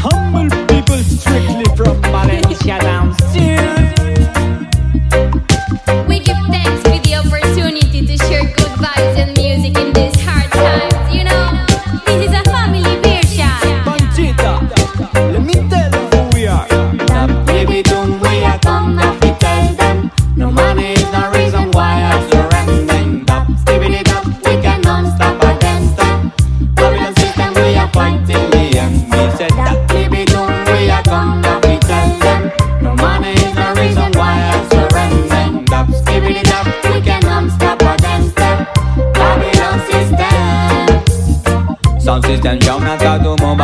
Humble 0.04 0.50
people 0.66 1.04
friendly 1.04 1.66
from 1.76 2.02
Bali. 2.02 2.51
shut 2.64 2.82
down 2.82 3.16
soon. 3.34 3.91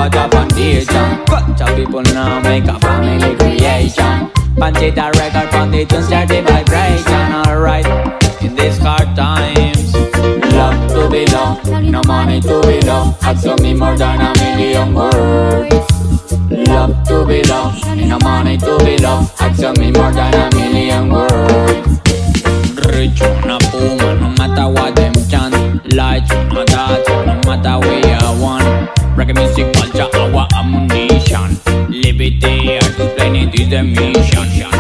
out 0.08 0.16
of 0.16 0.32
foundation 0.32 1.26
Culture 1.26 1.76
people 1.76 2.02
now 2.14 2.40
make 2.42 2.66
a 2.66 2.80
family 2.80 3.36
creation. 3.36 4.32
Punch 4.56 4.82
it 4.82 4.98
a 4.98 5.12
record 5.16 5.54
on 5.56 5.72
the 5.72 5.86
tune, 5.86 6.04
start 6.04 6.28
the 6.30 6.42
vibration 6.42 7.34
Alright, 7.46 7.86
in 8.42 8.56
these 8.56 8.78
hard 8.78 9.16
times 9.16 9.94
Love 10.54 10.90
to 10.92 11.10
be 11.10 11.26
loved, 11.28 11.68
no 11.84 12.02
money 12.08 12.42
to 12.42 12.62
be 12.62 12.82
loved 12.82 13.24
I've 13.24 13.42
told 13.42 13.62
me 13.62 13.74
more 13.74 13.96
than 13.98 14.22
a 14.22 14.34
million 14.40 14.94
words. 14.94 15.76
Love 16.50 17.08
to 17.08 17.26
be 17.26 17.44
loved, 17.44 17.86
no 17.98 18.18
money 18.20 18.58
to 18.58 18.78
be 18.80 18.98
loved 18.98 19.32
I've 19.40 19.58
told 19.58 19.78
me 19.80 19.92
more 19.92 20.12
than 20.12 20.34
a 20.34 20.56
million 20.56 21.10
words. 21.10 21.88
Rich, 22.88 23.22
no 23.46 23.58
puma, 23.70 24.16
no 24.16 24.30
matter 24.38 24.70
what 24.70 24.96
them 24.96 25.14
chant. 25.30 25.94
Light, 25.94 26.28
no 26.52 26.64
that, 26.66 27.04
no 27.26 27.36
matter 27.46 27.88
where 27.88 28.17
like 29.28 29.36
music 29.36 29.74
culture, 29.74 30.10
our 30.18 30.48
ammunition. 30.56 31.60
Liberty, 31.90 32.76
explaining 32.76 33.52
this 33.52 33.68
the 33.68 33.84
mission. 33.84 34.77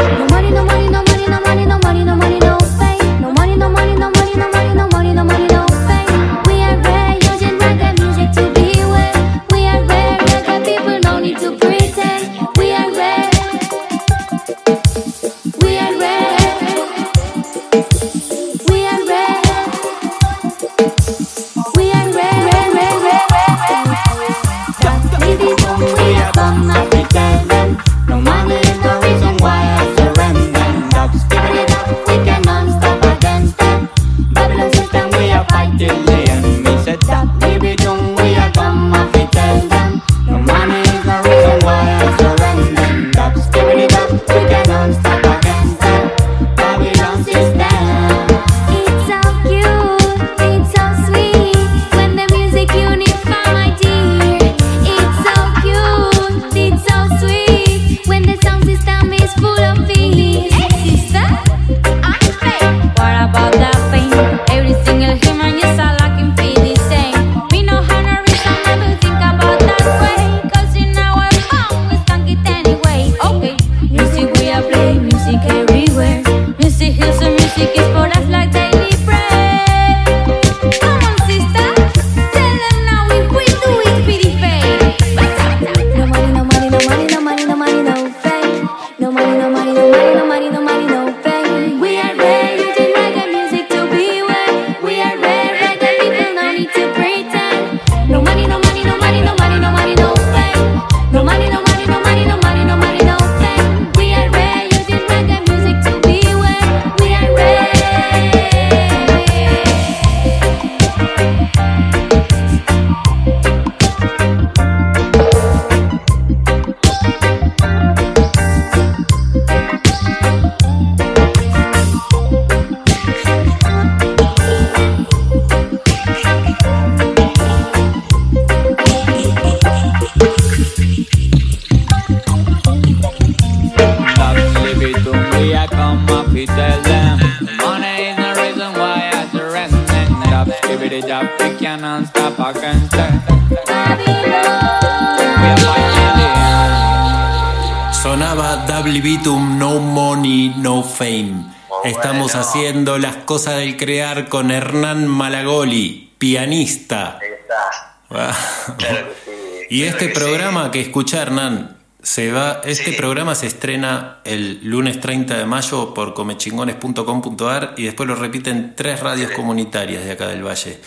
No 150.57 150.83
Fame. 150.83 151.45
Estamos 151.83 152.35
haciendo 152.35 152.97
las 152.97 153.17
cosas 153.17 153.57
del 153.57 153.77
crear 153.77 154.27
con 154.29 154.51
Hernán 154.51 155.07
Malagoli, 155.07 156.13
pianista. 156.17 157.19
Ahí 157.21 157.29
está. 157.39 158.75
Claro 158.77 159.09
que 159.09 159.31
sí. 159.31 159.37
Y 159.69 159.81
claro 159.81 159.97
este 159.97 160.07
que 160.07 160.13
programa 160.13 160.65
sí. 160.65 160.71
que 160.71 160.81
escucha 160.81 161.21
Hernán, 161.21 161.77
se 162.01 162.31
va, 162.31 162.61
este 162.63 162.91
Sí. 162.91 162.95
programa 162.97 163.35
se 163.35 163.47
estrena 163.47 164.19
el 164.23 164.61
lunes 164.63 165.01
30 165.01 165.37
de 165.37 165.45
mayo 165.45 165.93
por 165.93 166.13
comechingones.com.ar 166.13 167.73
y 167.75 167.83
después 167.83 168.07
lo 168.07 168.15
repiten 168.15 168.75
tres 168.77 169.01
radios 169.01 169.31
comunitarias 169.31 170.05
de 170.05 170.11
acá 170.13 170.27
del 170.27 170.45
Valle. 170.45 170.79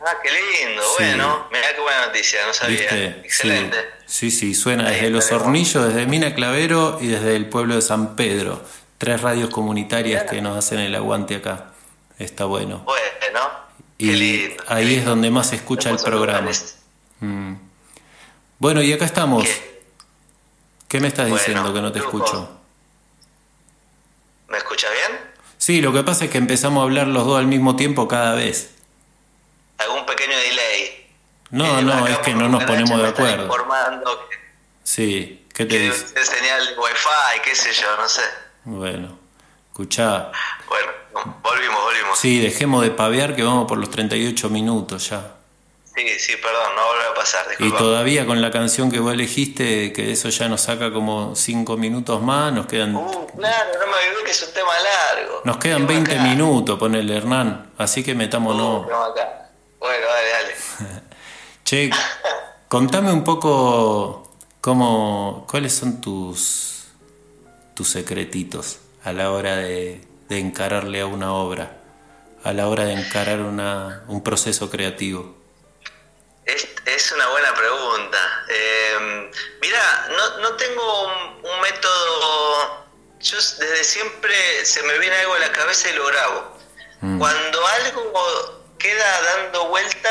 Ah, 0.00 0.14
qué 0.22 0.30
lindo. 0.30 0.82
Bueno, 0.98 1.46
mirá 1.52 1.66
qué 1.76 1.80
buena 1.82 2.06
noticia, 2.06 2.40
no 2.46 2.54
sabía. 2.54 2.78
¿Viste? 2.80 3.06
Excelente. 3.22 3.76
Sí, 4.06 4.30
sí, 4.30 4.54
suena 4.54 4.88
Ahí 4.88 4.94
desde 4.96 5.10
Los. 5.10 5.30
Hornillos, 5.30 5.86
desde 5.88 6.06
Mina 6.06 6.34
Clavero 6.34 6.98
y 7.00 7.06
desde 7.08 7.36
el 7.36 7.46
pueblo 7.50 7.74
de 7.76 7.82
San 7.82 8.16
Pedro. 8.16 8.62
Tres 9.02 9.20
radios 9.20 9.50
comunitarias 9.50 10.30
que 10.30 10.40
nos 10.40 10.56
hacen 10.56 10.78
el 10.78 10.94
aguante 10.94 11.34
acá. 11.34 11.72
Está 12.20 12.44
bueno. 12.44 12.84
Bueno, 12.84 13.40
Y 13.98 14.12
lindo. 14.12 14.62
ahí 14.68 14.94
es 14.94 15.04
donde 15.04 15.28
más 15.28 15.48
se 15.48 15.56
escucha 15.56 15.90
el 15.90 15.96
programa. 15.98 16.52
Mm. 17.18 17.54
Bueno, 18.60 18.80
y 18.80 18.92
acá 18.92 19.04
estamos. 19.04 19.42
¿Qué? 19.42 19.82
¿Qué 20.86 21.00
me 21.00 21.08
estás 21.08 21.28
Bueno, 21.28 21.36
diciendo 21.44 21.74
que 21.74 21.80
no 21.80 21.90
te 21.90 21.98
lujo. 21.98 22.16
escucho? 22.18 22.60
¿Me 24.46 24.58
escucha 24.58 24.86
bien? 24.92 25.18
Sí, 25.58 25.80
lo 25.80 25.92
que 25.92 26.04
pasa 26.04 26.26
es 26.26 26.30
que 26.30 26.38
empezamos 26.38 26.82
a 26.82 26.84
hablar 26.84 27.08
los 27.08 27.26
dos 27.26 27.40
al 27.40 27.48
mismo 27.48 27.74
tiempo 27.74 28.06
cada 28.06 28.36
vez. 28.36 28.72
¿Algún 29.78 30.06
pequeño 30.06 30.36
delay? 30.36 31.10
No, 31.50 31.80
Eh, 31.80 31.82
no, 31.82 32.06
es 32.06 32.18
que 32.18 32.34
no 32.34 32.48
nos 32.48 32.62
ponemos 32.62 33.02
de 33.02 33.08
acuerdo. 33.08 33.50
que, 33.50 34.36
Sí, 34.84 35.44
¿qué 35.52 35.66
te 35.66 35.76
dice? 35.76 36.24
señal 36.24 36.64
de 36.66 36.78
wifi, 36.78 37.40
qué 37.42 37.56
sé 37.56 37.72
yo, 37.72 37.96
no 37.96 38.08
sé. 38.08 38.22
Bueno, 38.64 39.18
escuchá. 39.70 40.30
Bueno, 40.68 40.92
volvimos, 41.42 41.82
volvimos. 41.82 42.18
Sí, 42.18 42.38
dejemos 42.40 42.82
de 42.82 42.90
pavear 42.90 43.34
que 43.34 43.42
vamos 43.42 43.66
por 43.66 43.78
los 43.78 43.90
38 43.90 44.48
minutos 44.50 45.10
ya. 45.10 45.36
Sí, 45.94 46.08
sí, 46.18 46.32
perdón, 46.42 46.74
no 46.74 46.86
vuelve 46.86 47.04
a 47.10 47.14
pasar, 47.14 47.44
Y 47.58 47.70
todavía 47.72 48.24
con 48.24 48.40
la 48.40 48.50
canción 48.50 48.90
que 48.90 48.98
vos 48.98 49.12
elegiste, 49.12 49.92
que 49.92 50.12
eso 50.12 50.30
ya 50.30 50.48
nos 50.48 50.62
saca 50.62 50.90
como 50.90 51.36
5 51.36 51.76
minutos 51.76 52.22
más, 52.22 52.50
nos 52.52 52.64
quedan, 52.66 52.96
Uh, 52.96 53.26
claro, 53.36 53.70
no 53.78 53.86
me 53.86 53.92
olvidé 54.08 54.24
que 54.24 54.30
es 54.30 54.42
un 54.42 54.54
tema 54.54 54.72
largo. 54.78 55.42
nos 55.44 55.58
quedan 55.58 55.86
Tema 55.86 56.00
20 56.00 56.12
acá. 56.14 56.22
minutos, 56.22 56.78
ponele 56.78 57.14
Hernán. 57.14 57.72
Así 57.76 58.02
que 58.02 58.12
Uh, 58.12 58.16
metámonos. 58.16 58.86
tema 58.86 59.04
acá. 59.06 59.50
Bueno, 59.78 60.06
dale, 60.06 60.30
dale. 60.30 61.02
Che, 61.64 61.90
contame 62.68 63.12
un 63.12 63.22
poco 63.22 64.30
cómo, 64.62 65.46
cuáles 65.50 65.74
son 65.74 66.00
tus, 66.00 66.81
tus 67.74 67.90
secretitos 67.90 68.78
a 69.04 69.12
la 69.12 69.30
hora 69.30 69.56
de, 69.56 70.00
de 70.28 70.38
encararle 70.38 71.00
a 71.00 71.06
una 71.06 71.32
obra, 71.34 71.78
a 72.44 72.52
la 72.52 72.68
hora 72.68 72.84
de 72.84 72.92
encarar 72.94 73.40
una, 73.40 74.04
un 74.08 74.22
proceso 74.22 74.70
creativo. 74.70 75.36
Es, 76.44 76.66
es 76.86 77.12
una 77.12 77.28
buena 77.28 77.54
pregunta. 77.54 78.18
Eh, 78.48 79.30
mira, 79.60 80.08
no, 80.16 80.38
no 80.38 80.56
tengo 80.56 81.06
un, 81.06 81.46
un 81.46 81.60
método. 81.60 82.82
Yo 83.20 83.36
desde 83.36 83.84
siempre 83.84 84.64
se 84.64 84.82
me 84.82 84.98
viene 84.98 85.16
algo 85.18 85.34
a 85.34 85.38
la 85.38 85.52
cabeza 85.52 85.88
y 85.90 85.92
lo 85.94 86.06
grabo. 86.06 86.58
Cuando 87.18 87.66
algo 87.66 88.64
queda 88.78 89.22
dando 89.22 89.66
vuelta, 89.68 90.10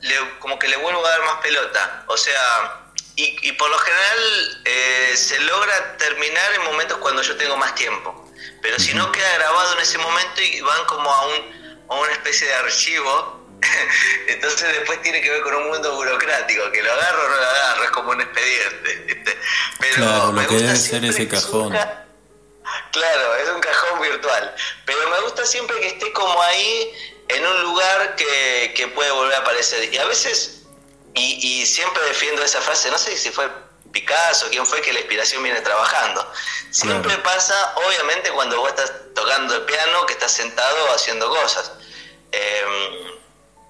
le- 0.00 0.38
como 0.40 0.58
que 0.58 0.68
le 0.68 0.76
vuelvo 0.76 1.04
a 1.06 1.10
dar 1.10 1.22
más 1.24 1.40
pelota. 1.42 2.04
O 2.08 2.16
sea, 2.18 2.87
y, 3.20 3.36
y 3.48 3.52
por 3.52 3.68
lo 3.68 3.78
general 3.78 4.60
eh, 4.64 5.12
se 5.16 5.38
logra 5.40 5.96
terminar 5.96 6.52
en 6.54 6.62
momentos 6.64 6.98
cuando 6.98 7.20
yo 7.22 7.36
tengo 7.36 7.56
más 7.56 7.74
tiempo. 7.74 8.24
Pero 8.62 8.78
si 8.78 8.94
no 8.94 9.10
queda 9.12 9.32
grabado 9.34 9.72
en 9.74 9.80
ese 9.80 9.98
momento 9.98 10.40
y 10.40 10.60
van 10.60 10.84
como 10.86 11.12
a, 11.12 11.26
un, 11.26 11.84
a 11.90 11.94
una 11.96 12.12
especie 12.12 12.46
de 12.46 12.54
archivo, 12.54 13.44
entonces 14.28 14.68
después 14.72 15.02
tiene 15.02 15.20
que 15.20 15.30
ver 15.30 15.42
con 15.42 15.54
un 15.54 15.68
mundo 15.68 15.94
burocrático, 15.96 16.70
que 16.70 16.82
lo 16.82 16.92
agarro 16.92 17.24
o 17.24 17.28
no 17.28 17.36
lo 17.36 17.42
agarro, 17.44 17.84
es 17.84 17.90
como 17.90 18.10
un 18.10 18.20
expediente. 18.20 18.94
¿viste? 19.06 19.38
Pero 19.80 19.94
Claro, 19.96 20.26
lo 20.26 20.32
me 20.32 20.46
que 20.46 20.54
gusta 20.54 20.66
debe 20.68 20.78
ser 20.78 21.04
ese 21.04 21.28
cajón. 21.28 21.72
surja- 21.72 22.04
Claro, 22.92 23.34
es 23.36 23.48
un 23.48 23.60
cajón 23.60 24.00
virtual. 24.00 24.54
Pero 24.84 25.10
me 25.10 25.20
gusta 25.22 25.44
siempre 25.46 25.80
que 25.80 25.88
esté 25.88 26.12
como 26.12 26.40
ahí 26.42 26.92
en 27.28 27.46
un 27.46 27.62
lugar 27.62 28.14
que, 28.16 28.72
que 28.76 28.86
puede 28.88 29.10
volver 29.10 29.34
a 29.34 29.38
aparecer. 29.38 29.92
Y 29.92 29.96
a 29.98 30.04
veces, 30.06 30.57
y, 31.14 31.60
y 31.62 31.66
siempre 31.66 32.02
defiendo 32.04 32.42
esa 32.42 32.60
frase, 32.60 32.90
no 32.90 32.98
sé 32.98 33.16
si 33.16 33.30
fue 33.30 33.48
Picasso, 33.92 34.48
quién 34.50 34.66
fue 34.66 34.80
que 34.82 34.92
la 34.92 35.00
inspiración 35.00 35.42
viene 35.42 35.60
trabajando. 35.62 36.30
Siempre 36.70 37.08
Claro. 37.14 37.22
pasa, 37.22 37.74
obviamente, 37.86 38.30
cuando 38.30 38.58
vos 38.60 38.68
estás 38.68 38.92
tocando 39.14 39.54
el 39.56 39.62
piano, 39.62 40.04
que 40.06 40.12
estás 40.12 40.32
sentado 40.32 40.92
haciendo 40.92 41.28
cosas. 41.28 41.72
Eh, 42.32 42.64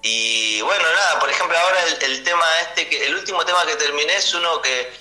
y 0.01 0.61
bueno, 0.61 0.83
nada, 0.93 1.19
por 1.19 1.29
ejemplo, 1.29 1.57
ahora 1.57 1.77
el, 1.87 2.03
el 2.03 2.23
tema 2.23 2.45
este, 2.61 2.87
que 2.89 3.05
el 3.05 3.15
último 3.15 3.45
tema 3.45 3.65
que 3.65 3.75
terminé 3.75 4.15
es 4.15 4.33
uno 4.33 4.61
que, 4.61 4.91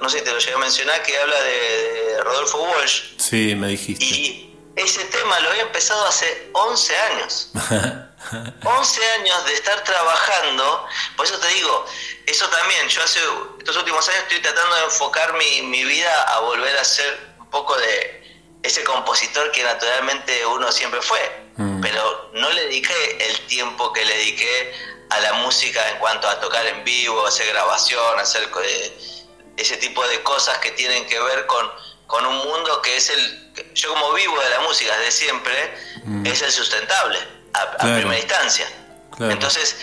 no 0.00 0.08
sé 0.08 0.18
si 0.18 0.24
te 0.24 0.32
lo 0.32 0.38
llegué 0.38 0.54
a 0.54 0.58
mencionar, 0.58 1.02
que 1.02 1.16
habla 1.18 1.40
de, 1.42 1.50
de 2.14 2.20
Rodolfo 2.22 2.58
Walsh. 2.62 3.02
Sí, 3.18 3.54
me 3.56 3.68
dijiste. 3.68 4.04
Y 4.04 4.51
ese 4.76 5.04
tema 5.06 5.38
lo 5.40 5.50
había 5.50 5.62
empezado 5.62 6.06
hace 6.06 6.50
11 6.52 6.96
años. 6.98 7.50
11 8.64 9.06
años 9.18 9.44
de 9.46 9.54
estar 9.54 9.82
trabajando, 9.84 10.86
por 11.16 11.26
eso 11.26 11.38
te 11.38 11.48
digo, 11.48 11.84
eso 12.26 12.48
también, 12.48 12.88
yo 12.88 13.02
hace 13.02 13.20
estos 13.58 13.76
últimos 13.76 14.08
años 14.08 14.22
estoy 14.22 14.40
tratando 14.40 14.76
de 14.76 14.84
enfocar 14.84 15.34
mi, 15.34 15.62
mi 15.62 15.84
vida 15.84 16.22
a 16.34 16.40
volver 16.40 16.76
a 16.78 16.84
ser 16.84 17.34
un 17.38 17.50
poco 17.50 17.76
de 17.76 18.22
ese 18.62 18.84
compositor 18.84 19.50
que 19.50 19.64
naturalmente 19.64 20.46
uno 20.46 20.70
siempre 20.70 21.02
fue, 21.02 21.42
Mm. 21.56 21.80
pero 21.82 22.30
no 22.32 22.50
le 22.50 22.62
dediqué 22.62 23.18
el 23.20 23.46
tiempo 23.46 23.92
que 23.92 24.04
le 24.04 24.16
dediqué 24.16 24.74
a 25.10 25.20
la 25.20 25.34
música 25.34 25.86
en 25.90 25.98
cuanto 25.98 26.26
a 26.26 26.40
tocar 26.40 26.66
en 26.66 26.82
vivo, 26.84 27.26
hacer 27.26 27.46
grabación, 27.48 28.18
hacer 28.18 28.48
eh, 28.64 29.24
ese 29.58 29.76
tipo 29.76 30.06
de 30.08 30.22
cosas 30.22 30.56
que 30.58 30.70
tienen 30.72 31.06
que 31.06 31.20
ver 31.20 31.46
con, 31.46 31.70
con 32.06 32.26
un 32.26 32.36
mundo 32.36 32.82
que 32.82 32.96
es 32.96 33.10
el, 33.10 33.74
yo 33.74 33.92
como 33.94 34.12
vivo 34.12 34.38
de 34.40 34.50
la 34.50 34.60
música 34.60 34.96
desde 34.98 35.12
siempre, 35.12 35.74
es 36.24 36.42
el 36.42 36.52
sustentable 36.52 37.18
a, 37.54 37.76
primera 37.78 38.18
instancia. 38.18 38.66
Claro. 39.16 39.32
Entonces, 39.32 39.76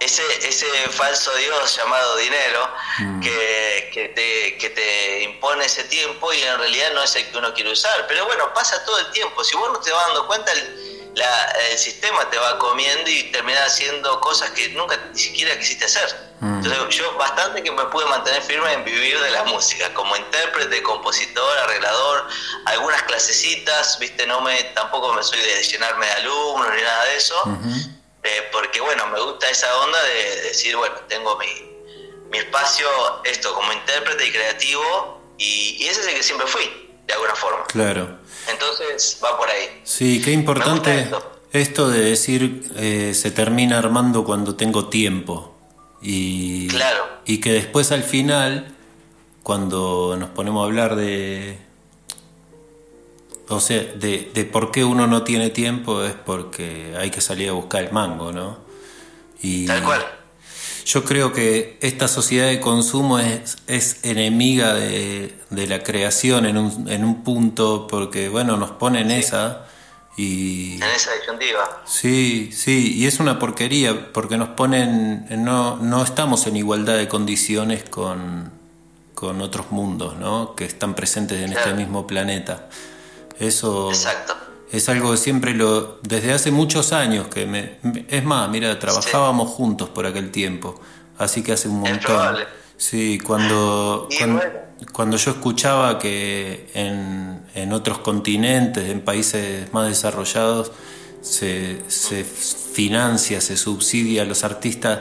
ese, 0.00 0.22
ese 0.48 0.66
falso 0.90 1.34
Dios 1.34 1.76
llamado 1.76 2.16
dinero 2.16 2.68
Mm. 2.98 3.20
que, 3.20 3.90
que, 3.92 4.08
te, 4.08 4.58
que 4.58 4.70
te 4.70 5.22
impone 5.22 5.64
ese 5.64 5.84
tiempo 5.84 6.32
y 6.32 6.42
en 6.42 6.58
realidad 6.58 6.92
no 6.94 7.02
es 7.02 7.14
el 7.16 7.30
que 7.30 7.38
uno 7.38 7.54
quiere 7.54 7.70
usar. 7.70 8.06
Pero 8.08 8.26
bueno, 8.26 8.52
pasa 8.54 8.84
todo 8.84 8.98
el 8.98 9.10
tiempo. 9.12 9.44
Si 9.44 9.56
vos 9.56 9.70
no 9.72 9.78
te 9.80 9.92
vas 9.92 10.06
dando 10.06 10.26
cuenta, 10.26 10.52
el, 10.52 10.97
la- 11.18 11.52
el 11.70 11.78
sistema 11.78 12.30
te 12.30 12.38
va 12.38 12.58
comiendo 12.58 13.10
y 13.10 13.24
terminas 13.32 13.66
haciendo 13.66 14.20
cosas 14.20 14.50
que 14.50 14.68
nunca 14.70 14.96
ni 15.12 15.18
siquiera 15.18 15.58
quisiste 15.58 15.84
hacer. 15.84 16.08
Mm. 16.40 16.62
Entonces, 16.64 16.96
yo 16.96 17.12
bastante 17.18 17.62
que 17.62 17.70
me 17.72 17.84
pude 17.86 18.06
mantener 18.06 18.40
firme 18.42 18.72
en 18.72 18.84
vivir 18.84 19.20
de 19.20 19.30
la 19.32 19.42
música, 19.44 19.92
como 19.94 20.16
intérprete, 20.16 20.82
compositor, 20.82 21.58
arreglador, 21.58 22.28
algunas 22.66 23.02
clasecitas, 23.02 23.98
viste, 23.98 24.26
no 24.26 24.40
me, 24.40 24.62
tampoco 24.74 25.12
me 25.12 25.22
soy 25.22 25.40
de 25.40 25.62
llenarme 25.62 26.06
de 26.06 26.12
alumnos 26.12 26.68
ni 26.74 26.82
nada 26.82 27.04
de 27.04 27.16
eso. 27.16 27.42
Eh, 28.22 28.48
porque 28.52 28.80
bueno, 28.80 29.06
me 29.08 29.20
gusta 29.20 29.48
esa 29.50 29.76
onda 29.78 30.00
de, 30.04 30.42
decir, 30.42 30.76
bueno, 30.76 30.94
tengo 31.08 31.36
mi, 31.36 31.46
mi 32.30 32.38
espacio, 32.38 32.88
esto 33.24 33.52
como 33.54 33.72
intérprete 33.72 34.24
y 34.24 34.32
creativo, 34.32 35.20
y, 35.38 35.76
y 35.82 35.88
ese 35.88 36.00
es 36.02 36.06
el 36.08 36.14
que 36.14 36.22
siempre 36.22 36.46
fui, 36.46 36.87
de 37.08 37.14
alguna 37.14 37.34
forma. 37.34 37.64
Claro. 37.66 38.18
Entonces 38.50 39.20
va 39.24 39.36
por 39.36 39.48
ahí. 39.48 39.80
Sí, 39.82 40.22
qué 40.24 40.30
importante 40.32 41.10
esto 41.52 41.88
de 41.88 42.00
decir 42.00 42.70
eh, 42.76 43.12
se 43.14 43.30
termina 43.32 43.78
armando 43.78 44.22
cuando 44.24 44.54
tengo 44.54 44.88
tiempo. 44.88 45.54
Y, 46.00 46.68
Claro. 46.68 47.04
y 47.24 47.40
que 47.40 47.50
después 47.52 47.90
al 47.90 48.04
final, 48.04 48.74
cuando 49.42 50.16
nos 50.18 50.30
ponemos 50.30 50.62
a 50.62 50.66
hablar 50.66 50.94
de... 50.94 51.58
O 53.50 53.60
sea, 53.60 53.78
de, 53.82 54.30
de 54.34 54.44
por 54.44 54.70
qué 54.70 54.84
uno 54.84 55.06
no 55.06 55.22
tiene 55.24 55.48
tiempo 55.50 56.04
es 56.04 56.12
porque 56.12 56.94
hay 56.98 57.10
que 57.10 57.22
salir 57.22 57.48
a 57.48 57.52
buscar 57.52 57.82
el 57.82 57.92
mango, 57.92 58.30
¿no? 58.30 58.58
Y 59.40 59.66
Tal 59.66 59.82
cual. 59.82 60.04
Yo 60.88 61.04
creo 61.04 61.34
que 61.34 61.76
esta 61.82 62.08
sociedad 62.08 62.48
de 62.48 62.60
consumo 62.60 63.18
es, 63.18 63.58
es 63.66 63.98
enemiga 64.04 64.72
de, 64.72 65.38
de 65.50 65.66
la 65.66 65.82
creación 65.82 66.46
en 66.46 66.56
un, 66.56 66.88
en 66.88 67.04
un 67.04 67.22
punto 67.22 67.86
porque, 67.86 68.30
bueno, 68.30 68.56
nos 68.56 68.70
pone 68.70 69.02
en 69.02 69.10
esa 69.10 69.66
y... 70.16 70.76
En 70.76 70.84
esa 70.84 71.12
disyuntiva. 71.12 71.82
Sí, 71.84 72.50
sí, 72.54 72.94
y 72.96 73.06
es 73.06 73.20
una 73.20 73.38
porquería 73.38 74.14
porque 74.14 74.38
nos 74.38 74.48
ponen, 74.48 75.26
no, 75.44 75.76
no 75.76 76.02
estamos 76.02 76.46
en 76.46 76.56
igualdad 76.56 76.96
de 76.96 77.06
condiciones 77.06 77.84
con, 77.84 78.50
con 79.14 79.42
otros 79.42 79.70
mundos, 79.70 80.16
¿no? 80.16 80.54
Que 80.54 80.64
están 80.64 80.94
presentes 80.94 81.42
en 81.42 81.52
este 81.52 81.74
mismo 81.74 82.06
planeta. 82.06 82.66
Eso, 83.38 83.90
Exacto. 83.90 84.47
Es 84.70 84.88
algo 84.88 85.12
que 85.12 85.16
siempre 85.16 85.54
lo. 85.54 85.98
Desde 86.02 86.32
hace 86.32 86.50
muchos 86.50 86.92
años 86.92 87.28
que 87.28 87.46
me. 87.46 87.78
Es 88.08 88.24
más, 88.24 88.48
mira, 88.50 88.78
trabajábamos 88.78 89.50
juntos 89.50 89.88
por 89.88 90.06
aquel 90.06 90.30
tiempo. 90.30 90.80
Así 91.16 91.42
que 91.42 91.52
hace 91.52 91.68
un 91.68 91.80
montón. 91.80 92.36
Sí, 92.76 93.18
cuando, 93.18 94.08
cuando, 94.92 95.16
yo 95.16 95.32
escuchaba 95.32 95.98
que 95.98 96.70
en, 96.74 97.42
en, 97.56 97.72
otros 97.72 97.98
continentes, 97.98 98.88
en 98.88 99.00
países 99.00 99.72
más 99.72 99.88
desarrollados, 99.88 100.70
se, 101.20 101.82
se 101.88 102.22
financia, 102.22 103.40
se 103.40 103.56
subsidia 103.56 104.22
a 104.22 104.24
los 104.24 104.44
artistas 104.44 105.00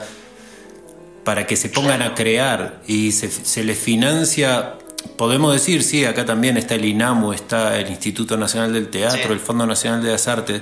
para 1.24 1.46
que 1.46 1.56
se 1.56 1.70
pongan 1.70 2.02
a 2.02 2.16
crear 2.16 2.82
y 2.88 3.12
se, 3.12 3.30
se 3.30 3.64
les 3.64 3.78
financia 3.78 4.78
podemos 5.16 5.54
decir, 5.54 5.84
sí, 5.84 6.06
acá 6.06 6.26
también 6.26 6.58
está 6.58 6.76
el 6.76 6.86
INAMU, 6.86 7.34
está 7.34 7.80
el 7.80 7.90
Instituto 7.90 8.38
Nacional 8.38 8.74
del 8.74 8.90
Teatro, 8.90 9.34
el 9.34 9.40
Fondo 9.40 9.66
Nacional 9.66 10.04
de 10.04 10.12
las 10.12 10.28
Artes, 10.28 10.62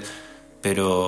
pero 0.61 1.07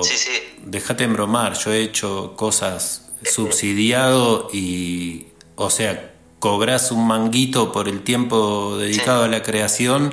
déjate 0.64 1.04
embromar, 1.04 1.54
yo 1.54 1.72
he 1.72 1.82
hecho 1.82 2.34
cosas 2.36 3.10
subsidiado 3.24 4.48
y, 4.52 5.28
o 5.56 5.70
sea, 5.70 6.12
cobras 6.38 6.92
un 6.92 7.06
manguito 7.06 7.72
por 7.72 7.88
el 7.88 8.02
tiempo 8.02 8.76
dedicado 8.78 9.24
a 9.24 9.28
la 9.28 9.42
creación 9.42 10.12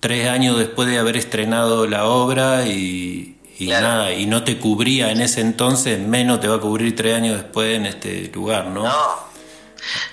tres 0.00 0.28
años 0.28 0.58
después 0.58 0.88
de 0.88 0.98
haber 0.98 1.16
estrenado 1.16 1.86
la 1.86 2.06
obra 2.06 2.66
y, 2.66 3.38
y 3.58 3.66
nada, 3.68 4.12
y 4.12 4.26
no 4.26 4.44
te 4.44 4.58
cubría 4.58 5.10
en 5.10 5.20
ese 5.20 5.40
entonces, 5.40 5.98
menos 5.98 6.40
te 6.40 6.48
va 6.48 6.56
a 6.56 6.60
cubrir 6.60 6.94
tres 6.94 7.14
años 7.14 7.36
después 7.36 7.76
en 7.76 7.86
este 7.86 8.30
lugar, 8.34 8.66
¿no? 8.66 8.84
No, 8.84 9.25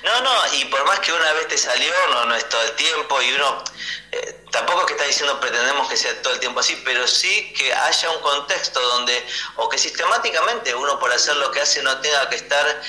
no, 0.03 0.21
no, 0.21 0.53
y 0.53 0.65
por 0.65 0.85
más 0.85 0.99
que 0.99 1.11
una 1.11 1.33
vez 1.33 1.47
te 1.47 1.57
salió, 1.57 1.93
no, 2.11 2.25
no 2.25 2.35
es 2.35 2.47
todo 2.49 2.61
el 2.61 2.71
tiempo, 2.73 3.21
y 3.21 3.33
uno, 3.33 3.63
eh, 4.11 4.43
tampoco 4.51 4.81
es 4.81 4.87
que 4.87 4.93
está 4.93 5.05
diciendo 5.05 5.39
pretendemos 5.39 5.89
que 5.89 5.97
sea 5.97 6.21
todo 6.21 6.33
el 6.33 6.39
tiempo 6.39 6.59
así, 6.59 6.81
pero 6.85 7.07
sí 7.07 7.53
que 7.57 7.73
haya 7.73 8.09
un 8.11 8.21
contexto 8.21 8.79
donde, 8.79 9.25
o 9.55 9.69
que 9.69 9.77
sistemáticamente 9.77 10.75
uno 10.75 10.99
por 10.99 11.11
hacer 11.11 11.35
lo 11.37 11.51
que 11.51 11.61
hace 11.61 11.81
no 11.81 11.99
tenga 11.99 12.29
que 12.29 12.35
estar 12.35 12.81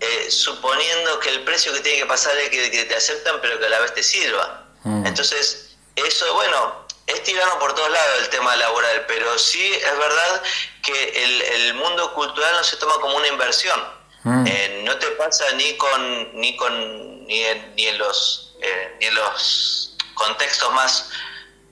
eh, 0.00 0.30
suponiendo 0.30 1.20
que 1.20 1.28
el 1.28 1.44
precio 1.44 1.72
que 1.74 1.80
tiene 1.80 1.98
que 2.00 2.06
pasar 2.06 2.36
es 2.38 2.48
que, 2.48 2.84
te 2.84 2.94
aceptan, 2.94 3.40
pero 3.40 3.58
que 3.58 3.66
a 3.66 3.68
la 3.68 3.80
vez 3.80 3.92
te 3.92 4.02
sirva. 4.02 4.66
Mm. 4.84 5.06
Entonces, 5.06 5.76
eso, 5.96 6.32
bueno, 6.34 6.86
es 7.06 7.22
tirano 7.22 7.58
por 7.58 7.74
todos 7.74 7.90
lados 7.90 8.20
el 8.20 8.28
tema 8.30 8.56
laboral, 8.56 9.04
pero 9.06 9.38
sí 9.38 9.74
es 9.74 9.98
verdad 9.98 10.42
que 10.82 11.24
el, 11.24 11.42
el 11.42 11.74
mundo 11.74 12.14
cultural 12.14 12.52
no 12.54 12.64
se 12.64 12.76
toma 12.76 12.94
como 12.94 13.16
una 13.16 13.26
inversión 13.26 13.99
Mm. 14.22 14.46
Eh, 14.46 14.82
no 14.84 14.98
te 14.98 15.06
pasa 15.12 15.50
ni 15.52 15.76
con 15.76 16.40
ni 16.40 16.56
con 16.56 17.26
ni 17.26 17.42
en, 17.42 17.74
ni 17.74 17.86
en 17.86 17.98
los 17.98 18.54
eh, 18.60 18.96
ni 19.00 19.06
en 19.06 19.14
los 19.14 19.96
contextos 20.14 20.72
más 20.74 21.08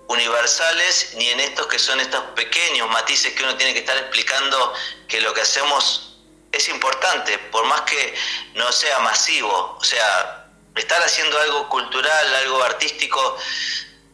universales 0.06 1.12
ni 1.16 1.28
en 1.28 1.40
estos 1.40 1.66
que 1.66 1.78
son 1.78 2.00
estos 2.00 2.22
pequeños 2.34 2.88
matices 2.88 3.34
que 3.34 3.42
uno 3.42 3.56
tiene 3.56 3.74
que 3.74 3.80
estar 3.80 3.98
explicando 3.98 4.72
que 5.06 5.20
lo 5.20 5.34
que 5.34 5.42
hacemos 5.42 6.16
es 6.50 6.68
importante 6.70 7.36
por 7.50 7.66
más 7.66 7.82
que 7.82 8.14
no 8.54 8.72
sea 8.72 8.98
masivo 9.00 9.76
o 9.78 9.84
sea 9.84 10.46
estar 10.74 11.02
haciendo 11.02 11.38
algo 11.38 11.68
cultural 11.68 12.34
algo 12.36 12.62
artístico 12.62 13.36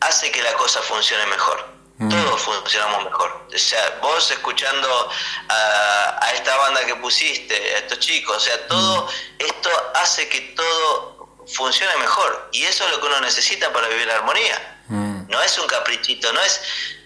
hace 0.01 0.33
que 0.33 0.43
la 0.43 0.55
cosa 0.55 0.83
funcione 0.83 1.25
mejor 1.27 1.74
Mm. 1.99 2.09
todos 2.09 2.41
funcionamos 2.43 3.05
mejor. 3.05 3.47
O 3.55 3.59
sea, 3.59 3.99
vos 4.03 4.31
escuchando 4.31 5.11
a, 5.49 6.31
esta 6.35 6.57
banda 6.57 6.85
que 6.85 6.97
pusiste, 6.97 7.55
a 7.55 7.79
estos 7.79 8.01
chicos, 8.01 8.37
o 8.37 8.41
sea, 8.41 8.67
todo 8.67 9.07
mm. 9.07 9.09
esto 9.39 9.71
hace 9.95 10.29
que 10.29 10.41
todo 10.57 11.45
funcione 11.55 11.97
mejor. 11.99 12.49
Y 12.53 12.65
eso 12.65 12.85
es 12.85 12.91
lo 12.91 13.01
que 13.01 13.07
uno 13.07 13.21
necesita 13.21 13.73
para 13.73 13.89
vivir 13.89 14.09
en 14.09 14.11
armonía. 14.11 14.83
Mm. 14.89 15.29
No 15.29 15.43
es 15.43 15.57
un 15.59 15.67
caprichito, 15.67 16.33
no 16.33 16.41
es, 16.41 16.61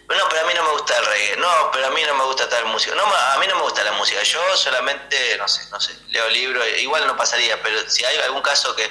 bueno, 0.06 0.24
pero 0.30 0.42
a 0.42 0.46
mí 0.46 0.54
no 0.54 0.62
me 0.64 0.70
gusta 0.70 0.96
el 0.96 1.04
reggae, 1.04 1.36
no, 1.36 1.70
pero 1.70 1.86
a 1.86 1.90
mí 1.90 2.02
no 2.06 2.14
me 2.14 2.24
gusta 2.24 2.48
tal 2.48 2.64
música, 2.64 2.94
no, 2.94 3.04
a 3.04 3.38
mí 3.38 3.46
no 3.46 3.56
me 3.56 3.62
gusta 3.62 3.84
la 3.84 3.92
música, 3.92 4.22
yo 4.22 4.56
solamente, 4.56 5.36
no 5.36 5.46
sé, 5.46 5.68
no 5.70 5.78
sé, 5.78 5.94
leo 6.08 6.28
libros, 6.30 6.64
igual 6.78 7.06
no 7.06 7.16
pasaría, 7.16 7.62
pero 7.62 7.88
si 7.88 8.04
hay 8.04 8.16
algún 8.20 8.40
caso 8.40 8.74
que 8.74 8.90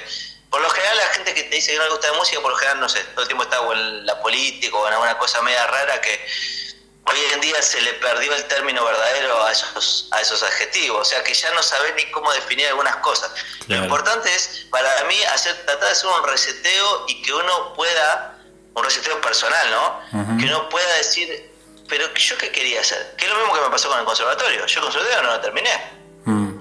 por 0.50 0.60
lo 0.60 0.70
general 0.70 0.96
la 0.96 1.06
gente 1.08 1.34
que 1.34 1.42
te 1.44 1.56
dice 1.56 1.72
que 1.72 1.78
no 1.78 1.84
le 1.84 1.90
gusta 1.90 2.10
la 2.10 2.18
música, 2.18 2.40
por 2.40 2.50
lo 2.50 2.56
general, 2.56 2.80
no 2.80 2.88
sé, 2.88 3.02
todo 3.04 3.22
el 3.22 3.28
tiempo 3.28 3.44
está 3.44 3.60
o 3.60 3.72
en 3.72 4.06
la 4.06 4.20
política 4.20 4.76
o 4.76 4.86
en 4.86 4.94
alguna 4.94 5.18
cosa 5.18 5.42
media 5.42 5.66
rara 5.66 6.00
que 6.00 6.26
hoy 7.04 7.18
en 7.32 7.40
día 7.40 7.60
se 7.62 7.80
le 7.80 7.94
perdió 7.94 8.34
el 8.34 8.44
término 8.44 8.84
verdadero 8.84 9.44
a 9.44 9.52
esos, 9.52 10.08
a 10.10 10.20
esos 10.20 10.42
adjetivos, 10.42 11.00
o 11.00 11.04
sea 11.04 11.22
que 11.24 11.34
ya 11.34 11.50
no 11.52 11.62
sabes 11.62 11.94
ni 11.96 12.04
cómo 12.10 12.32
definir 12.32 12.66
algunas 12.68 12.96
cosas. 12.96 13.30
Lo 13.66 13.76
importante 13.76 14.34
es, 14.34 14.66
para 14.70 15.04
mí, 15.04 15.22
hacer, 15.32 15.54
tratar 15.66 15.86
de 15.86 15.92
hacer 15.92 16.08
un 16.08 16.26
reseteo 16.26 17.04
y 17.08 17.22
que 17.22 17.32
uno 17.32 17.74
pueda, 17.74 18.38
un 18.74 18.84
reseteo 18.84 19.20
personal, 19.20 19.70
¿no? 19.70 20.38
Que 20.38 20.46
uno 20.46 20.68
pueda 20.68 20.96
decir, 20.96 21.50
pero 21.88 22.12
yo 22.14 22.38
qué 22.38 22.50
quería 22.50 22.80
hacer, 22.80 23.14
que 23.16 23.26
es 23.26 23.30
lo 23.30 23.38
mismo 23.38 23.54
que 23.54 23.60
me 23.60 23.70
pasó 23.70 23.88
con 23.88 23.98
el 23.98 24.04
conservatorio, 24.04 24.66
yo 24.66 24.78
el 24.80 24.84
conservatorio 24.84 25.22
no 25.22 25.30
lo 25.32 25.40
terminé. 25.40 25.97
Mm. 26.28 26.60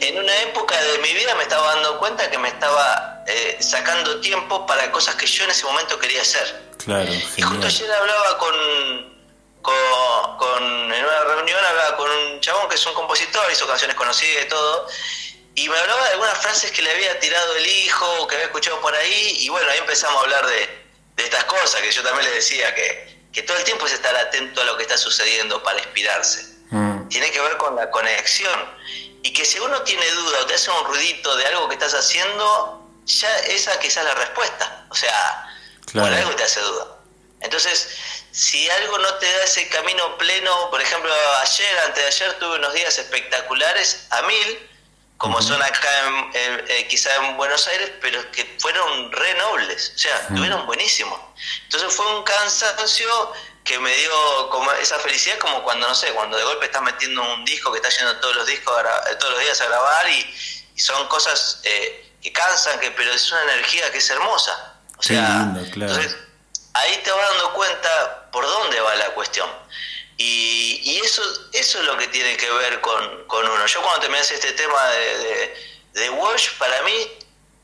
En 0.00 0.18
una 0.18 0.42
época 0.42 0.78
de 0.78 0.98
mi 0.98 1.10
vida 1.14 1.34
me 1.36 1.44
estaba 1.44 1.74
dando 1.74 1.98
cuenta 1.98 2.30
que 2.30 2.36
me 2.36 2.48
estaba 2.48 3.24
eh, 3.26 3.56
sacando 3.60 4.20
tiempo 4.20 4.66
para 4.66 4.90
cosas 4.92 5.14
que 5.14 5.26
yo 5.26 5.44
en 5.44 5.50
ese 5.50 5.64
momento 5.64 5.98
quería 5.98 6.20
hacer. 6.20 6.74
Claro, 6.84 7.10
y 7.12 7.40
justo 7.42 7.66
ayer 7.66 7.90
hablaba 7.90 8.36
con, 8.36 8.54
con, 9.62 10.92
en 10.92 11.04
una 11.04 11.24
reunión 11.24 11.64
hablaba 11.64 11.96
con 11.96 12.10
un 12.10 12.40
chabón 12.40 12.68
que 12.68 12.74
es 12.74 12.86
un 12.86 12.92
compositor, 12.92 13.42
hizo 13.50 13.66
canciones 13.66 13.96
conocidas 13.96 14.44
y 14.44 14.48
todo, 14.48 14.86
y 15.54 15.66
me 15.70 15.78
hablaba 15.78 16.04
de 16.04 16.12
algunas 16.12 16.38
frases 16.38 16.70
que 16.70 16.82
le 16.82 16.90
había 16.90 17.18
tirado 17.18 17.56
el 17.56 17.66
hijo, 17.66 18.26
que 18.26 18.34
había 18.34 18.46
escuchado 18.46 18.78
por 18.82 18.94
ahí, 18.94 19.36
y 19.40 19.48
bueno, 19.48 19.70
ahí 19.70 19.78
empezamos 19.78 20.18
a 20.18 20.24
hablar 20.24 20.46
de, 20.46 20.86
de 21.16 21.24
estas 21.24 21.44
cosas, 21.44 21.80
que 21.80 21.90
yo 21.90 22.02
también 22.02 22.28
le 22.28 22.34
decía 22.34 22.74
que, 22.74 23.16
que 23.32 23.42
todo 23.42 23.56
el 23.56 23.64
tiempo 23.64 23.86
es 23.86 23.94
estar 23.94 24.14
atento 24.14 24.60
a 24.60 24.64
lo 24.64 24.76
que 24.76 24.82
está 24.82 24.98
sucediendo 24.98 25.62
para 25.62 25.78
inspirarse. 25.78 26.55
Mm. 26.70 27.08
Tiene 27.08 27.30
que 27.30 27.40
ver 27.40 27.56
con 27.56 27.76
la 27.76 27.90
conexión 27.90 28.58
y 29.22 29.32
que 29.32 29.44
si 29.44 29.58
uno 29.58 29.82
tiene 29.82 30.08
duda 30.10 30.40
o 30.40 30.46
te 30.46 30.54
hace 30.54 30.70
un 30.70 30.84
ruidito 30.84 31.36
de 31.36 31.46
algo 31.46 31.68
que 31.68 31.74
estás 31.74 31.94
haciendo, 31.94 32.88
ya 33.04 33.36
esa 33.38 33.78
quizás 33.78 34.04
la 34.04 34.14
respuesta. 34.14 34.86
O 34.90 34.94
sea, 34.94 35.48
por 35.92 36.04
algo 36.04 36.34
te 36.34 36.42
hace 36.42 36.60
duda. 36.60 36.86
Entonces, 37.40 37.88
si 38.30 38.68
algo 38.70 38.98
no 38.98 39.14
te 39.14 39.26
da 39.26 39.44
ese 39.44 39.68
camino 39.68 40.16
pleno, 40.18 40.70
por 40.70 40.80
ejemplo, 40.80 41.12
ayer, 41.42 41.78
antes 41.86 42.02
de 42.02 42.06
ayer, 42.06 42.38
tuve 42.38 42.56
unos 42.56 42.74
días 42.74 42.98
espectaculares 42.98 44.06
a 44.10 44.22
mil, 44.22 44.68
como 45.16 45.40
son 45.40 45.62
acá 45.62 46.06
en, 46.34 46.64
eh, 46.68 46.86
quizá 46.88 47.14
en 47.16 47.36
Buenos 47.36 47.66
Aires, 47.68 47.92
pero 48.00 48.30
que 48.32 48.56
fueron 48.58 49.10
re 49.12 49.34
nobles, 49.34 49.92
o 49.94 49.98
sea, 49.98 50.16
estuvieron 50.18 50.66
buenísimos. 50.66 51.18
Entonces 51.64 51.94
fue 51.94 52.06
un 52.16 52.22
cansancio 52.24 53.32
que 53.66 53.80
me 53.80 53.94
dio 53.96 54.48
como 54.48 54.70
esa 54.72 54.98
felicidad 55.00 55.38
como 55.38 55.62
cuando, 55.64 55.88
no 55.88 55.94
sé, 55.94 56.12
cuando 56.12 56.36
de 56.36 56.44
golpe 56.44 56.66
estás 56.66 56.82
metiendo 56.82 57.20
un 57.34 57.44
disco 57.44 57.72
que 57.72 57.78
estás 57.78 57.98
yendo 57.98 58.16
todos 58.20 58.36
los 58.36 58.46
discos 58.46 58.72
todos 59.18 59.32
los 59.32 59.42
días 59.42 59.60
a 59.60 59.66
grabar 59.66 60.08
y, 60.08 60.34
son 60.76 61.08
cosas 61.08 61.60
eh, 61.64 62.12
que 62.22 62.30
cansan, 62.32 62.78
que 62.78 62.90
pero 62.90 63.10
es 63.10 63.32
una 63.32 63.42
energía 63.44 63.90
que 63.90 63.96
es 63.96 64.10
hermosa. 64.10 64.74
O 64.98 65.02
sea, 65.02 65.50
entonces 65.64 66.14
ahí 66.74 67.00
te 67.02 67.10
vas 67.10 67.30
dando 67.30 67.54
cuenta 67.54 68.30
por 68.30 68.44
dónde 68.46 68.78
va 68.80 68.94
la 68.96 69.08
cuestión. 69.14 69.50
Y, 70.18 70.80
y 70.84 70.98
eso, 70.98 71.22
eso 71.54 71.78
es 71.78 71.84
lo 71.86 71.96
que 71.96 72.08
tiene 72.08 72.36
que 72.36 72.50
ver 72.50 72.82
con, 72.82 73.26
con 73.26 73.48
uno. 73.48 73.66
Yo 73.66 73.80
cuando 73.80 74.00
terminé 74.00 74.20
este 74.20 74.52
tema 74.52 74.86
de, 74.90 75.18
de, 75.18 75.66
de 75.92 76.10
Wash, 76.10 76.50
para 76.58 76.82
mí 76.82 76.92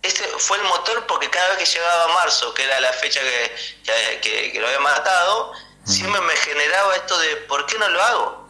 este 0.03 0.25
fue 0.39 0.57
el 0.57 0.65
motor 0.65 1.07
porque 1.07 1.29
cada 1.29 1.51
vez 1.51 1.59
que 1.59 1.67
llegaba 1.67 2.15
marzo, 2.15 2.53
que 2.55 2.65
era 2.65 2.81
la 2.81 2.93
fecha 2.95 3.21
que, 3.21 4.21
que, 4.23 4.53
que 4.53 4.59
lo 4.61 4.67
había 4.67 4.81
matado, 4.81 5.53
siempre 5.85 6.21
me 6.21 6.37
generaba 6.37 6.95
esto 6.97 7.19
de 7.19 7.37
¿por 7.49 7.67
qué 7.67 7.79
no 7.79 7.89
lo 7.89 8.03
hago? 8.03 8.49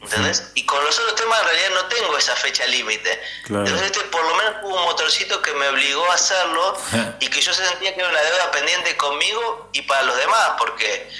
¿Entendés? 0.00 0.52
Y 0.54 0.64
con 0.64 0.82
los 0.84 0.98
otros 0.98 1.16
temas 1.16 1.38
en 1.40 1.46
realidad 1.46 1.70
no 1.74 1.84
tengo 1.86 2.16
esa 2.16 2.34
fecha 2.34 2.66
límite. 2.66 3.20
Entonces 3.44 3.82
este 3.82 4.00
por 4.04 4.24
lo 4.24 4.34
menos 4.36 4.54
hubo 4.62 4.76
un 4.76 4.84
motorcito 4.84 5.42
que 5.42 5.52
me 5.52 5.68
obligó 5.68 6.10
a 6.10 6.14
hacerlo 6.14 6.76
y 7.20 7.28
que 7.28 7.40
yo 7.40 7.52
sentía 7.52 7.94
que 7.94 8.00
era 8.00 8.08
una 8.08 8.20
deuda 8.20 8.50
pendiente 8.50 8.96
conmigo 8.96 9.68
y 9.72 9.82
para 9.82 10.02
los 10.04 10.16
demás, 10.16 10.52
porque 10.58 11.10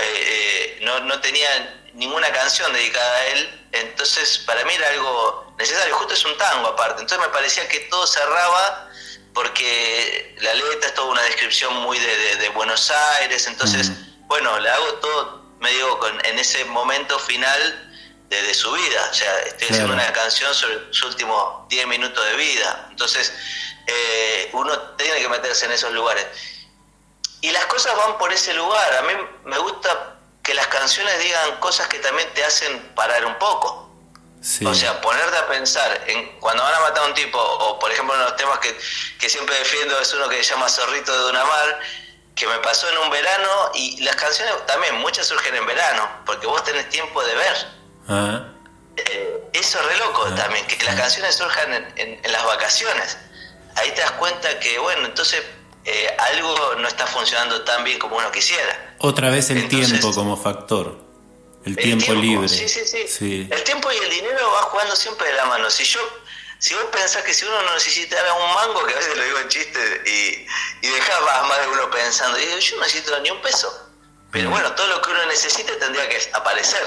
eh, 0.00 0.78
no, 0.82 1.00
no 1.00 1.20
tenía 1.20 1.48
ninguna 1.94 2.30
canción 2.32 2.72
dedicada 2.72 3.16
a 3.16 3.26
él, 3.26 3.68
entonces 3.72 4.38
para 4.38 4.64
mí 4.64 4.74
era 4.74 4.88
algo 4.88 5.54
necesario, 5.58 5.94
justo 5.94 6.14
es 6.14 6.24
un 6.24 6.36
tango 6.36 6.68
aparte, 6.68 7.00
entonces 7.02 7.26
me 7.26 7.32
parecía 7.32 7.68
que 7.68 7.80
todo 7.80 8.06
cerraba 8.06 8.90
porque 9.32 10.36
la 10.40 10.54
letra 10.54 10.88
es 10.88 10.94
toda 10.94 11.08
una 11.08 11.22
descripción 11.22 11.74
muy 11.82 11.98
de, 11.98 12.36
de, 12.36 12.48
Buenos 12.50 12.90
Aires, 13.18 13.46
entonces 13.48 13.90
bueno, 14.26 14.58
le 14.58 14.68
hago 14.68 14.94
todo 14.94 15.44
medio 15.60 15.98
con, 15.98 16.26
en 16.26 16.38
ese 16.38 16.64
momento 16.66 17.18
final 17.18 17.80
de, 18.28 18.54
su 18.54 18.72
vida. 18.72 19.08
O 19.10 19.14
sea, 19.14 19.40
estoy 19.40 19.68
haciendo 19.68 19.92
una 19.92 20.12
canción 20.12 20.52
sobre 20.54 20.92
sus 20.92 21.10
últimos 21.10 21.68
10 21.68 21.86
minutos 21.86 22.24
de 22.24 22.36
vida. 22.36 22.86
Entonces, 22.90 23.32
eh, 23.86 24.50
uno 24.52 24.78
tiene 24.96 25.20
que 25.20 25.28
meterse 25.28 25.66
en 25.66 25.72
esos 25.72 25.92
lugares. 25.92 26.26
Y 27.40 27.50
las 27.50 27.66
cosas 27.66 27.96
van 27.96 28.18
por 28.18 28.32
ese 28.32 28.54
lugar. 28.54 28.96
A 28.96 29.02
mí 29.02 29.12
me 29.44 29.58
gusta 29.58 30.16
que 30.42 30.54
las 30.54 30.66
canciones 30.68 31.18
digan 31.22 31.60
cosas 31.60 31.88
que 31.88 31.98
también 31.98 32.28
te 32.34 32.44
hacen 32.44 32.92
parar 32.94 33.24
un 33.24 33.38
poco. 33.38 33.84
O 34.66 34.74
sea, 34.74 35.00
ponerte 35.00 35.36
a 35.38 35.46
pensar 35.46 36.04
en 36.06 36.38
cuando 36.38 36.62
van 36.62 36.74
a 36.74 36.80
matar 36.80 37.04
a 37.04 37.06
un 37.06 37.14
tipo, 37.14 37.38
o 37.38 37.78
por 37.78 37.90
ejemplo, 37.90 38.14
uno 38.14 38.24
de 38.24 38.30
los 38.30 38.36
temas 38.36 38.58
que, 38.58 38.78
que 39.18 39.30
siempre 39.30 39.58
defiendo 39.58 39.98
es 39.98 40.12
uno 40.12 40.28
que 40.28 40.44
se 40.44 40.50
llama 40.50 40.68
Zorrito 40.68 41.12
de 41.12 41.18
Dunamar, 41.18 41.80
que 42.34 42.46
me 42.46 42.58
pasó 42.58 42.88
en 42.90 42.98
un 42.98 43.10
verano 43.10 43.70
y 43.74 44.00
las 44.02 44.16
canciones 44.16 44.54
también, 44.66 44.96
muchas 44.96 45.26
surgen 45.26 45.54
en 45.54 45.66
verano, 45.66 46.08
porque 46.26 46.46
vos 46.46 46.62
tenés 46.64 46.88
tiempo 46.88 47.22
de 47.24 47.34
ver. 47.34 47.66
Ah. 48.08 48.48
Eh, 48.96 49.50
eso 49.52 49.78
es 49.80 49.86
re 49.86 49.98
loco 49.98 50.26
ah. 50.28 50.34
también, 50.34 50.66
que 50.66 50.82
las 50.84 50.96
canciones 50.96 51.36
surjan 51.36 51.92
en, 51.96 52.20
las 52.30 52.44
vacaciones. 52.44 53.18
Ahí 53.76 53.90
te 53.92 54.00
das 54.00 54.12
cuenta 54.12 54.58
que, 54.58 54.78
bueno, 54.78 55.06
entonces 55.06 55.42
eh, 55.84 56.16
algo 56.32 56.74
no 56.78 56.88
está 56.88 57.06
funcionando 57.06 57.62
tan 57.62 57.84
bien 57.84 57.98
como 57.98 58.16
uno 58.16 58.30
quisiera. 58.32 58.96
Otra 58.98 59.30
vez 59.30 59.50
el 59.50 59.68
tiempo 59.68 60.12
como 60.12 60.36
factor. 60.36 61.04
El, 61.64 61.76
tiempo, 61.76 62.12
libre. 62.12 62.46
Sí, 62.46 62.68
sí, 62.68 62.84
sí, 63.08 63.48
El 63.50 63.62
tiempo 63.64 63.90
y 63.90 63.96
el 63.96 64.10
dinero 64.10 64.50
va 64.52 64.62
jugando 64.64 64.94
siempre 64.94 65.28
de 65.28 65.32
la 65.32 65.46
mano. 65.46 65.70
Si 65.70 65.82
yo 65.84 65.98
si 66.64 66.72
vos 66.72 66.84
pensás 66.90 67.22
que 67.24 67.34
si 67.34 67.44
uno 67.44 67.60
no 67.60 67.74
necesitara 67.74 68.32
un 68.32 68.54
mango, 68.54 68.86
que 68.86 68.94
a 68.94 68.96
veces 68.96 69.14
lo 69.14 69.22
digo 69.22 69.38
en 69.38 69.48
chiste, 69.48 70.02
y, 70.06 70.46
y 70.80 70.90
dejás 70.90 71.20
más 71.46 71.60
de 71.60 71.68
uno 71.68 71.90
pensando, 71.90 72.38
y 72.38 72.46
digo, 72.46 72.58
yo 72.58 72.76
no 72.76 72.82
necesito 72.84 73.20
ni 73.20 73.30
un 73.30 73.42
peso. 73.42 73.90
Pero 74.32 74.48
mm. 74.48 74.52
bueno, 74.52 74.72
todo 74.72 74.86
lo 74.86 75.02
que 75.02 75.10
uno 75.10 75.26
necesite 75.26 75.76
tendría 75.76 76.08
que 76.08 76.26
aparecer. 76.32 76.80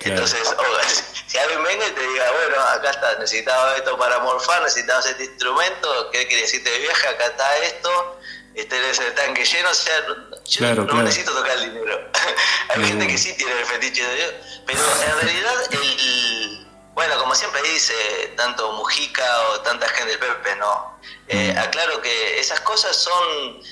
Entonces, 0.00 0.40
si 1.28 1.38
alguien 1.38 1.62
venga 1.62 1.86
y 1.86 1.92
te 1.92 2.00
diga, 2.00 2.32
bueno, 2.32 2.62
acá 2.62 2.90
está, 2.90 3.16
necesitaba 3.20 3.76
esto 3.76 3.96
para 3.96 4.18
morfar, 4.18 4.60
necesitaba 4.60 4.98
este 4.98 5.22
instrumento, 5.22 6.10
¿qué 6.10 6.26
querías 6.26 6.52
irte 6.52 6.68
de 6.68 6.78
viaje? 6.80 7.06
Acá 7.06 7.26
está 7.26 7.58
esto, 7.58 8.20
este 8.56 8.90
es 8.90 8.98
el 8.98 9.14
tanque 9.14 9.44
lleno, 9.44 9.70
o 9.70 9.74
sea, 9.74 10.04
yo 10.46 10.74
no 10.74 11.02
necesito 11.04 11.32
tocar 11.32 11.58
el 11.58 11.72
dinero. 11.72 12.10
Hay 12.70 12.84
gente 12.86 13.06
que 13.06 13.16
sí 13.16 13.34
tiene 13.34 13.52
el 13.52 13.66
fetiche 13.66 14.04
de 14.04 14.16
Dios, 14.16 14.32
pero 14.66 14.80
en 14.80 15.20
realidad 15.20 15.54
el 15.70 16.71
bueno, 16.94 17.18
como 17.18 17.34
siempre 17.34 17.62
dice 17.62 17.94
tanto 18.36 18.72
Mujica 18.72 19.48
o 19.48 19.60
tanta 19.60 19.88
gente 19.88 20.10
del 20.10 20.18
Pepe, 20.18 20.56
no. 20.56 20.98
Eh, 21.28 21.52
mm. 21.54 21.58
aclaro 21.58 22.00
que 22.02 22.38
esas 22.38 22.60
cosas 22.60 22.94
son. 22.96 23.62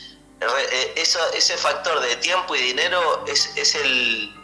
Eh, 0.41 0.95
ese 0.97 1.57
factor 1.59 2.01
de 2.01 2.17
tiempo 2.17 2.57
y 2.57 2.63
dinero 2.63 3.25
es, 3.29 3.55
es 3.57 3.75
el, 3.75 4.35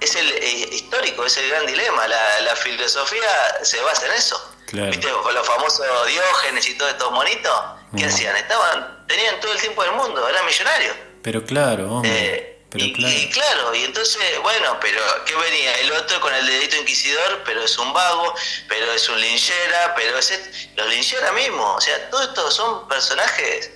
es 0.00 0.14
el 0.14 0.30
eh, 0.32 0.68
histórico, 0.72 1.24
es 1.24 1.36
el 1.38 1.48
gran 1.48 1.64
dilema. 1.64 2.06
La, 2.06 2.54
filosofía 2.56 3.30
se 3.62 3.80
basa 3.80 4.06
en 4.06 4.12
eso. 4.12 4.52
¿Viste? 4.72 5.08
Con 5.10 5.34
los 5.34 5.46
famosos 5.46 5.86
Diógenes 6.06 6.68
y 6.68 6.74
todos 6.76 6.90
estos 6.92 7.10
monitos, 7.12 7.62
¿qué 7.96 8.04
mm. 8.04 8.08
hacían? 8.08 8.36
Estaban, 8.36 9.06
tenían 9.06 9.40
todo 9.40 9.52
el 9.52 9.60
tiempo 9.60 9.82
del 9.82 9.92
mundo, 9.92 10.28
eran 10.28 10.44
millonarios. 10.44 10.94
Pero 11.22 11.42
claro, 11.44 11.90
hombre 11.90 12.55
y, 12.74 12.92
claro. 12.92 13.74
y, 13.74 13.84
entonces, 13.84 14.20
bueno, 14.42 14.78
pero 14.80 15.00
¿qué 15.24 15.34
venía? 15.34 15.72
El 15.80 15.92
otro 15.92 16.20
con 16.20 16.34
el 16.34 16.46
dedito 16.46 16.76
inquisidor, 16.76 17.42
pero 17.44 17.62
es 17.62 17.78
un 17.78 17.92
vago, 17.92 18.34
pero 18.68 18.92
es 18.92 19.08
un 19.08 19.20
linchera, 19.20 19.94
pero 19.96 20.18
es 20.18 20.68
los 20.76 20.88
linchera 20.88 21.32
mismos. 21.32 21.76
O 21.76 21.80
sea, 21.80 22.10
todos 22.10 22.28
estos 22.28 22.54
son 22.54 22.88
personajes 22.88 23.70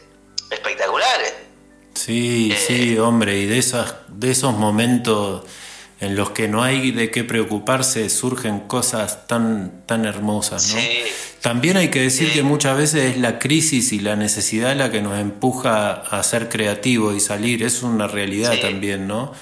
espectaculares. 0.51 1.35
Sí, 1.95 2.53
eh, 2.53 2.65
sí, 2.67 2.99
hombre, 2.99 3.37
y 3.37 3.47
de, 3.47 3.59
esas, 3.59 3.95
de 4.09 4.31
esos 4.31 4.55
momentos 4.55 5.45
en 6.01 6.17
los 6.17 6.31
que 6.31 6.49
no 6.49 6.63
hay 6.63 6.93
de 6.93 7.11
qué 7.11 7.25
preocuparse 7.25 8.09
surgen 8.09 8.61
cosas 8.61 9.27
tan, 9.27 9.85
tan 9.87 10.07
hermosas. 10.07 10.75
¿no? 10.75 10.81
También 11.43 11.77
hay 11.77 11.91
que 11.91 12.01
decir 12.01 12.33
que 12.33 12.43
muchas 12.43 12.77
veces 12.77 13.13
es 13.13 13.17
la 13.19 13.39
crisis 13.39 13.93
y 13.93 14.01
la 14.01 14.17
necesidad 14.17 14.75
la 14.75 14.91
que 14.91 15.03
nos 15.03 15.19
empuja 15.19 15.93
a 15.93 16.23
ser 16.23 16.49
creativos 16.49 17.15
y 17.15 17.21
salir. 17.21 17.63
Es 17.63 17.83
una 17.83 18.09
realidad 18.09 18.59
también, 18.61 19.07
¿no? 19.07 19.35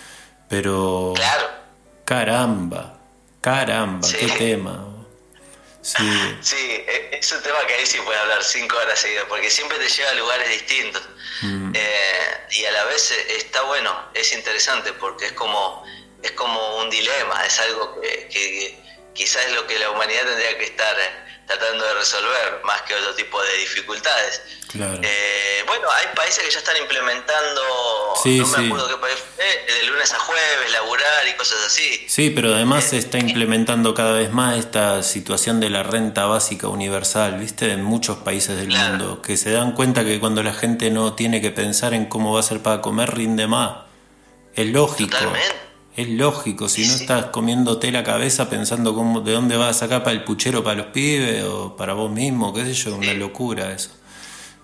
Pero... 0.49 1.13
Claro. 1.15 1.59
Caramba, 2.05 2.99
caramba, 3.41 4.09
qué 4.19 4.29
tema. 4.29 4.87
Sí. 5.83 6.03
sí, 6.41 6.57
e, 6.57 7.11
es 7.13 7.33
un 7.33 7.43
tema 7.43 7.59
que 7.67 7.75
ahí 7.75 7.87
sí 7.87 7.99
puede 8.05 8.19
hablar 8.19 8.43
cinco 8.43 8.77
horas 8.79 8.99
seguidas, 8.99 9.25
porque 9.29 9.51
siempre 9.51 9.79
te 9.79 9.89
lleva 9.89 10.11
a 10.11 10.15
lugares 10.15 10.49
distintos. 10.49 11.03
Mm. 11.43 11.73
Eh, 11.75 12.47
y 12.53 12.65
a 12.65 12.73
la 12.73 12.85
vez 12.87 13.11
está 13.37 13.63
bueno, 13.63 13.95
es 14.15 14.33
interesante, 14.33 14.93
porque 14.95 15.27
es 15.27 15.33
como 15.33 15.85
es 16.23 16.33
como 16.33 16.79
un 16.79 16.91
dilema, 16.91 17.45
es 17.47 17.59
algo 17.61 18.01
que, 18.01 18.79
quizás 19.13 19.47
es 19.47 19.53
lo 19.55 19.67
que 19.67 19.79
la 19.79 19.91
humanidad 19.91 20.23
tendría 20.25 20.59
que 20.59 20.65
estar 20.65 20.97
tratando 21.47 21.85
de 21.85 21.95
resolver 21.95 22.61
más 22.65 22.83
que 22.83 22.95
otro 22.95 23.15
tipo 23.15 23.43
de 23.43 23.57
dificultades. 23.59 24.43
Eh, 24.75 25.65
bueno, 25.67 25.89
hay 25.91 26.15
países 26.15 26.45
que 26.45 26.51
ya 26.51 26.59
están 26.59 26.77
implementando, 26.77 27.63
no 28.23 28.47
me 28.47 28.67
acuerdo 28.67 28.89
qué 28.89 28.97
país 28.97 29.17
de 29.67 29.87
lunes 29.87 30.13
a 30.13 30.19
jueves, 30.19 30.73
laburar 30.73 31.27
y 31.27 31.33
cosas 31.37 31.65
así. 31.67 32.05
Sí, 32.07 32.31
pero 32.31 32.55
además 32.55 32.85
se 32.85 32.99
está 32.99 33.19
implementando 33.19 33.95
cada 33.95 34.13
vez 34.13 34.31
más 34.31 34.59
esta 34.59 35.03
situación 35.03 35.59
de 35.59 35.71
la 35.71 35.83
renta 35.83 36.27
básica 36.27 36.69
universal, 36.69 37.39
¿viste? 37.39 37.73
En 37.73 37.83
muchos 37.83 38.19
países 38.19 38.57
del 38.57 38.69
mundo, 38.69 39.23
que 39.23 39.39
se 39.39 39.53
dan 39.53 39.73
cuenta 39.73 40.05
que 40.05 40.21
cuando 40.21 40.43
la 40.43 40.53
gente 40.53 40.91
no 40.91 41.15
tiene 41.15 41.41
que 41.41 41.51
pensar 41.51 41.95
en 41.95 42.07
cómo 42.07 42.35
va 42.35 42.41
a 42.41 42.43
ser 42.43 42.61
para 42.61 42.83
comer, 42.83 43.15
rinde 43.15 43.47
más. 43.47 43.85
Es 44.55 44.67
lógico. 44.67 45.11
Totalmente. 45.11 45.68
Es 45.99 46.09
lógico, 46.09 46.69
si 46.69 46.87
no 46.87 46.95
estás 46.95 47.27
comiéndote 47.33 47.91
la 47.91 48.05
cabeza 48.05 48.49
pensando 48.49 48.95
cómo, 48.95 49.21
de 49.21 49.33
dónde 49.33 49.57
vas 49.57 49.75
a 49.75 49.79
sacar 49.81 50.05
para 50.05 50.13
el 50.13 50.23
puchero 50.23 50.63
para 50.63 50.77
los 50.77 50.87
pibes 50.93 51.43
o 51.43 51.77
para 51.77 51.93
vos 51.93 52.09
mismo, 52.09 52.55
qué 52.55 52.65
sé 52.67 52.73
yo, 52.73 52.95
una 52.95 53.15
locura 53.15 53.73
eso. 53.73 53.91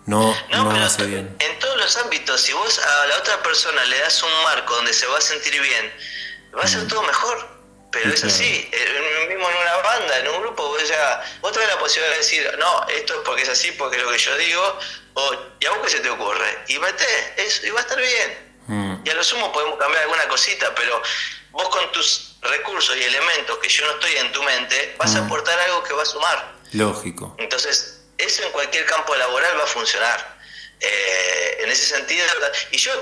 No, 0.06 0.32
no, 0.52 0.70
hace 0.70 1.04
bien. 1.06 1.34
En 1.40 1.58
todos 1.58 1.76
los 1.76 1.96
ámbitos, 1.96 2.40
si 2.40 2.52
vos 2.52 2.78
a 2.78 3.06
la 3.08 3.16
otra 3.16 3.42
persona 3.42 3.84
le 3.84 3.98
das 3.98 4.22
un 4.22 4.30
marco 4.44 4.76
donde 4.76 4.92
se 4.92 5.08
va 5.08 5.18
a 5.18 5.20
sentir 5.20 5.60
bien, 5.60 5.92
va 6.56 6.62
a 6.62 6.68
ser 6.68 6.84
mm. 6.84 6.86
todo 6.86 7.02
mejor. 7.02 7.48
Pero 7.90 8.12
es 8.12 8.22
así, 8.22 8.70
mismo 9.28 9.50
en 9.50 9.56
una 9.56 9.76
banda, 9.78 10.18
en 10.20 10.28
un 10.28 10.40
grupo, 10.40 10.68
vos 10.68 10.88
ya, 10.88 11.20
vos 11.40 11.50
tenés 11.50 11.68
la 11.68 11.80
posibilidad 11.80 12.12
de 12.12 12.18
decir, 12.18 12.48
no, 12.60 12.86
esto 12.86 13.12
es 13.12 13.20
porque 13.24 13.42
es 13.42 13.48
así, 13.48 13.72
porque 13.72 13.96
es 13.96 14.04
lo 14.04 14.10
que 14.12 14.18
yo 14.18 14.36
digo, 14.36 14.78
o, 15.14 15.34
¿y 15.58 15.66
a 15.66 15.70
vos 15.70 15.80
qué 15.82 15.90
se 15.90 16.00
te 16.00 16.10
ocurre? 16.10 16.62
Y 16.68 16.78
mete 16.78 17.04
eso, 17.38 17.66
y 17.66 17.70
va 17.70 17.80
a 17.80 17.82
estar 17.82 17.98
bien. 17.98 18.53
Mm. 18.66 18.96
Y 19.04 19.10
a 19.10 19.14
lo 19.14 19.24
sumo 19.24 19.52
podemos 19.52 19.78
cambiar 19.78 20.02
alguna 20.02 20.28
cosita, 20.28 20.74
pero 20.74 21.00
vos 21.50 21.68
con 21.68 21.92
tus 21.92 22.36
recursos 22.42 22.96
y 22.96 23.02
elementos 23.02 23.58
que 23.58 23.68
yo 23.68 23.86
no 23.86 23.92
estoy 23.92 24.16
en 24.16 24.32
tu 24.32 24.42
mente, 24.42 24.94
vas 24.98 25.14
a 25.14 25.22
mm. 25.22 25.26
aportar 25.26 25.58
algo 25.60 25.82
que 25.82 25.92
va 25.92 26.02
a 26.02 26.06
sumar. 26.06 26.54
Lógico. 26.72 27.34
Entonces, 27.38 28.02
eso 28.18 28.42
en 28.42 28.52
cualquier 28.52 28.84
campo 28.86 29.14
laboral 29.14 29.58
va 29.58 29.64
a 29.64 29.66
funcionar. 29.66 30.38
Eh, 30.80 31.58
en 31.60 31.70
ese 31.70 31.86
sentido, 31.86 32.26
y 32.72 32.76
yo, 32.76 32.92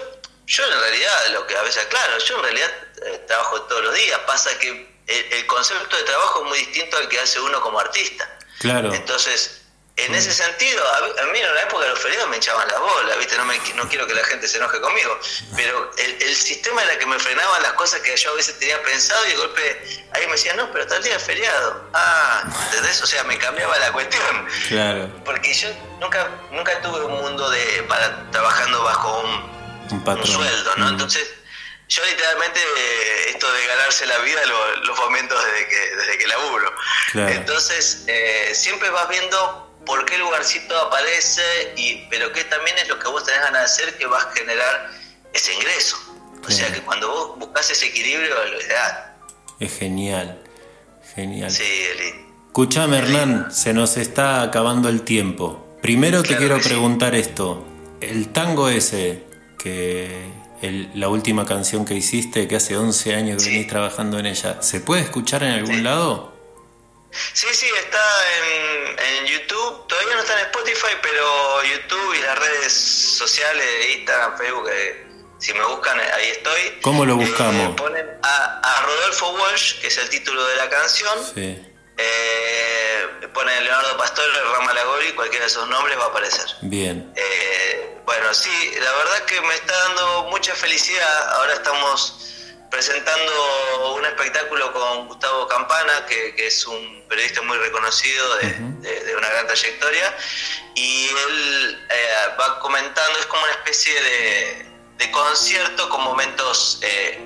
yo 0.46 0.64
en 0.64 0.80
realidad, 0.80 1.26
lo 1.32 1.46
que 1.46 1.56
a 1.56 1.62
veces, 1.62 1.84
claro, 1.86 2.18
yo 2.18 2.36
en 2.36 2.42
realidad 2.42 2.70
eh, 3.06 3.24
trabajo 3.26 3.62
todos 3.62 3.84
los 3.84 3.94
días, 3.94 4.18
pasa 4.26 4.56
que 4.58 4.92
el, 5.06 5.46
concepto 5.46 5.96
de 5.96 6.02
trabajo 6.04 6.42
es 6.42 6.48
muy 6.48 6.58
distinto 6.58 6.96
al 6.96 7.08
que 7.08 7.18
hace 7.18 7.40
uno 7.40 7.60
como 7.60 7.80
artista. 7.80 8.28
Claro. 8.60 8.92
Entonces, 8.94 9.61
en 9.96 10.14
ese 10.14 10.32
sentido, 10.32 10.82
a, 10.94 11.26
mí 11.32 11.38
en 11.38 11.54
la 11.54 11.62
época 11.62 11.84
de 11.84 11.90
los 11.90 11.98
feriados 11.98 12.28
me 12.30 12.36
echaban 12.36 12.66
la 12.66 12.78
bola, 12.78 13.14
¿viste? 13.16 13.36
No, 13.36 13.44
me, 13.44 13.58
no 13.74 13.86
quiero 13.88 14.06
que 14.06 14.14
la 14.14 14.24
gente 14.24 14.48
se 14.48 14.56
enoje 14.56 14.80
conmigo, 14.80 15.18
pero 15.54 15.90
el, 15.98 16.34
sistema 16.34 16.82
era 16.82 16.98
que 16.98 17.04
me 17.04 17.18
frenaban 17.18 17.62
las 17.62 17.74
cosas 17.74 18.00
que 18.00 18.16
yo 18.16 18.30
a 18.30 18.34
veces 18.34 18.58
tenía 18.58 18.82
pensado 18.82 19.24
y 19.26 19.30
de 19.30 19.36
golpe 19.36 20.06
ahí 20.12 20.26
me 20.26 20.32
decían, 20.32 20.56
no, 20.56 20.72
pero 20.72 20.86
tal 20.86 21.02
día 21.02 21.16
es 21.16 21.22
feriado. 21.22 21.90
Ah, 21.92 22.42
¿entendés? 22.66 23.02
O 23.02 23.06
sea, 23.06 23.22
me 23.24 23.36
cambiaba 23.38 23.78
la 23.78 23.92
cuestión. 23.92 24.46
Claro. 24.68 25.10
Porque 25.24 25.52
yo 25.52 25.68
nunca 26.00 26.28
nunca 26.50 26.80
tuve 26.80 27.04
un 27.04 27.12
mundo 27.12 27.50
de 27.50 27.84
para 27.88 28.30
trabajando 28.30 28.82
bajo 28.82 29.20
un, 29.20 30.08
un, 30.08 30.26
sueldo, 30.26 30.76
¿no? 30.76 30.86
Mm. 30.86 30.88
Entonces, 30.88 31.28
yo 31.88 32.04
literalmente 32.06 32.60
esto 33.28 33.52
de 33.52 33.66
ganarse 33.66 34.06
la 34.06 34.18
vida 34.18 34.44
lo, 34.46 34.76
lo 34.76 34.96
fomento 34.96 35.38
desde 35.44 35.68
que, 35.68 35.96
desde 35.96 36.18
que 36.18 36.26
laburo. 36.26 36.74
Entonces, 37.14 38.04
eh, 38.06 38.52
siempre 38.54 38.88
vas 38.90 39.08
viendo 39.08 39.71
por 39.84 40.04
qué 40.04 40.18
lugarcito 40.18 40.78
aparece, 40.78 41.42
y, 41.76 42.06
pero 42.08 42.32
qué 42.32 42.44
también 42.44 42.76
es 42.78 42.88
lo 42.88 42.98
que 42.98 43.08
vos 43.08 43.24
tenés 43.24 43.40
ganas 43.40 43.60
de 43.60 43.66
hacer 43.66 43.98
que 43.98 44.06
va 44.06 44.18
a 44.18 44.32
generar 44.32 44.90
ese 45.32 45.54
ingreso. 45.54 45.96
O 46.46 46.50
sea 46.50 46.72
que 46.72 46.80
cuando 46.80 47.08
vos 47.08 47.38
buscas 47.38 47.70
ese 47.70 47.86
equilibrio 47.86 48.34
lo 48.34 48.60
ideal. 48.60 49.14
Es 49.60 49.78
genial, 49.78 50.42
genial. 51.14 51.50
Sí, 51.50 51.62
Eli. 51.62 52.32
Escuchame, 52.48 52.98
Hernán, 52.98 53.52
se 53.52 53.72
nos 53.72 53.96
está 53.96 54.42
acabando 54.42 54.88
el 54.88 55.02
tiempo. 55.02 55.78
Primero 55.80 56.22
te 56.22 56.36
quiero 56.36 56.60
preguntar 56.60 57.14
esto. 57.14 57.64
El 58.00 58.28
tango 58.28 58.68
ese, 58.68 59.24
que 59.58 60.30
la 60.94 61.08
última 61.08 61.44
canción 61.44 61.84
que 61.84 61.94
hiciste, 61.94 62.46
que 62.46 62.56
hace 62.56 62.76
11 62.76 63.14
años 63.14 63.42
que 63.42 63.50
venís 63.50 63.66
trabajando 63.68 64.18
en 64.18 64.26
ella, 64.26 64.62
¿se 64.62 64.80
puede 64.80 65.02
escuchar 65.02 65.42
en 65.42 65.52
algún 65.52 65.82
lado? 65.82 66.31
Sí, 67.32 67.46
sí, 67.52 67.66
está 67.78 68.02
en, 68.38 68.98
en, 68.98 69.26
YouTube. 69.26 69.86
Todavía 69.86 70.14
no 70.14 70.20
está 70.22 70.40
en 70.40 70.46
Spotify, 70.46 70.96
pero 71.02 71.62
YouTube 71.64 72.14
y 72.14 72.20
las 72.20 72.38
redes 72.38 72.72
sociales, 72.72 73.66
Instagram, 73.96 74.38
Facebook, 74.38 74.68
eh, 74.72 75.06
si 75.38 75.52
me 75.54 75.64
buscan, 75.64 75.98
ahí 75.98 76.28
estoy. 76.28 76.78
¿Cómo 76.82 77.04
lo 77.04 77.16
buscamos? 77.16 77.72
Eh, 77.72 77.74
ponen 77.76 78.06
a, 78.22 78.82
Rodolfo 78.86 79.30
Walsh, 79.32 79.80
que 79.80 79.88
es 79.88 79.98
el 79.98 80.08
título 80.08 80.44
de 80.44 80.56
la 80.56 80.70
canción. 80.70 81.18
Sí. 81.34 81.66
Eh, 81.98 83.06
ponen 83.34 83.64
Leonardo 83.64 83.96
Pastor, 83.96 84.24
Rama 84.52 84.72
Lagori, 84.72 85.12
cualquiera 85.12 85.44
de 85.44 85.50
esos 85.50 85.68
nombres 85.68 85.98
va 85.98 86.04
a 86.04 86.08
aparecer. 86.08 86.46
Bien. 86.62 87.12
Eh, 87.16 87.98
bueno, 88.06 88.32
sí, 88.32 88.72
la 88.80 88.92
verdad 88.92 89.24
que 89.26 89.40
me 89.40 89.54
está 89.54 89.76
dando 89.88 90.28
mucha 90.30 90.54
felicidad. 90.54 91.34
Ahora 91.34 91.54
estamos 91.54 92.41
presentando 92.72 93.94
un 93.96 94.04
espectáculo 94.06 94.72
con 94.72 95.06
Gustavo 95.06 95.46
Campana, 95.46 96.06
que, 96.06 96.34
es 96.38 96.66
un 96.66 97.04
periodista 97.06 97.42
muy 97.42 97.58
reconocido 97.58 98.36
de, 98.38 99.14
una 99.14 99.28
gran 99.28 99.46
trayectoria, 99.46 100.16
y 100.74 101.08
él 101.08 101.86
eh, 101.90 102.14
va 102.40 102.58
comentando, 102.60 103.18
es 103.18 103.26
como 103.26 103.42
una 103.42 103.52
especie 103.52 103.92
de, 104.02 104.66
de 104.96 105.10
concierto 105.10 105.90
con 105.90 106.02
momentos 106.02 106.80
eh, 106.80 107.20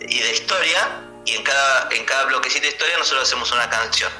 y 0.00 0.20
de 0.20 0.32
historia, 0.32 1.02
y 1.26 1.32
en 1.32 1.42
cada, 1.42 1.88
en 1.90 2.04
cada 2.04 2.26
bloquecito 2.26 2.62
de 2.62 2.68
historia 2.68 2.96
nosotros 2.96 3.26
hacemos 3.26 3.50
una 3.50 3.68
canción. 3.68 4.12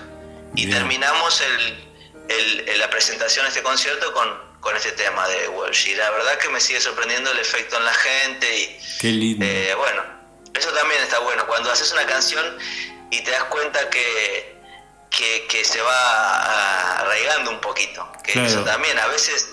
Y 0.57 0.69
terminamos 0.69 1.41
el, 1.41 2.79
la 2.79 2.91
presentación 2.91 3.45
de 3.45 3.51
este 3.51 3.63
concierto 3.63 4.13
con, 4.13 4.29
con 4.61 4.77
este 4.77 4.93
tema 4.93 5.29
de 5.29 5.49
Walsh. 5.49 5.89
Y 5.89 5.95
la 5.95 6.11
verdad 6.11 6.39
que 6.39 6.49
me 6.49 6.61
sigue 6.61 6.81
sorprendiendo 6.81 7.31
el 7.31 7.39
efecto 7.39 7.77
en 7.77 7.85
la 7.85 7.95
gente. 7.95 8.59
Y, 8.59 8.79
Qué 9.01 9.09
lindo. 9.09 9.45
Eh, 9.45 9.75
bueno, 9.77 10.14
eso 10.55 10.71
también 10.73 11.03
está 11.03 11.19
bueno. 11.21 11.47
Cuando 11.47 11.71
haces 11.71 11.93
una 11.93 12.07
canción 12.07 12.59
y 13.11 13.23
te 13.23 13.31
das 13.31 13.45
cuenta 13.45 13.89
que, 13.91 14.61
que, 15.11 15.65
se 15.65 15.81
va 15.81 16.99
arraigando 17.01 17.51
un 17.51 17.61
poquito. 17.61 18.11
Que 18.23 18.45
eso 18.45 18.63
también, 18.65 18.99
a 18.99 19.07
veces, 19.09 19.49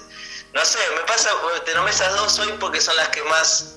no 0.54 0.64
sé, 0.66 0.80
me 0.96 1.02
pasa, 1.02 1.32
te 1.66 1.74
nombré 1.76 1.94
esas 1.94 2.16
dos 2.16 2.40
hoy 2.40 2.54
porque 2.60 2.82
son 2.82 2.96
las 2.96 3.10
que 3.10 3.22
más 3.24 3.76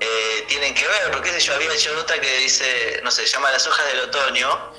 eh, 0.00 0.44
tienen 0.48 0.74
que 0.74 0.86
ver, 0.86 1.10
porque 1.10 1.38
yo 1.38 1.54
había 1.54 1.72
hecho 1.72 1.90
otra 1.98 2.20
que 2.20 2.38
dice, 2.38 3.00
no 3.02 3.10
sé, 3.10 3.26
se 3.26 3.32
llama 3.32 3.50
Las 3.50 3.66
hojas 3.66 3.86
del 3.86 4.00
otoño, 4.00 4.72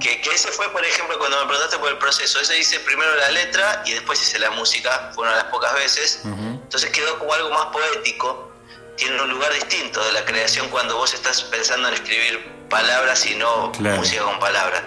que, 0.00 0.20
que, 0.20 0.30
ese 0.30 0.48
fue, 0.48 0.68
por 0.70 0.84
ejemplo, 0.84 1.18
cuando 1.18 1.38
me 1.40 1.46
preguntaste 1.46 1.78
por 1.78 1.90
el 1.90 1.98
proceso, 1.98 2.40
ese 2.40 2.58
hice 2.58 2.80
primero 2.80 3.14
la 3.14 3.30
letra 3.30 3.82
y 3.86 3.92
después 3.92 4.20
hice 4.20 4.38
la 4.38 4.50
música, 4.50 5.12
fue 5.14 5.22
una 5.22 5.36
de 5.36 5.42
las 5.42 5.50
pocas 5.50 5.74
veces, 5.74 6.20
entonces 6.24 6.90
quedó 6.90 7.18
como 7.18 7.32
algo 7.32 7.50
más 7.50 7.66
poético, 7.66 8.53
tiene 8.96 9.20
un 9.20 9.30
lugar 9.30 9.52
distinto 9.52 10.04
de 10.04 10.12
la 10.12 10.24
creación 10.24 10.68
cuando 10.68 10.96
vos 10.96 11.14
estás 11.14 11.42
pensando 11.42 11.88
en 11.88 11.94
escribir 11.94 12.54
palabras 12.68 13.26
y 13.26 13.34
no 13.34 13.72
música 13.78 14.22
con 14.22 14.38
palabras. 14.38 14.82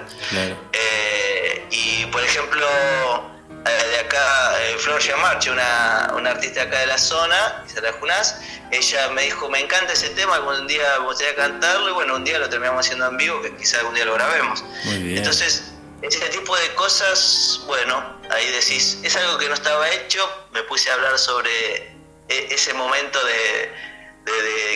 Eh, 0.74 1.68
y, 1.72 2.06
por 2.08 2.24
ejemplo, 2.24 2.68
eh, 3.66 3.88
de 3.92 4.00
acá, 4.00 4.62
eh, 4.62 4.76
Floria 4.78 5.18
Marche, 5.18 5.52
una, 5.52 6.12
una, 6.16 6.32
artista 6.32 6.64
acá 6.64 6.80
de 6.80 6.88
la 6.88 6.98
zona, 6.98 7.64
Junás, 8.00 8.42
ella 8.72 9.10
me 9.10 9.24
dijo, 9.24 9.50
me 9.50 9.60
encanta 9.60 9.94
ese 9.94 10.10
tema, 10.10 10.36
algún 10.36 10.68
día 10.68 10.84
me 11.00 11.06
gustaría 11.06 11.36
cantarlo, 11.36 11.90
y 11.90 11.94
bueno, 11.94 12.16
un 12.16 12.24
día 12.24 12.40
lo 12.40 12.50
terminamos 12.50 12.86
haciendo 12.86 13.08
en 13.08 13.18
vivo, 13.18 13.42
que 13.42 13.56
quizá 13.56 13.80
algún 13.80 13.96
día 13.96 14.06
lo 14.06 14.14
grabemos. 14.16 14.64
Entonces, 14.86 15.72
ese 16.02 16.26
tipo 16.30 16.56
de 16.58 16.74
cosas, 16.76 17.62
bueno, 17.66 18.20
ahí 18.30 18.48
decís, 18.52 19.00
es 19.04 19.16
algo 19.16 19.38
que 19.38 19.48
no 19.48 19.54
estaba 19.54 19.90
hecho, 19.90 20.48
me 20.52 20.64
puse 20.64 20.90
a 20.92 20.94
hablar 20.96 21.18
sobre 21.18 21.96
ese 22.28 22.74
momento 22.74 23.24
de, 23.26 23.72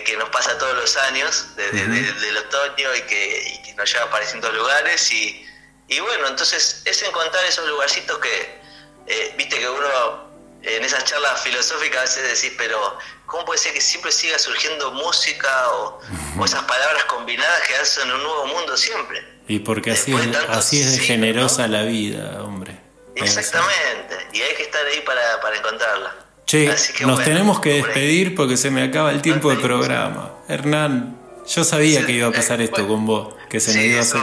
que 0.05 0.17
nos 0.17 0.29
pasa 0.29 0.57
todos 0.57 0.75
los 0.75 0.97
años, 0.97 1.55
del 1.55 2.37
otoño 2.37 2.95
y 2.95 3.01
que, 3.01 3.61
y 3.67 3.73
nos 3.73 3.91
lleva 3.91 4.05
apareciendo 4.05 4.51
lugares, 4.51 5.11
y, 5.11 5.45
y 5.87 5.99
bueno, 5.99 6.27
entonces 6.27 6.81
es 6.85 7.03
encontrar 7.03 7.43
esos 7.45 7.67
lugarcitos 7.67 8.17
que 8.19 8.61
eh, 9.07 9.33
viste 9.37 9.59
que 9.59 9.69
uno 9.69 10.31
en 10.63 10.83
esas 10.83 11.03
charlas 11.05 11.41
filosóficas 11.41 11.97
a 11.97 12.01
veces 12.03 12.41
decís, 12.41 12.55
pero 12.57 12.97
¿cómo 13.25 13.45
puede 13.45 13.59
ser 13.59 13.73
que 13.73 13.81
siempre 13.81 14.11
siga 14.11 14.37
surgiendo 14.37 14.91
música 14.91 15.69
o, 15.71 15.99
esas 16.45 16.63
palabras 16.63 17.03
combinadas 17.05 17.61
que 17.67 17.75
hacen 17.75 18.11
un 18.11 18.21
nuevo 18.21 18.45
mundo 18.47 18.77
siempre? 18.77 19.23
Y 19.47 19.59
porque 19.59 19.91
así 19.91 20.13
es, 20.13 20.35
así 20.49 20.81
es 20.81 20.97
de 20.97 21.03
generosa 21.03 21.67
la 21.67 21.83
vida, 21.83 22.43
hombre. 22.43 22.79
Exactamente, 23.15 24.27
y 24.33 24.41
hay 24.41 24.55
que 24.55 24.63
estar 24.63 24.85
ahí 24.85 25.01
para, 25.01 25.41
para 25.41 25.57
encontrarla. 25.57 26.15
Che, 26.51 26.69
nos 27.05 27.23
tenemos 27.23 27.61
que 27.61 27.75
despedir 27.75 28.35
porque 28.35 28.57
se 28.57 28.71
me 28.71 28.83
acaba 28.83 29.11
el 29.11 29.21
tiempo 29.21 29.51
del 29.51 29.61
programa. 29.61 30.33
Hernán, 30.49 31.15
yo 31.47 31.63
sabía 31.63 32.05
que 32.05 32.11
iba 32.11 32.27
a 32.27 32.31
pasar 32.33 32.59
esto 32.59 32.85
con 32.89 33.05
vos, 33.05 33.35
que 33.49 33.61
se 33.61 33.73
me 33.73 33.85
iba 33.85 33.99
a 33.99 34.01
hacer. 34.01 34.21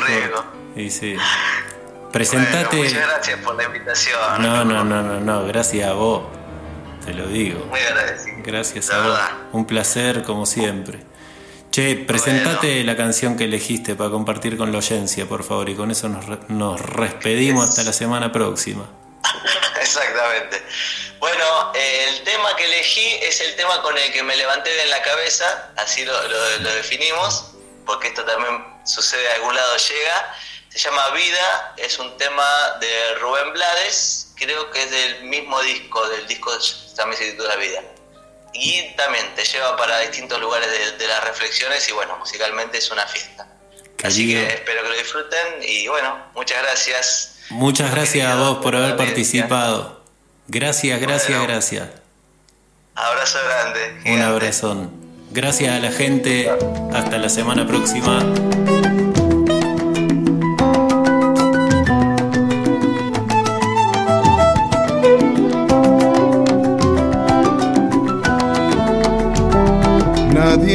Y 0.76 0.91
sí. 0.91 1.16
Presentate. 2.12 2.76
muchas 2.76 3.09
gracias 3.09 3.41
por 3.41 3.57
la 3.57 3.64
invitación. 3.64 4.20
No, 4.41 4.62
no, 4.62 4.85
no, 4.85 5.03
no, 5.03 5.20
no, 5.20 5.47
gracias 5.47 5.89
a 5.89 5.95
vos. 5.95 6.24
Te 7.07 7.14
lo 7.14 7.29
digo. 7.29 7.64
Muy 7.64 7.81
agradecido. 7.81 8.37
Gracias 8.45 8.91
a 8.91 9.09
vos. 9.09 9.18
Un 9.53 9.64
placer 9.64 10.22
como 10.22 10.45
siempre. 10.45 10.99
Che, 11.70 11.97
presentate 11.97 12.85
la 12.85 12.95
canción 12.95 13.39
que 13.39 13.45
elegiste 13.45 13.95
para 13.95 14.11
compartir 14.11 14.59
con 14.59 14.70
la 14.70 14.76
audiencia, 14.76 15.24
por 15.24 15.45
favor, 15.45 15.70
y 15.70 15.74
con 15.74 15.91
eso 15.91 16.11
nos, 16.11 16.26
nos 16.51 16.79
despedimos 16.95 17.70
hasta 17.70 17.85
la 17.85 17.95
semana 17.95 18.31
próxima. 18.31 18.85
Exactamente. 19.89 20.62
Bueno, 21.18 21.72
el 21.74 22.22
tema 22.24 22.55
que 22.57 22.64
elegí 22.64 23.18
es 23.22 23.41
el 23.41 23.57
tema 23.57 23.82
con 23.82 23.97
el 23.97 24.12
que 24.12 24.22
me 24.22 24.36
levanté 24.36 24.70
de 24.70 24.86
la 24.86 25.03
cabeza, 25.03 25.72
así 25.76 26.05
lo, 26.05 26.22
lo 26.28 26.74
definimos, 26.74 27.53
porque 27.84 28.09
esto 28.09 28.24
también 28.24 28.64
sucede 28.84 29.28
a 29.30 29.34
algún 29.34 29.55
lado 29.55 29.76
llega 29.76 30.34
se 30.70 30.78
llama 30.78 31.11
Vida, 31.11 31.74
es 31.76 31.99
un 31.99 32.16
tema 32.18 32.47
de 32.80 33.14
Rubén 33.16 33.53
Blades, 33.53 34.32
creo 34.36 34.70
que 34.70 34.82
es 34.82 34.91
del 34.91 35.24
mismo 35.24 35.61
disco, 35.62 36.07
del 36.09 36.26
disco 36.26 36.57
también 36.95 37.20
se 37.20 37.30
titula 37.32 37.57
Vida. 37.57 37.82
Y 38.53 38.95
también 38.97 39.34
te 39.34 39.45
lleva 39.45 39.76
para 39.76 39.99
distintos 40.01 40.41
lugares 40.41 40.70
de, 40.99 41.07
las 41.07 41.24
reflexiones 41.24 41.89
y 41.89 41.93
bueno, 41.93 42.16
musicalmente 42.18 42.78
es 42.78 42.91
una 42.91 43.07
fiesta. 43.07 43.47
Así 44.05 44.32
que 44.32 44.47
espero 44.47 44.82
que 44.82 44.89
lo 44.89 44.95
disfruten 44.95 45.62
y 45.62 45.89
bueno, 45.89 46.30
muchas 46.34 46.62
gracias. 46.62 47.38
Muchas 47.51 47.91
gracias 47.91 48.27
a 48.27 48.37
vos 48.37 48.59
por 48.59 48.77
haber 48.77 48.97
participado. 48.97 50.03
Gracias, 50.49 51.01
gracias, 51.01 51.43
gracias. 51.43 51.89
Abrazo 52.95 53.39
grande. 53.45 54.13
Un 54.13 54.23
abrazón. 54.23 54.91
Gracias 55.31 55.75
a 55.75 55.79
la 55.79 55.93
gente. 55.93 56.51
Hasta 56.93 57.19
la 57.19 57.29
semana 57.29 57.67
próxima. 57.67 58.21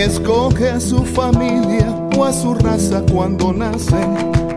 escoge 0.04 0.70
a 0.70 0.80
su 0.80 1.06
familia 1.06 1.90
o 2.18 2.26
a 2.26 2.34
su 2.34 2.54
raza 2.54 3.04
cuando 3.12 3.54
nace, 3.54 3.96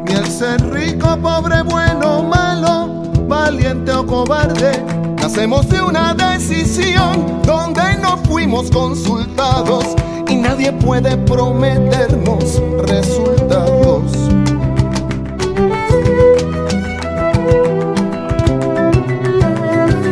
ni 0.07 0.15
el 0.15 0.27
ser 0.27 0.61
rico, 0.73 1.17
pobre, 1.21 1.63
bueno, 1.63 2.23
malo, 2.23 3.03
valiente 3.27 3.93
o 3.93 4.07
cobarde. 4.07 4.83
Nacemos 5.21 5.69
de 5.69 5.83
una 5.83 6.15
decisión 6.15 7.43
donde 7.45 7.83
no 8.01 8.17
fuimos 8.19 8.71
consultados 8.71 9.85
y 10.29 10.37
nadie 10.37 10.73
puede 10.73 11.17
prometernos 11.17 12.63
resultados. 12.87 14.03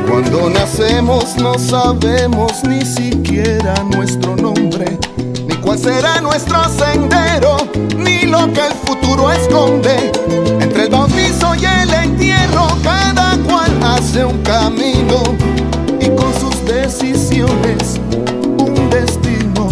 Cuando 0.09 0.51
nacemos 0.51 1.37
no 1.37 1.59
sabemos 1.59 2.65
ni 2.65 2.85
siquiera 2.85 3.75
nuestro 3.93 4.37
nombre 4.37 4.74
cuál 5.75 5.79
será 5.79 6.21
nuestro 6.21 6.59
sendero, 6.69 7.57
ni 7.97 8.23
lo 8.23 8.53
que 8.53 8.67
el 8.67 8.73
futuro 8.85 9.31
esconde. 9.33 10.13
Entre 10.61 10.85
el 10.85 10.91
bautizo 10.91 11.55
y 11.55 11.65
el 11.65 11.93
entierro, 11.93 12.67
cada 12.83 13.37
cual 13.39 13.71
hace 13.83 14.25
un 14.25 14.43
camino 14.43 15.23
y 16.01 16.09
con 16.11 16.33
sus 16.41 16.65
decisiones 16.65 18.01
un 18.59 18.91
destino. 18.91 19.69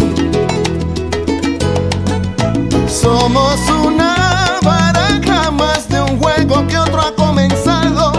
Somos 2.87 3.59
una 3.69 4.59
baraja 4.61 5.51
más 5.51 5.87
de 5.89 6.01
un 6.01 6.19
juego 6.19 6.67
que 6.67 6.77
otro 6.77 7.01
ha 7.01 7.15
comenzado 7.15 8.13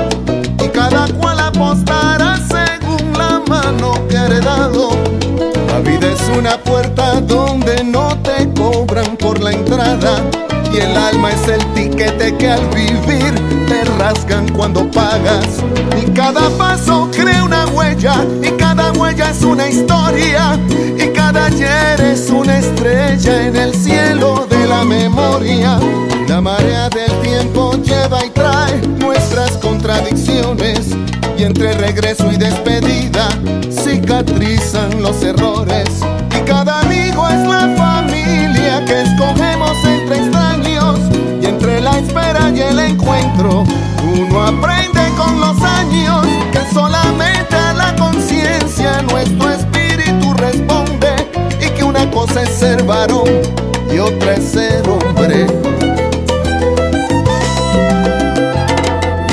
y 0.63 0.69
cada 0.69 1.07
cual 1.15 1.41
apostará 1.41 2.39
según 2.49 3.13
la 3.19 3.41
mano 3.47 3.95
que 4.09 4.17
ha 4.17 4.27
heredado. 4.27 4.91
La 5.69 5.81
vida 5.81 6.13
es 6.13 6.39
una 6.39 6.57
puerta 6.59 7.14
por 9.25 9.43
la 9.43 9.53
entrada. 9.53 10.23
Y 10.73 10.77
el 10.79 10.97
alma 10.97 11.31
es 11.31 11.49
el 11.49 11.65
tiquete 11.73 12.37
que 12.37 12.51
al 12.51 12.67
vivir 12.69 13.33
te 13.67 13.83
rasgan 13.99 14.47
cuando 14.51 14.91
pagas. 14.91 15.47
Y 16.01 16.11
cada 16.11 16.51
paso 16.59 17.09
crea 17.11 17.43
una 17.43 17.67
huella, 17.67 18.17
y 18.43 18.51
cada 18.59 18.93
huella 18.93 19.31
es 19.31 19.43
una 19.43 19.69
historia. 19.69 20.59
Y 20.99 21.09
cada 21.15 21.47
ayer 21.47 22.01
es 22.03 22.29
una 22.29 22.59
estrella 22.59 23.47
en 23.47 23.57
el 23.57 23.75
cielo 23.75 24.47
de 24.51 24.67
la 24.67 24.85
memoria. 24.85 25.79
La 26.29 26.41
marea 26.41 26.91
del 26.91 27.13
tiempo 27.21 27.73
lleva 27.83 28.27
y 28.27 28.31
trae 28.31 28.77
nuestras 28.99 29.53
contradicciones 29.53 30.89
y 31.39 31.45
entre 31.45 31.73
regreso 31.75 32.31
y 32.31 32.37
despedida 32.37 33.29
cicatrizan 33.71 35.03
los 35.03 35.23
errores 35.23 35.89
cada 36.55 36.83
amigo 36.83 37.29
es 37.29 37.49
la 37.49 37.69
familia 37.77 38.85
que 38.85 39.03
escogemos 39.03 39.73
entre 39.85 40.19
extraños 40.19 41.01
y 41.43 41.47
entre 41.47 41.81
la 41.81 41.99
espera 41.99 42.53
y 42.55 42.61
el 42.61 42.79
encuentro 42.79 43.65
uno 44.17 44.41
aprende 44.41 45.01
con 45.17 45.41
los 45.41 45.61
años 45.61 46.25
que 46.53 46.61
solamente 46.73 47.57
a 47.57 47.73
la 47.73 47.97
conciencia 47.97 49.03
nuestro 49.03 49.51
espíritu 49.51 50.33
responde 50.35 51.11
y 51.61 51.71
que 51.71 51.83
una 51.83 52.09
cosa 52.13 52.43
es 52.43 52.51
ser 52.51 52.85
varón 52.85 53.33
y 53.93 53.99
otra 53.99 54.35
es 54.35 54.45
ser 54.53 54.89
hombre. 54.89 55.47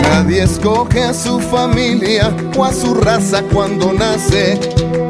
Nadie 0.09 0.43
escoge 0.43 1.03
a 1.03 1.13
su 1.13 1.39
familia 1.39 2.33
o 2.57 2.65
a 2.65 2.73
su 2.73 2.95
raza 2.95 3.43
cuando 3.53 3.93
nace, 3.93 4.59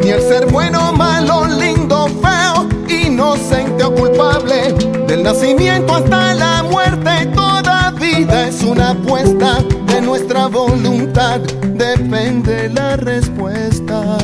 ni 0.04 0.10
el 0.10 0.22
ser 0.22 0.48
bueno, 0.48 0.92
malo, 0.94 1.46
lindo 1.46 1.81
feo, 2.08 2.68
inocente 2.88 3.84
o 3.84 3.94
culpable. 3.94 4.74
Del 5.08 5.24
nacimiento 5.24 5.96
hasta 5.96 6.34
la 6.34 6.64
muerte, 6.64 7.28
toda 7.36 7.92
vida 7.92 8.48
es 8.48 8.64
una 8.64 8.92
apuesta. 8.92 9.60
De 9.88 10.02
nuestra 10.02 10.48
voluntad 10.48 11.40
depende 11.76 12.70
la 12.70 12.96
respuesta. 12.96 14.18